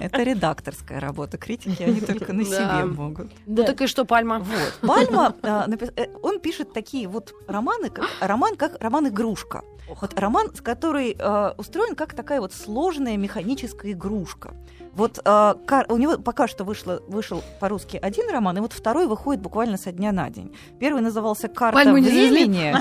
Это 0.00 0.22
редакторская 0.22 1.00
работа. 1.00 1.38
Критики, 1.38 1.82
они 1.82 2.00
только 2.00 2.32
на 2.32 2.44
Да. 2.44 2.80
себе 2.80 2.84
могут. 2.90 3.28
Ну 3.46 3.64
так 3.64 3.80
и 3.80 3.86
что, 3.86 4.04
Пальма? 4.04 4.40
Вот. 4.40 4.88
Пальма, 4.88 5.34
напис- 5.42 5.92
э, 5.96 6.06
он 6.22 6.40
пишет 6.40 6.72
такие 6.72 7.08
вот 7.08 7.34
романы, 7.46 7.90
как 7.90 8.06
роман, 8.20 8.56
как 8.56 8.82
роман 8.82 9.08
игрушка. 9.08 9.62
Вот 10.00 10.18
роман, 10.18 10.54
с 10.54 10.60
который 10.60 11.16
э, 11.18 11.52
устроен 11.56 11.94
как 11.94 12.14
такая 12.14 12.40
вот 12.40 12.52
сложная 12.52 13.16
механическая 13.16 13.92
игрушка. 13.92 14.54
Вот 14.98 15.20
э, 15.24 15.54
кар- 15.64 15.86
у 15.88 15.96
него 15.96 16.18
пока 16.18 16.48
что 16.48 16.64
вышло, 16.64 17.00
вышел 17.06 17.42
по-русски 17.60 18.00
один 18.02 18.28
роман, 18.30 18.58
и 18.58 18.60
вот 18.60 18.72
второй 18.72 19.06
выходит 19.06 19.40
буквально 19.40 19.78
со 19.78 19.92
дня 19.92 20.10
на 20.10 20.28
день. 20.28 20.52
Первый 20.80 21.02
назывался 21.02 21.46
«Карта 21.46 21.76
Пальму 21.76 22.02
времени». 22.02 22.74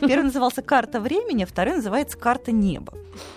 Первый 0.06 0.24
назывался 0.24 0.60
«Карта 0.60 1.00
времени», 1.00 1.46
второй 1.46 1.76
называется 1.76 2.18
«Карта 2.18 2.52
неба». 2.52 2.92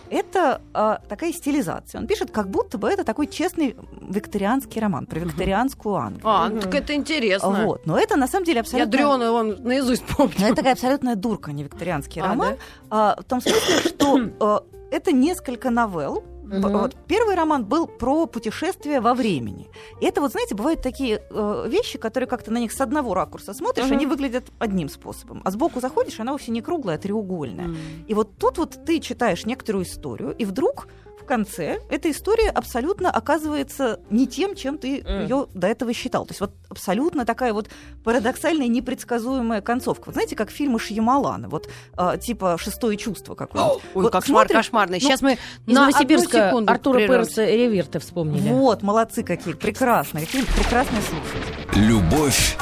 Это 0.10 0.62
э, 0.74 0.98
такая 1.08 1.32
стилизация. 1.32 2.02
Он 2.02 2.08
пишет, 2.08 2.32
как 2.32 2.50
будто 2.50 2.78
бы 2.78 2.90
это 2.90 3.06
такой 3.06 3.28
честный 3.28 3.78
викторианский 4.02 4.82
роман 4.82 5.06
про 5.06 5.20
викторианскую 5.20 5.96
Англию. 5.96 6.28
А, 6.28 6.50
ну 6.50 6.60
так 6.60 6.76
это 6.76 6.96
интересно. 6.96 7.66
Вот. 7.66 7.86
Но 7.86 7.98
это 7.98 8.18
на 8.18 8.28
самом 8.28 8.46
деле 8.46 8.58
Я 8.58 8.62
абсолютно... 8.62 8.92
дрёна, 8.92 9.32
он 9.32 9.58
наизусть 9.64 10.04
помню. 10.04 10.34
Но 10.40 10.48
это 10.48 10.56
такая 10.56 10.74
абсолютная 10.74 11.16
дурка, 11.16 11.54
не 11.54 11.64
викторианский 11.64 12.22
А, 12.22 12.28
роман. 12.28 12.56
А, 12.90 13.16
в 13.20 13.24
том 13.24 13.40
смысле, 13.40 13.90
что 13.90 14.20
э, 14.20 14.60
это 14.92 15.12
несколько 15.12 15.70
новелл. 15.70 16.24
П- 16.50 16.60
Вот, 16.70 16.96
первый 17.08 17.36
роман 17.36 17.66
был 17.66 17.88
про 17.88 18.26
путешествие 18.26 19.02
во 19.02 19.14
времени. 19.14 19.68
И 20.02 20.06
это 20.06 20.22
вот, 20.22 20.32
знаете, 20.32 20.56
бывают 20.56 20.82
такие 20.82 21.22
э, 21.30 21.66
вещи, 21.70 21.98
которые 21.98 22.28
как-то 22.28 22.52
на 22.52 22.58
них 22.60 22.72
с 22.72 22.80
одного 22.82 23.14
ракурса 23.14 23.54
смотришь, 23.54 23.86
Мгм. 23.86 23.94
они 23.94 24.06
выглядят 24.06 24.46
одним 24.60 24.90
способом. 24.90 25.42
А 25.44 25.52
сбоку 25.52 25.80
заходишь, 25.80 26.20
она 26.20 26.32
вовсе 26.32 26.52
не 26.52 26.62
круглая, 26.62 26.96
а 26.96 27.00
треугольная. 27.00 27.70
И 28.08 28.14
вот 28.14 28.38
тут 28.38 28.58
вот 28.58 28.78
ты 28.86 29.00
читаешь 29.00 29.46
некоторую 29.46 29.84
историю, 29.86 30.36
и 30.38 30.46
вдруг 30.46 30.88
конце 31.28 31.80
эта 31.92 32.10
история 32.10 32.50
абсолютно 32.50 33.12
оказывается 33.12 34.00
не 34.10 34.26
тем, 34.26 34.56
чем 34.56 34.78
ты 34.80 35.02
Мгм. 35.04 35.22
ее 35.22 35.48
до 35.54 35.68
этого 35.68 35.94
считал. 35.94 36.26
То 36.26 36.32
есть 36.32 36.42
вот 36.42 36.54
абсолютно 36.70 37.26
такая 37.26 37.54
вот 37.54 37.70
парадоксальная, 38.04 38.68
непредсказуемая 38.68 39.62
концовка. 39.62 40.04
Вот 40.08 40.14
знаете, 40.16 40.36
как 40.36 40.50
фильмы 40.50 40.80
Шьямалана, 40.80 41.50
вот 41.50 41.70
а, 41.96 42.18
типа 42.18 42.58
«Шестое 42.60 42.98
чувство» 42.98 43.36
какое-нибудь. 43.36 43.82
Ой, 43.94 44.04
Вот 44.04 44.12
кошмар 44.12 44.46
смотрим- 44.48 44.56
кошмарный. 44.58 45.00
ну, 45.02 45.08
Сейчас 45.08 45.22
мы 45.22 45.38
на 45.68 45.82
Новосибирска 45.82 46.48
секунду 46.50 46.72
Артура 46.72 46.96
прервемся. 46.98 47.36
Переса 47.46 47.46
Реверты 47.56 48.00
вспомнили. 48.00 48.50
Вот, 48.50 48.82
молодцы 48.82 49.24
какие, 49.24 49.54
прекрасно, 49.54 50.22
какие 50.22 50.44
прекрасные 50.44 51.02
слушатели. 51.02 51.86
Любовь 51.88 52.58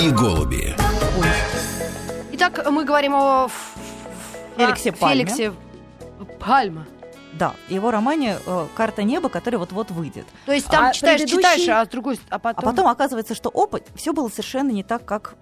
и 0.00 0.10
голуби. 0.10 0.74
Итак, 2.32 2.66
мы 2.70 2.84
говорим 2.84 3.14
о 3.14 3.48
Феликсе 4.56 4.92
Пальме. 4.92 5.24
Феликсе 5.26 5.52
Пальма. 6.40 6.86
Да, 7.38 7.54
его 7.68 7.90
романе 7.90 8.38
э, 8.46 8.66
«Карта 8.76 9.02
неба», 9.02 9.28
который 9.28 9.56
вот-вот 9.56 9.90
выйдет. 9.90 10.26
То 10.46 10.52
есть 10.52 10.66
там 10.66 10.86
А 10.86 10.92
читаешь, 10.92 11.20
предыдущий- 11.22 11.36
читаешь, 11.36 11.68
а 11.68 11.84
с 11.84 11.88
другой, 11.88 12.18
а 12.30 12.36
А 12.36 12.38
потом... 12.38 12.64
потом 12.64 12.86
оказывается, 12.88 13.34
что 13.34 13.48
опыт, 13.50 13.86
все 13.94 14.12
было 14.12 14.28
совершенно 14.28 14.70
не 14.70 14.82
так, 14.82 15.04
как 15.04 15.34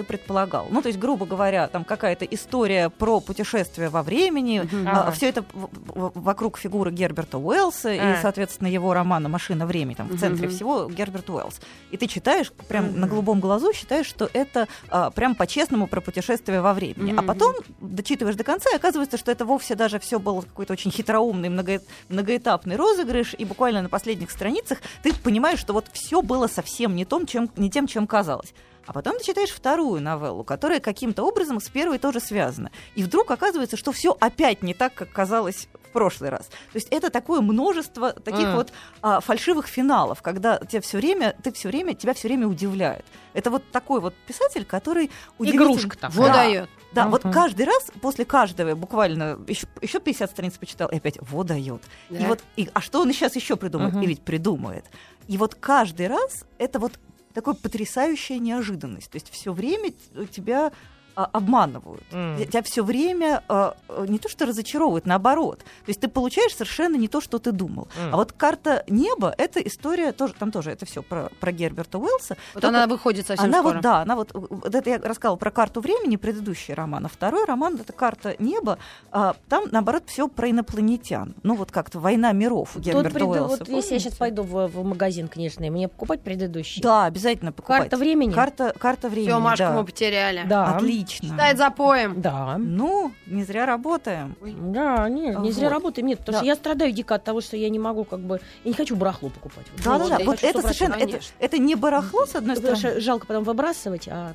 ты 0.00 0.04
предполагал. 0.04 0.66
Ну, 0.70 0.80
то 0.82 0.88
есть, 0.88 0.98
грубо 0.98 1.26
говоря, 1.26 1.68
там 1.68 1.84
какая-то 1.84 2.24
история 2.24 2.88
про 2.88 3.20
путешествие 3.20 3.88
во 3.90 4.02
времени, 4.02 4.60
Мгм. 4.60 4.88
Ага. 4.88 5.10
все 5.12 5.28
это 5.28 5.44
вокруг 5.52 6.58
фигуры 6.58 6.90
Герберта 6.90 7.38
Уэллса 7.38 7.92
и, 7.92 7.98
А. 7.98 8.18
соответственно, 8.22 8.68
его 8.68 8.94
романа 8.94 9.28
«Машина 9.28 9.66
времени». 9.66 9.94
Там 9.94 10.08
в 10.08 10.18
центре 10.18 10.46
Мгм. 10.48 10.56
всего 10.56 10.88
Герберт 10.88 11.28
Уэллс. 11.28 11.60
И 11.90 11.96
ты 11.96 12.06
читаешь, 12.06 12.50
прям 12.68 12.86
Мгм. 12.86 13.00
на 13.00 13.06
голубом 13.08 13.40
глазу 13.40 13.72
считаешь, 13.72 14.06
что 14.06 14.28
это 14.32 14.66
а, 14.88 15.10
прям 15.10 15.34
по-честному 15.34 15.86
про 15.86 16.00
путешествие 16.00 16.60
во 16.60 16.72
времени. 16.72 17.10
А 17.10 17.20
Мгм. 17.20 17.26
потом 17.26 17.54
дочитываешь 17.80 18.36
до 18.36 18.44
конца, 18.44 18.70
и 18.72 18.76
оказывается, 18.76 19.18
что 19.18 19.30
это 19.30 19.44
вовсе 19.44 19.74
даже 19.74 19.98
все 19.98 20.18
был 20.18 20.42
какой-то 20.42 20.72
очень 20.72 20.90
хитроумный, 20.90 21.48
много- 21.48 21.80
многоэтапный 22.08 22.76
розыгрыш, 22.76 23.34
и 23.36 23.44
буквально 23.44 23.82
на 23.82 23.88
последних 23.88 24.30
страницах 24.30 24.78
ты 25.02 25.12
понимаешь, 25.12 25.58
что 25.58 25.72
вот 25.72 25.86
все 25.92 26.22
было 26.22 26.46
совсем 26.46 26.96
не, 26.96 27.04
том, 27.04 27.26
чем, 27.26 27.50
не 27.56 27.70
тем, 27.70 27.86
чем 27.86 28.06
казалось. 28.06 28.54
А 28.90 28.92
потом 28.92 29.18
ты 29.18 29.24
читаешь 29.24 29.50
вторую 29.50 30.02
новеллу, 30.02 30.42
которая 30.42 30.80
каким-то 30.80 31.22
образом 31.22 31.60
с 31.60 31.68
первой 31.68 31.98
тоже 32.00 32.18
связана. 32.18 32.72
И 32.96 33.04
вдруг 33.04 33.30
оказывается, 33.30 33.76
что 33.76 33.92
все 33.92 34.16
опять 34.18 34.64
не 34.64 34.74
так, 34.74 34.94
как 34.94 35.12
казалось 35.12 35.68
в 35.84 35.92
прошлый 35.92 36.30
раз. 36.30 36.46
То 36.46 36.74
есть 36.74 36.88
это 36.90 37.08
такое 37.08 37.40
множество 37.40 38.12
таких 38.12 38.48
Мгм. 38.48 38.56
вот 38.56 38.72
а, 39.00 39.20
фальшивых 39.20 39.68
финалов, 39.68 40.22
когда 40.22 40.58
тебя 40.58 40.80
все 40.80 40.96
время, 40.96 41.36
ты 41.40 41.52
все 41.52 41.68
время, 41.68 41.94
тебя 41.94 42.14
все 42.14 42.26
время 42.26 42.48
удивляет. 42.48 43.04
Это 43.32 43.52
вот 43.52 43.62
такой 43.70 44.00
вот 44.00 44.12
писатель, 44.26 44.64
который 44.64 45.08
Игрушка. 45.38 46.08
Вот 46.10 46.26
Да. 46.26 46.32
дает. 46.32 46.68
Да, 46.92 47.06
вот 47.06 47.22
Мгм. 47.22 47.32
каждый 47.32 47.66
раз 47.66 47.92
после 48.02 48.24
каждого 48.24 48.74
буквально 48.74 49.38
еще, 49.46 49.68
еще 49.80 50.00
50 50.00 50.32
страниц 50.32 50.58
почитал, 50.58 50.88
и 50.88 50.96
опять 50.96 51.18
вот 51.20 51.46
дает. 51.46 51.80
И 52.08 52.24
вот, 52.24 52.42
и, 52.56 52.68
а 52.74 52.80
что 52.80 53.02
он 53.02 53.12
сейчас 53.12 53.36
еще 53.36 53.54
придумает? 53.54 53.94
Мгм. 53.94 54.02
И 54.02 54.06
ведь 54.08 54.22
придумает. 54.22 54.84
И 55.28 55.38
вот 55.38 55.54
каждый 55.54 56.08
раз 56.08 56.44
это 56.58 56.80
вот 56.80 56.98
такая 57.34 57.54
потрясающая 57.54 58.38
неожиданность. 58.38 59.10
То 59.10 59.16
есть 59.16 59.30
все 59.30 59.52
время 59.52 59.92
т- 59.92 60.26
тебя 60.26 60.66
а, 60.66 60.72
обманывают. 61.14 62.02
М. 62.12 62.36
Т- 62.38 62.46
Тебя 62.46 62.62
все 62.62 62.82
время 62.84 63.42
а, 63.48 63.74
а, 63.88 64.06
не 64.06 64.18
то 64.18 64.28
что 64.28 64.46
разочаровывают, 64.46 65.06
наоборот. 65.06 65.58
То 65.60 65.64
есть 65.88 66.00
ты 66.00 66.08
получаешь 66.08 66.52
совершенно 66.54 66.96
не 66.96 67.08
то, 67.08 67.20
что 67.20 67.38
ты 67.38 67.52
думал. 67.52 67.88
М. 68.00 68.14
А 68.14 68.16
вот 68.16 68.32
карта 68.32 68.84
неба 68.88 69.34
это 69.38 69.60
история 69.60 70.12
тоже, 70.12 70.34
там 70.34 70.50
тоже 70.52 70.70
это 70.70 70.86
все 70.86 71.02
про, 71.02 71.30
про 71.40 71.52
Герберта 71.52 71.98
Уэллса. 71.98 72.36
Вот 72.54 72.60
Только 72.62 72.68
она 72.68 72.86
выходит 72.86 73.26
совсем 73.26 73.46
она 73.46 73.58
скоро. 73.60 73.74
вот, 73.74 73.82
да, 73.82 74.00
она 74.02 74.16
вот, 74.16 74.30
вот 74.32 74.74
это 74.74 74.90
я 74.90 74.98
рассказывала 74.98 75.36
про 75.38 75.50
карту 75.50 75.80
времени, 75.80 76.16
предыдущий 76.16 76.74
роман, 76.74 77.06
а 77.06 77.08
второй 77.08 77.44
роман 77.44 77.76
это 77.76 77.92
карта 77.92 78.34
неба, 78.38 78.78
а, 79.12 79.34
там, 79.48 79.64
наоборот, 79.70 80.04
все 80.06 80.28
про 80.28 80.50
инопланетян. 80.50 81.34
Ну, 81.42 81.54
вот 81.54 81.70
как-то 81.70 81.98
война 82.00 82.32
миров 82.32 82.76
у 82.76 82.80
Герберта 82.80 83.10
преду- 83.10 83.30
Уэллса. 83.30 83.56
вот 83.58 83.68
если 83.68 83.94
я 83.94 84.00
сейчас 84.00 84.14
помните? 84.16 84.18
пойду 84.18 84.42
в, 84.42 84.66
в 84.68 84.84
магазин 84.84 85.28
книжный, 85.28 85.70
мне 85.70 85.88
покупать 85.88 86.22
предыдущий? 86.22 86.82
Да, 86.82 87.04
обязательно 87.06 87.52
покупать. 87.52 87.82
Карта 87.82 87.96
времени? 87.96 88.32
Карта, 88.32 88.74
карта 88.78 89.08
времени, 89.08 89.28
Все, 89.30 89.40
Машку 89.40 89.58
да. 89.64 89.72
мы 89.72 89.84
потеряли. 89.84 90.44
Да. 90.46 90.76
Отлично. 90.76 90.99
Читает 91.06 91.58
за 91.58 91.70
поем. 91.70 92.20
Да. 92.20 92.56
Ну, 92.58 93.12
не 93.26 93.44
зря 93.44 93.66
работаем. 93.66 94.36
Да, 94.42 95.08
нет, 95.08 95.38
не 95.40 95.52
зря 95.52 95.68
Вот. 95.68 95.74
работаем. 95.74 96.06
Нет, 96.06 96.18
потому 96.20 96.34
Да. 96.34 96.38
что 96.40 96.46
я 96.46 96.54
страдаю 96.54 96.92
дико 96.92 97.14
от 97.14 97.24
того, 97.24 97.40
что 97.40 97.56
я 97.56 97.68
не 97.68 97.78
могу 97.78 98.04
как 98.04 98.20
бы... 98.20 98.40
Я 98.64 98.70
не 98.70 98.74
хочу 98.76 98.96
барахло 98.96 99.28
покупать. 99.30 99.66
Вот, 99.72 99.82
Да, 99.84 99.98
да, 99.98 100.18
Вот 100.24 100.40
хочу 100.40 100.46
это 100.46 100.58
100%. 100.58 100.62
совершенно, 100.62 100.94
это, 100.94 101.20
это 101.38 101.58
не 101.58 101.74
барахло, 101.74 102.26
с 102.26 102.34
одной 102.34 102.56
Потому 102.56 102.76
стороны. 102.76 102.94
что 102.96 103.00
жалко 103.00 103.26
потом 103.26 103.44
выбрасывать, 103.44 104.08
а... 104.08 104.32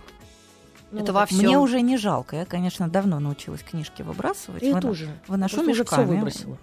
ну, 0.91 1.01
Это 1.01 1.13
во 1.13 1.25
всем. 1.25 1.39
Мне 1.39 1.57
уже 1.57 1.81
не 1.81 1.97
жалко. 1.97 2.35
Я, 2.37 2.45
конечно, 2.45 2.87
давно 2.87 3.19
научилась 3.19 3.61
книжки 3.61 4.01
выбрасывать. 4.01 4.61
Я 4.63 4.79
тоже. 4.79 5.09
Выношу 5.27 5.55
Просто 5.57 5.71
уже 5.71 5.83
все 5.85 5.95
мешками. 5.97 6.15
выбросила. 6.17 6.57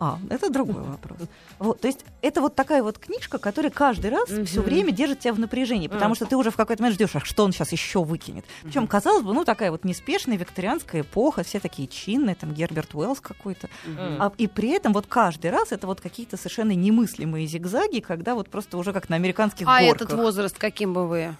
А, 0.00 0.18
это 0.30 0.50
другой 0.50 0.82
вопрос. 0.82 1.18
Вот, 1.58 1.80
то 1.80 1.88
есть 1.88 2.04
это 2.20 2.40
вот 2.40 2.54
такая 2.54 2.82
вот 2.82 2.98
книжка, 2.98 3.38
которая 3.38 3.70
каждый 3.70 4.10
раз 4.10 4.28
Мгм. 4.30 4.44
все 4.46 4.60
время 4.60 4.92
держит 4.92 5.20
тебя 5.20 5.32
в 5.32 5.38
напряжении, 5.40 5.88
потому 5.88 6.10
Мгм. 6.10 6.14
что 6.16 6.26
ты 6.26 6.36
уже 6.36 6.50
в 6.50 6.56
какой-то 6.56 6.82
момент 6.82 6.96
ждешь, 6.96 7.14
а 7.16 7.20
что 7.20 7.44
он 7.44 7.52
сейчас 7.52 7.72
еще 7.72 8.02
выкинет. 8.04 8.44
Причем, 8.62 8.86
казалось 8.86 9.22
бы, 9.24 9.32
ну 9.32 9.44
такая 9.44 9.70
вот 9.70 9.84
неспешная 9.84 10.36
викторианская 10.36 11.00
эпоха, 11.02 11.42
все 11.42 11.58
такие 11.60 11.88
чинные, 11.88 12.34
там 12.34 12.52
Герберт 12.52 12.94
Уэллс 12.94 13.20
какой-то. 13.20 13.68
Мгм. 13.86 14.22
А, 14.22 14.32
и 14.38 14.46
при 14.46 14.70
этом 14.70 14.92
вот 14.92 15.06
каждый 15.06 15.50
раз 15.50 15.72
это 15.72 15.86
вот 15.86 16.00
какие-то 16.00 16.36
совершенно 16.36 16.72
немыслимые 16.72 17.46
зигзаги, 17.46 18.00
когда 18.00 18.34
вот 18.34 18.48
просто 18.48 18.76
уже 18.78 18.92
как 18.92 19.08
на 19.08 19.16
американских 19.16 19.66
А 19.68 19.80
горках. 19.80 20.02
этот 20.08 20.12
возраст 20.18 20.58
каким 20.58 20.92
бы 20.92 21.06
вы? 21.08 21.34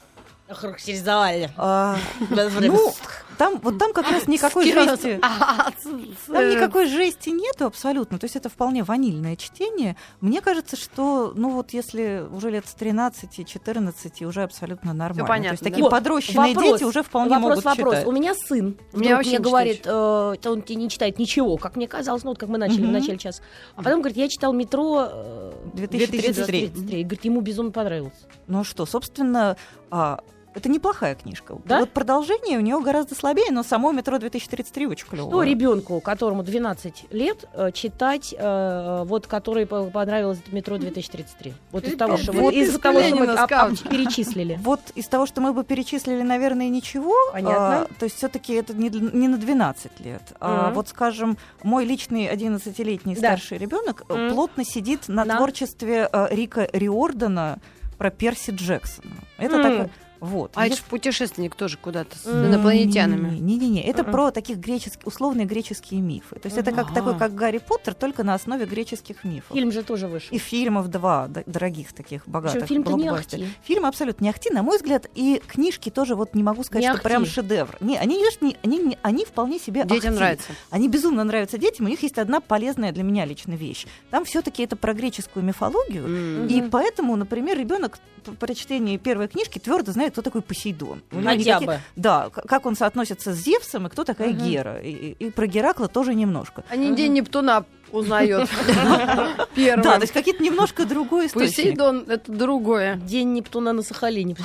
Характеризовали. 0.55 1.51
А, 1.57 1.97
ну, 2.31 2.93
там, 3.39 3.59
вот 3.63 3.79
там 3.79 3.93
как 3.93 4.11
раз 4.11 4.29
никакой 4.29 4.71
жести. 4.71 5.21
Там 6.27 6.51
никакой 6.51 6.87
жести 6.87 7.31
нету 7.31 7.67
абсолютно. 7.67 8.19
То 8.19 8.25
есть 8.25 8.37
это 8.37 8.49
вполне 8.49 8.85
ванильное 8.85 9.37
чтение. 9.37 9.97
Мне 10.21 10.41
кажется, 10.41 10.77
что, 10.77 11.33
ну 11.35 11.51
вот 11.51 11.73
если 11.73 12.25
уже 12.33 12.51
лет 12.51 12.67
с 12.67 12.75
13-14 12.77 14.25
уже 14.25 14.43
абсолютно 14.43 14.93
нормально. 14.93 15.27
понятно, 15.27 15.49
То 15.51 15.53
есть 15.55 15.63
да. 15.65 15.71
такие 15.71 15.83
Вот, 15.83 15.91
подрощенные 15.91 16.55
вопрос, 16.55 16.73
дети 16.79 16.85
уже 16.85 17.03
вполне 17.03 17.31
вопрос, 17.35 17.49
могут 17.51 17.65
вопрос. 17.65 17.95
читать. 17.95 18.07
У 18.07 18.13
меня 18.13 18.35
сын. 18.35 18.77
У 18.93 18.99
вообще 18.99 19.15
мне 19.15 19.31
не 19.31 19.39
говорит, 19.39 19.83
э, 19.87 20.35
он 20.45 20.63
тебе 20.63 20.77
не 20.77 20.89
читает 20.89 21.19
ничего, 21.19 21.57
как 21.57 21.77
мне 21.77 21.89
казалось, 21.89 22.25
ну 22.25 22.31
вот 22.31 22.39
как 22.39 22.49
мы 22.49 22.59
начали 22.59 22.83
в 22.83 22.85
Мгм. 22.85 22.93
начале 22.93 23.19
часа. 23.19 23.43
А 23.77 23.83
потом 23.83 24.01
говорит, 24.01 24.17
я 24.19 24.29
читал 24.29 24.53
метро 24.53 25.09
э, 25.11 25.53
2033. 25.75 26.67
2033. 26.69 27.01
И 27.01 27.03
говорит, 27.05 27.25
ему 27.25 27.41
безумно 27.41 27.73
понравилось. 27.73 28.13
Ну 28.47 28.65
что, 28.65 28.87
собственно, 28.87 29.57
а, 29.91 30.21
это 30.55 30.69
неплохая 30.69 31.15
книжка. 31.15 31.57
Да? 31.65 31.81
Вот 31.81 31.91
продолжение 31.91 32.59
у 32.59 32.61
нее 32.61 32.81
гораздо 32.81 33.15
слабее, 33.15 33.51
но 33.51 33.63
само 33.63 33.93
метро 33.93 34.19
2033 34.19 34.87
очень 34.87 35.07
клево. 35.07 35.29
Что 35.29 35.43
ребенку, 35.43 36.01
которому 36.01 36.43
12 36.43 37.07
лет, 37.11 37.45
э, 37.55 37.71
читать, 37.73 38.35
э, 38.37 39.03
вот 39.07 39.27
который 39.27 39.67
по- 39.67 39.85
понравилось 39.91 40.39
метро 40.53 40.77
2033? 40.79 41.55
Вот 41.71 41.85
из 41.85 41.97
того, 41.97 42.17
что, 42.17 42.33
вот 42.33 42.53
из 42.55 42.75
из 42.75 42.79
того, 42.81 43.01
что 43.03 43.17
мы 43.17 43.27
об- 43.33 43.53
об- 43.53 43.79
перечислили. 43.89 44.59
Вот 44.63 44.81
из 44.95 45.07
того, 45.09 45.27
что 45.27 45.41
мы 45.41 45.53
бы 45.53 45.65
перечислили, 45.65 46.23
наверное, 46.23 46.69
ничего. 46.69 47.15
Понятно. 47.33 47.83
А, 47.83 47.89
то 47.99 48.05
есть 48.05 48.17
все-таки 48.17 48.53
это 48.55 48.75
не, 48.75 48.89
не 48.91 49.29
на 49.29 49.39
12 49.39 50.01
лет. 50.01 50.23
А 50.41 50.67
Мгм. 50.67 50.75
вот, 50.75 50.89
скажем, 50.89 51.37
мой 51.63 51.85
личный 51.85 52.27
11-летний 52.29 53.15
Да. 53.15 53.21
старший 53.21 53.59
ребенок 53.59 54.05
э, 54.09 54.15
Мгм. 54.15 54.35
плотно 54.35 54.65
сидит 54.65 55.09
на, 55.09 55.25
На? 55.25 55.37
творчестве 55.37 56.09
э, 56.13 56.27
Рика 56.31 56.69
Риордана 56.73 57.59
про 57.99 58.11
Перси 58.11 58.51
Джексона. 58.51 59.15
Это 59.39 59.57
М. 59.57 59.63
такое... 59.63 59.91
Вот. 60.23 60.53
А 60.55 60.67
это 60.67 60.75
Есть- 60.75 60.87
ж 60.87 60.89
путешественник 60.89 61.57
тоже 61.57 61.77
куда-то 61.77 62.17
с 62.17 62.25
инопланетянами. 62.27 63.39
Не-не-не, 63.39 63.83
это 63.83 64.05
про 64.05 64.31
таких 64.31 64.59
греческих, 64.59 65.05
условные 65.05 65.47
греческие 65.47 66.01
мифы. 66.01 66.37
То 66.37 66.47
есть 66.47 66.57
это 66.57 66.71
как 66.71 66.95
такой, 66.95 67.19
как 67.19 67.35
Гарри 67.35 67.59
Поттер, 67.59 67.95
только 67.95 68.23
на 68.23 68.35
основе 68.35 68.65
греческих 68.65 69.25
мифов. 69.25 69.53
Фильм 69.53 69.73
же 69.73 69.83
тоже 69.83 70.07
вышел. 70.07 70.29
И 70.31 70.39
фильмов 70.39 70.87
два 70.89 71.27
дорогих 71.27 71.93
таких, 71.93 72.29
богатых. 72.29 72.69
Фильм-то 72.69 72.93
не 72.93 73.09
ахти. 73.09 73.49
Фильм 73.65 73.85
абсолютно 73.85 74.23
не 74.23 74.31
ахти, 74.31 74.51
на 74.51 74.63
мой 74.63 74.77
взгляд, 74.77 75.11
и 75.17 75.43
книжки 75.45 75.91
тоже 75.91 76.15
вот 76.15 76.37
не 76.37 76.45
могу 76.45 76.63
сказать, 76.63 76.89
что 76.95 77.03
прям 77.03 77.27
шедевр. 77.27 77.77
Не, 77.81 77.99
они, 77.99 78.23
не- 78.41 78.57
они, 78.63 78.97
они 79.03 79.25
вполне 79.25 79.59
себе 79.59 79.83
Детям 79.83 79.97
ахти. 79.97 80.09
нравится. 80.11 80.53
Они 80.71 80.89
безумно 80.89 81.25
нравятся 81.25 81.59
детям, 81.59 81.87
у 81.87 81.89
них 81.89 82.01
есть 82.05 82.19
одна 82.19 82.41
полезная 82.41 82.93
для 82.93 83.03
меня 83.03 83.25
лично 83.25 83.55
вещь. 83.55 83.87
Там 84.11 84.25
все-таки 84.25 84.63
это 84.63 84.77
про 84.77 84.95
греческую 84.95 85.45
мифологию, 85.45 86.47
и 86.47 86.63
поэтому, 86.71 87.17
например, 87.17 87.59
ребенок 87.59 87.99
при 88.39 88.55
чтении 88.55 88.99
первой 88.99 89.27
книжки 89.27 89.59
твердо 89.59 89.91
знает, 89.91 90.12
кто 90.13 90.23
такой 90.23 90.43
Посейдон. 90.43 91.03
Хотя 91.11 91.35
никаких- 91.35 91.67
бы. 91.67 91.81
Да, 91.97 92.31
как 92.31 92.67
он 92.67 92.77
соотносится 92.77 93.33
с 93.33 93.37
Зевсом 93.39 93.87
и 93.87 93.91
кто 93.91 94.05
такая 94.05 94.31
Мгм. 94.31 94.45
Гера. 94.45 94.81
И, 94.81 95.17
и- 95.19 95.31
про 95.31 95.47
Геракла 95.47 95.89
тоже 95.89 96.15
немножко. 96.15 96.63
Они 96.69 96.91
А 96.91 96.95
день 96.95 97.13
Нептуна 97.15 97.65
узнает 97.91 98.49
первым. 99.55 99.83
Да, 99.85 99.97
то 99.97 100.03
есть 100.03 100.13
какие-то 100.13 100.43
немножко 100.43 100.87
другой 100.87 101.27
источник. 101.27 101.51
Посейдон— 101.57 102.05
это 102.09 102.31
другое. 102.33 102.97
День 102.97 103.33
Нептуна 103.35 103.73
на 103.73 103.83
Сахалине. 103.83 104.37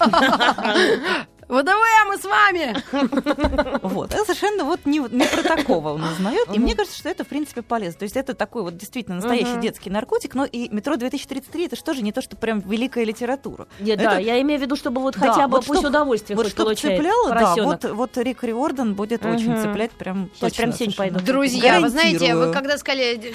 Вот 1.54 1.64
ВДВ, 1.66 2.06
мы 2.08 2.18
с 2.18 2.24
вами! 2.24 2.76
Вот. 3.84 4.12
Это 4.12 4.24
совершенно 4.24 4.64
вот 4.64 4.80
не, 4.86 4.98
не 4.98 5.24
про 5.26 5.42
такого 5.42 5.90
он 5.94 6.02
узнает. 6.02 6.48
И 6.52 6.58
мне 6.58 6.74
кажется, 6.74 6.98
что 6.98 7.08
это, 7.08 7.24
в 7.24 7.28
принципе, 7.28 7.62
полезно. 7.62 7.98
То 8.00 8.02
есть 8.04 8.16
это 8.16 8.34
такой 8.34 8.62
вот 8.62 8.76
действительно 8.76 9.16
настоящий 9.16 9.56
детский 9.60 9.90
наркотик, 9.90 10.34
но 10.34 10.44
и 10.44 10.68
«Метро 10.70 10.94
2033» 10.94 11.66
это 11.66 11.76
что 11.76 11.94
же 11.94 12.02
не 12.02 12.12
то, 12.12 12.20
что 12.22 12.34
прям 12.36 12.60
великая 12.60 13.04
литература. 13.04 13.66
Это- 13.80 14.02
Да, 14.02 14.18
я 14.18 14.40
имею 14.40 14.58
в 14.58 14.62
виду, 14.62 14.74
чтобы 14.76 15.00
вот 15.00 15.16
хотя 15.16 15.46
бы 15.48 15.58
пусть 15.60 15.80
чтоб- 15.80 15.90
удовольствие 15.90 16.36
Вот 16.36 16.46
хоть 16.46 16.52
что 16.52 16.64
получает 16.64 16.96
цепляло, 16.98 17.30
да, 17.30 17.54
вот, 17.62 17.84
вот 17.84 18.16
Рик 18.18 18.42
Риордан 18.42 18.94
будет 18.94 19.24
очень 19.24 19.56
цеплять 19.62 19.92
прям 19.92 20.30
Сейчас 20.34 20.52
прям 20.54 20.72
совершенно. 20.72 20.96
пойду. 20.96 21.20
Друзья, 21.24 21.80
вы 21.80 21.88
знаете, 21.88 22.34
вы 22.34 22.52
когда 22.52 22.78
сказали 22.78 23.34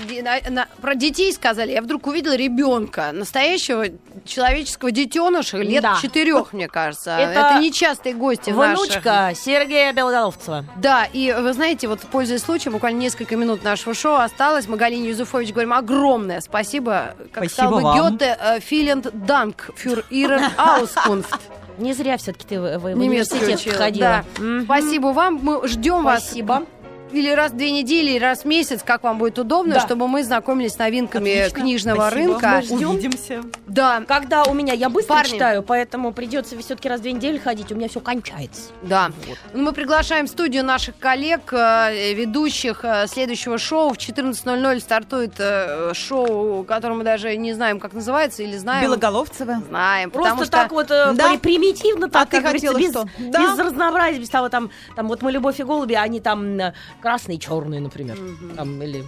на- 0.49 0.67
про 0.81 0.95
детей 0.95 1.31
сказали, 1.31 1.71
я 1.71 1.81
вдруг 1.81 2.07
увидела 2.07 2.35
ребенка, 2.35 3.11
настоящего 3.13 3.85
человеческого 4.25 4.91
детеныша, 4.91 5.57
лет 5.57 5.85
четырех, 6.01 6.53
мне 6.53 6.67
кажется. 6.67 7.15
Это 7.17 7.39
Это, 7.39 7.59
нечастые 8.09 8.13
гости 8.13 8.49
наших. 8.49 8.87
Внучка 8.87 9.31
Сергея 9.35 9.93
Белоголовцева. 9.93 10.65
Да, 10.77 11.05
и 11.11 11.33
вы 11.33 11.53
знаете, 11.53 11.87
вот 11.87 11.99
пользуясь 12.11 12.41
случаем, 12.41 12.73
буквально 12.73 12.99
несколько 12.99 13.35
минут 13.35 13.63
нашего 13.63 13.93
шоу 13.93 14.15
осталось. 14.15 14.67
Мы 14.67 14.77
Галине 14.77 15.09
Юзуфович 15.09 15.51
говорим 15.51 15.73
огромное 15.73 16.41
спасибо. 16.41 17.15
Как 17.31 17.45
Спасибо 17.45 17.51
сказал 17.51 17.71
бы 17.73 17.81
вам. 17.81 17.97
Гёте, 17.97 18.37
э, 18.39 18.59
«Vielen 18.59 19.01
Dank 19.25 19.55
für 19.75 20.03
Ihre 20.09 20.41
Auskunft». 20.57 21.39
Не 21.77 21.93
зря 21.93 22.17
все-таки 22.17 22.45
ты 22.45 22.59
в, 22.59 22.77
в 22.77 22.85
университет 22.85 23.61
ходила. 23.73 24.25
да. 24.37 24.43
Мгм. 24.43 24.65
Спасибо 24.65 25.07
вам. 25.07 25.39
Мы 25.41 25.65
ждем 25.67 26.03
вас. 26.03 26.23
Спасибо. 26.25 26.63
Или 27.11 27.29
раз 27.31 27.51
в 27.51 27.57
две 27.57 27.71
недели, 27.71 28.11
или 28.11 28.19
раз 28.19 28.41
в 28.41 28.45
месяц, 28.45 28.81
как 28.83 29.03
вам 29.03 29.17
будет 29.17 29.39
удобно, 29.39 29.75
Да. 29.75 29.79
чтобы 29.81 30.07
мы 30.07 30.23
знакомились 30.23 30.73
с 30.73 30.77
новинками 30.77 31.31
Отлично. 31.39 31.59
книжного 31.59 32.01
Спасибо. 32.09 32.31
рынка. 32.33 32.49
Мы 32.55 32.61
ждем. 32.77 32.89
Увидимся. 32.91 33.41
Да, 33.67 34.03
Когда 34.07 34.43
у 34.43 34.53
меня, 34.53 34.73
я 34.73 34.89
быстро 34.89 35.15
Парни. 35.15 35.31
читаю, 35.31 35.63
поэтому 35.63 36.11
придется 36.13 36.57
все-таки 36.59 36.87
раз 36.89 36.99
в 36.99 37.03
две 37.03 37.13
недели 37.13 37.37
ходить, 37.37 37.71
у 37.71 37.75
меня 37.75 37.87
все 37.89 37.99
кончается. 37.99 38.71
да. 38.83 39.09
Ну, 39.53 39.63
Мы 39.63 39.73
приглашаем 39.73 40.25
в 40.27 40.29
студию 40.29 40.63
наших 40.63 40.97
коллег, 40.99 41.51
э, 41.53 42.13
ведущих 42.13 42.81
э, 42.83 43.07
следующего 43.07 43.57
шоу. 43.57 43.93
В 43.93 43.97
14.00 43.97 44.79
стартует 44.79 45.33
э, 45.39 45.93
шоу, 45.93 46.63
которое 46.63 46.93
мы 46.95 47.03
даже 47.03 47.35
не 47.37 47.53
знаем, 47.53 47.79
как 47.79 47.93
называется, 47.93 48.43
или 48.43 48.57
знаем. 48.57 48.83
Белоголовцева. 48.83 49.61
Знаем, 49.67 50.11
Просто 50.11 50.29
потому 50.31 50.43
что... 50.45 50.51
так 50.51 50.71
вот 50.71 50.87
Да. 50.87 51.13
при- 51.29 51.37
примитивно, 51.37 52.09
так, 52.09 52.23
А 52.23 52.25
ты 52.25 52.41
хотела 52.41 52.77
без, 52.77 52.91
что? 52.91 53.05
без 53.17 53.31
Да. 53.31 53.63
разнообразия, 53.63 54.19
без 54.19 54.29
того, 54.29 54.49
там, 54.49 54.69
там 54.95 55.07
вот 55.07 55.21
мы 55.21 55.31
любовь 55.31 55.59
и 55.59 55.63
голуби, 55.63 55.93
а 55.93 56.01
они 56.03 56.19
там 56.19 56.59
э, 56.99 57.01
красные, 57.01 57.37
черные, 57.39 57.79
например. 57.79 58.17
Там, 58.55 58.81
или 58.81 59.03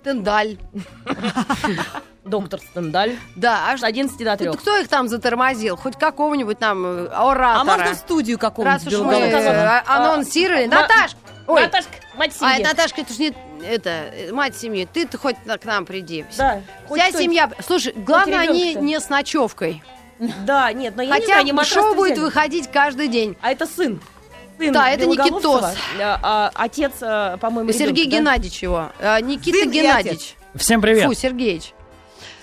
Стендаль. 0.00 0.56
доктор 2.24 2.60
Стендаль. 2.60 3.16
Да, 3.36 3.70
а 3.70 3.76
С 3.76 3.82
11 3.82 4.16
до 4.18 4.36
3. 4.36 4.48
Кто, 4.48 4.58
кто 4.58 4.76
их 4.78 4.88
там 4.88 5.08
затормозил? 5.08 5.76
Хоть 5.76 5.98
какого-нибудь 5.98 6.58
там 6.58 6.84
э, 6.84 7.06
оратора. 7.08 7.60
А 7.60 7.64
можно 7.64 7.94
в 7.94 7.98
студию 7.98 8.38
Раз 8.38 8.50
какого-нибудь 8.50 8.92
уж 8.92 9.00
мы 9.00 9.14
э, 9.14 9.82
анонсировали. 9.86 10.64
А, 10.64 10.68
Наташ! 10.68 11.16
Ой, 11.46 11.60
Наташка, 11.62 11.92
мать 12.16 12.32
а, 12.40 12.54
семьи. 12.54 12.66
Наташка, 12.66 13.00
это 13.02 13.12
ж 13.12 13.18
не... 13.18 13.34
Это, 13.62 13.90
э, 13.90 14.32
мать 14.32 14.56
семьи, 14.56 14.88
ты-то 14.90 15.18
хоть 15.18 15.36
на- 15.44 15.58
к 15.58 15.64
нам 15.66 15.84
приди. 15.84 16.24
Да, 16.38 16.62
хоть 16.88 16.98
Вся 16.98 17.10
кто-нибудь. 17.10 17.22
семья... 17.22 17.50
Слушай, 17.66 17.92
главное, 17.94 18.40
они 18.40 18.70
ребёнка-то. 18.72 18.84
не 18.84 19.00
с 19.00 19.08
ночевкой. 19.10 19.82
Да, 20.46 20.72
нет, 20.72 20.96
но 20.96 21.02
я 21.02 21.08
не 21.08 21.12
Хотя 21.14 21.26
знаю, 21.26 21.44
не 21.44 21.52
матрас 21.52 21.72
шоу 21.72 21.94
будет 21.94 22.12
взяли. 22.12 22.24
выходить 22.24 22.70
каждый 22.70 23.08
день. 23.08 23.36
А 23.42 23.50
это 23.52 23.66
сын. 23.66 24.00
Сын 24.58 24.72
Да, 24.72 24.90
это. 24.90 25.06
Никитос. 25.06 25.64
А, 26.00 26.18
а, 26.22 26.50
отец, 26.54 26.92
а, 27.02 27.36
по-моему, 27.38 27.72
Сергей 27.72 28.04
ребёнка, 28.04 28.10
да? 28.10 28.16
Геннадьевич 28.18 28.62
его. 28.62 28.90
А, 29.00 29.20
Никита 29.20 29.58
Сын 29.58 29.70
Геннадьевич. 29.70 30.36
Всем 30.54 30.80
привет. 30.80 31.06
Фу, 31.06 31.14
Сергеевич. 31.14 31.72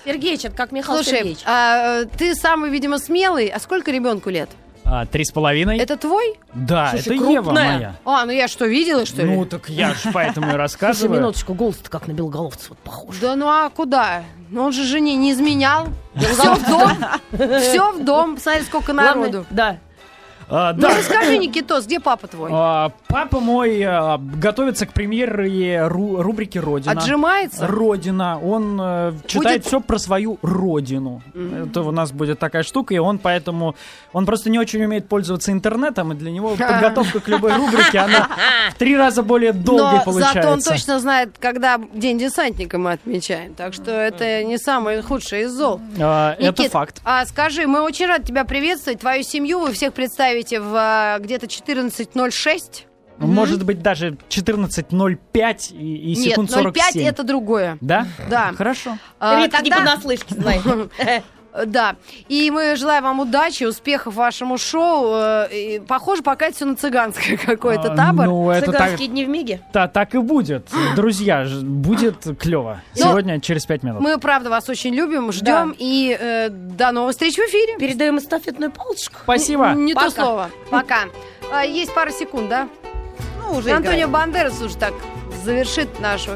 Сергеич, 0.04 0.44
это 0.44 0.56
как 0.56 0.72
Михаил 0.72 0.96
Слушай, 1.02 1.18
Сергеевич. 1.18 1.38
а, 1.46 2.02
э, 2.02 2.06
ты 2.18 2.34
самый, 2.34 2.70
видимо, 2.70 2.98
смелый. 2.98 3.46
А 3.48 3.60
сколько 3.60 3.90
ребенку 3.92 4.30
лет? 4.30 4.50
А, 4.84 5.06
Три 5.06 5.24
с 5.24 5.30
половиной. 5.30 5.78
Это 5.78 5.96
твой? 5.96 6.34
Да, 6.54 6.90
Слушай, 6.90 7.02
это 7.02 7.14
Ева 7.14 7.42
крупная. 7.44 7.74
моя. 7.76 7.96
А, 8.04 8.24
ну 8.26 8.32
я 8.32 8.48
что, 8.48 8.66
видела, 8.66 9.06
что 9.06 9.22
ли? 9.22 9.32
Ну, 9.34 9.44
так 9.46 9.68
я 9.68 9.94
ж 9.94 9.98
поэтому 10.12 10.46
и 10.46 10.50
Слушай, 10.50 10.56
рассказываю. 10.58 11.20
минуточку, 11.20 11.54
голос-то 11.54 11.88
как 11.88 12.08
на 12.08 12.12
Белоголовца 12.12 12.66
вот 12.70 12.78
похож. 12.78 13.16
Да 13.20 13.36
ну 13.36 13.46
а 13.48 13.70
куда? 13.70 14.24
Ну 14.50 14.64
он 14.64 14.72
же 14.72 14.82
жене 14.84 15.14
не 15.14 15.30
изменял. 15.32 15.86
Все 16.16 16.54
в 16.56 16.68
дом. 16.68 16.98
Все 17.60 17.92
в 17.92 18.04
дом. 18.04 18.38
Смотри, 18.38 18.64
сколько 18.64 18.92
народу. 18.92 19.46
Да. 19.50 19.78
А, 20.54 20.72
Ну 20.74 20.80
да. 20.82 20.98
расскажи, 20.98 21.38
Никитос, 21.38 21.86
где 21.86 21.98
папа 21.98 22.26
твой? 22.26 22.50
А, 22.52 22.92
папа 23.08 23.40
мой 23.40 23.82
а, 23.82 24.18
готовится 24.18 24.84
к 24.84 24.92
премьере 24.92 25.78
ру- 25.88 26.20
рубрики 26.20 26.58
«Родина». 26.58 26.92
Отжимается? 26.92 27.66
Родина. 27.66 28.38
Он 28.38 28.78
э, 28.80 29.12
читает 29.26 29.60
Будет- 29.62 29.66
все 29.66 29.80
про 29.80 29.98
свою 29.98 30.38
родину. 30.42 31.22
Это 31.34 31.80
у 31.80 31.90
нас 31.90 32.12
будет 32.12 32.38
такая 32.38 32.62
штука, 32.64 32.92
и 32.94 32.98
он 32.98 33.18
поэтому... 33.18 33.74
Он 34.12 34.26
просто 34.26 34.50
не 34.50 34.58
очень 34.58 34.84
умеет 34.84 35.08
пользоваться 35.08 35.52
интернетом, 35.52 36.12
и 36.12 36.14
для 36.16 36.30
него 36.30 36.50
подготовка 36.58 37.20
к 37.20 37.28
любой 37.28 37.54
рубрике, 37.56 37.98
она 38.00 38.28
в 38.70 38.74
три 38.74 38.94
раза 38.94 39.22
более 39.22 39.54
долгой 39.54 39.98
Но 40.00 40.04
получается. 40.04 40.34
зато 40.42 40.52
он 40.52 40.60
точно 40.60 41.00
знает, 41.00 41.30
когда 41.40 41.78
День 41.94 42.18
десантника 42.18 42.76
мы 42.76 42.92
отмечаем. 42.92 43.54
Так 43.54 43.72
что 43.72 43.90
это 43.90 44.44
не 44.44 44.58
самое 44.58 45.00
худшее 45.00 45.44
из 45.44 45.52
зол. 45.52 45.80
А, 45.98 46.34
это 46.38 46.60
Никит, 46.62 46.72
факт. 46.72 47.00
А 47.04 47.24
скажи, 47.24 47.66
мы 47.66 47.80
очень 47.80 48.04
рады 48.06 48.24
тебя 48.24 48.44
приветствовать. 48.44 49.00
Твою 49.00 49.22
семью 49.22 49.60
вы 49.60 49.72
всех 49.72 49.94
представите 50.42 50.60
в 50.60 50.74
а, 50.76 51.18
где-то 51.18 51.46
14.06. 51.46 52.82
Может 53.18 53.64
быть, 53.64 53.82
даже 53.82 54.16
14.05 54.28 55.72
и, 55.72 55.96
и 55.96 56.16
Нет, 56.16 56.30
секунд 56.32 56.50
47. 56.50 57.02
0,5 57.02 57.08
это 57.08 57.22
другое. 57.22 57.78
Да? 57.80 58.06
Да. 58.28 58.52
Хорошо. 58.56 58.98
А, 59.20 59.44
Рита 59.44 59.62
не 59.62 59.70
тогда- 59.70 59.84
понаслышке 59.84 60.34
знает. 60.34 60.62
Да. 61.66 61.96
И 62.28 62.50
мы 62.50 62.76
желаем 62.76 63.04
вам 63.04 63.20
удачи, 63.20 63.64
успехов 63.64 64.14
вашему 64.14 64.58
шоу. 64.58 65.12
Э, 65.14 65.48
и 65.50 65.80
Похоже, 65.80 66.22
пока 66.22 66.46
это 66.46 66.56
все 66.56 66.64
на 66.64 66.76
цыганское 66.76 67.36
какой-то 67.46 67.92
А, 67.92 67.96
табор. 67.96 68.26
Ну, 68.26 68.50
это 68.50 68.66
так, 68.72 68.74
Цыганские 68.82 69.08
дни 69.08 69.24
в 69.24 69.28
Миге. 69.28 69.60
та- 69.72 69.88
так 69.88 70.14
и 70.14 70.18
будет. 70.18 70.68
Друзья, 70.96 71.46
будет 71.62 72.16
клево. 72.38 72.80
Но 72.96 73.02
Сегодня 73.02 73.40
через 73.40 73.66
5 73.66 73.82
минут. 73.82 74.00
Мы, 74.00 74.18
правда, 74.18 74.50
вас 74.50 74.68
очень 74.68 74.94
любим, 74.94 75.30
ждем. 75.32 75.74
И 75.78 76.16
э, 76.18 76.48
до 76.50 76.92
новых 76.92 77.12
встреч 77.12 77.36
в 77.36 77.40
эфире. 77.40 77.78
Передаем 77.78 78.18
эстафетную 78.18 78.70
палочку. 78.72 79.16
Спасибо. 79.22 79.72
Не 79.72 79.94
Пока. 79.94 80.06
то 80.06 80.12
слово. 80.14 80.50
Пока. 80.70 81.00
А, 81.52 81.64
Есть 81.64 81.94
пара 81.94 82.10
секунд, 82.10 82.48
да? 82.48 82.68
Ну, 83.40 83.58
уже 83.58 83.70
Антонио 83.70 84.06
играет. 84.06 84.10
Бандерас 84.10 84.60
уже 84.62 84.76
так 84.76 84.94
завершит 85.44 86.00
нашу 86.00 86.30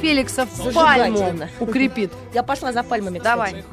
Феликса 0.00 0.46
в 0.46 0.72
пальму 0.72 1.34
укрепит. 1.58 2.12
Я 2.34 2.42
пошла 2.42 2.72
за 2.72 2.82
пальмами, 2.82 3.18
кстати. 3.18 3.34
Давай. 3.34 3.64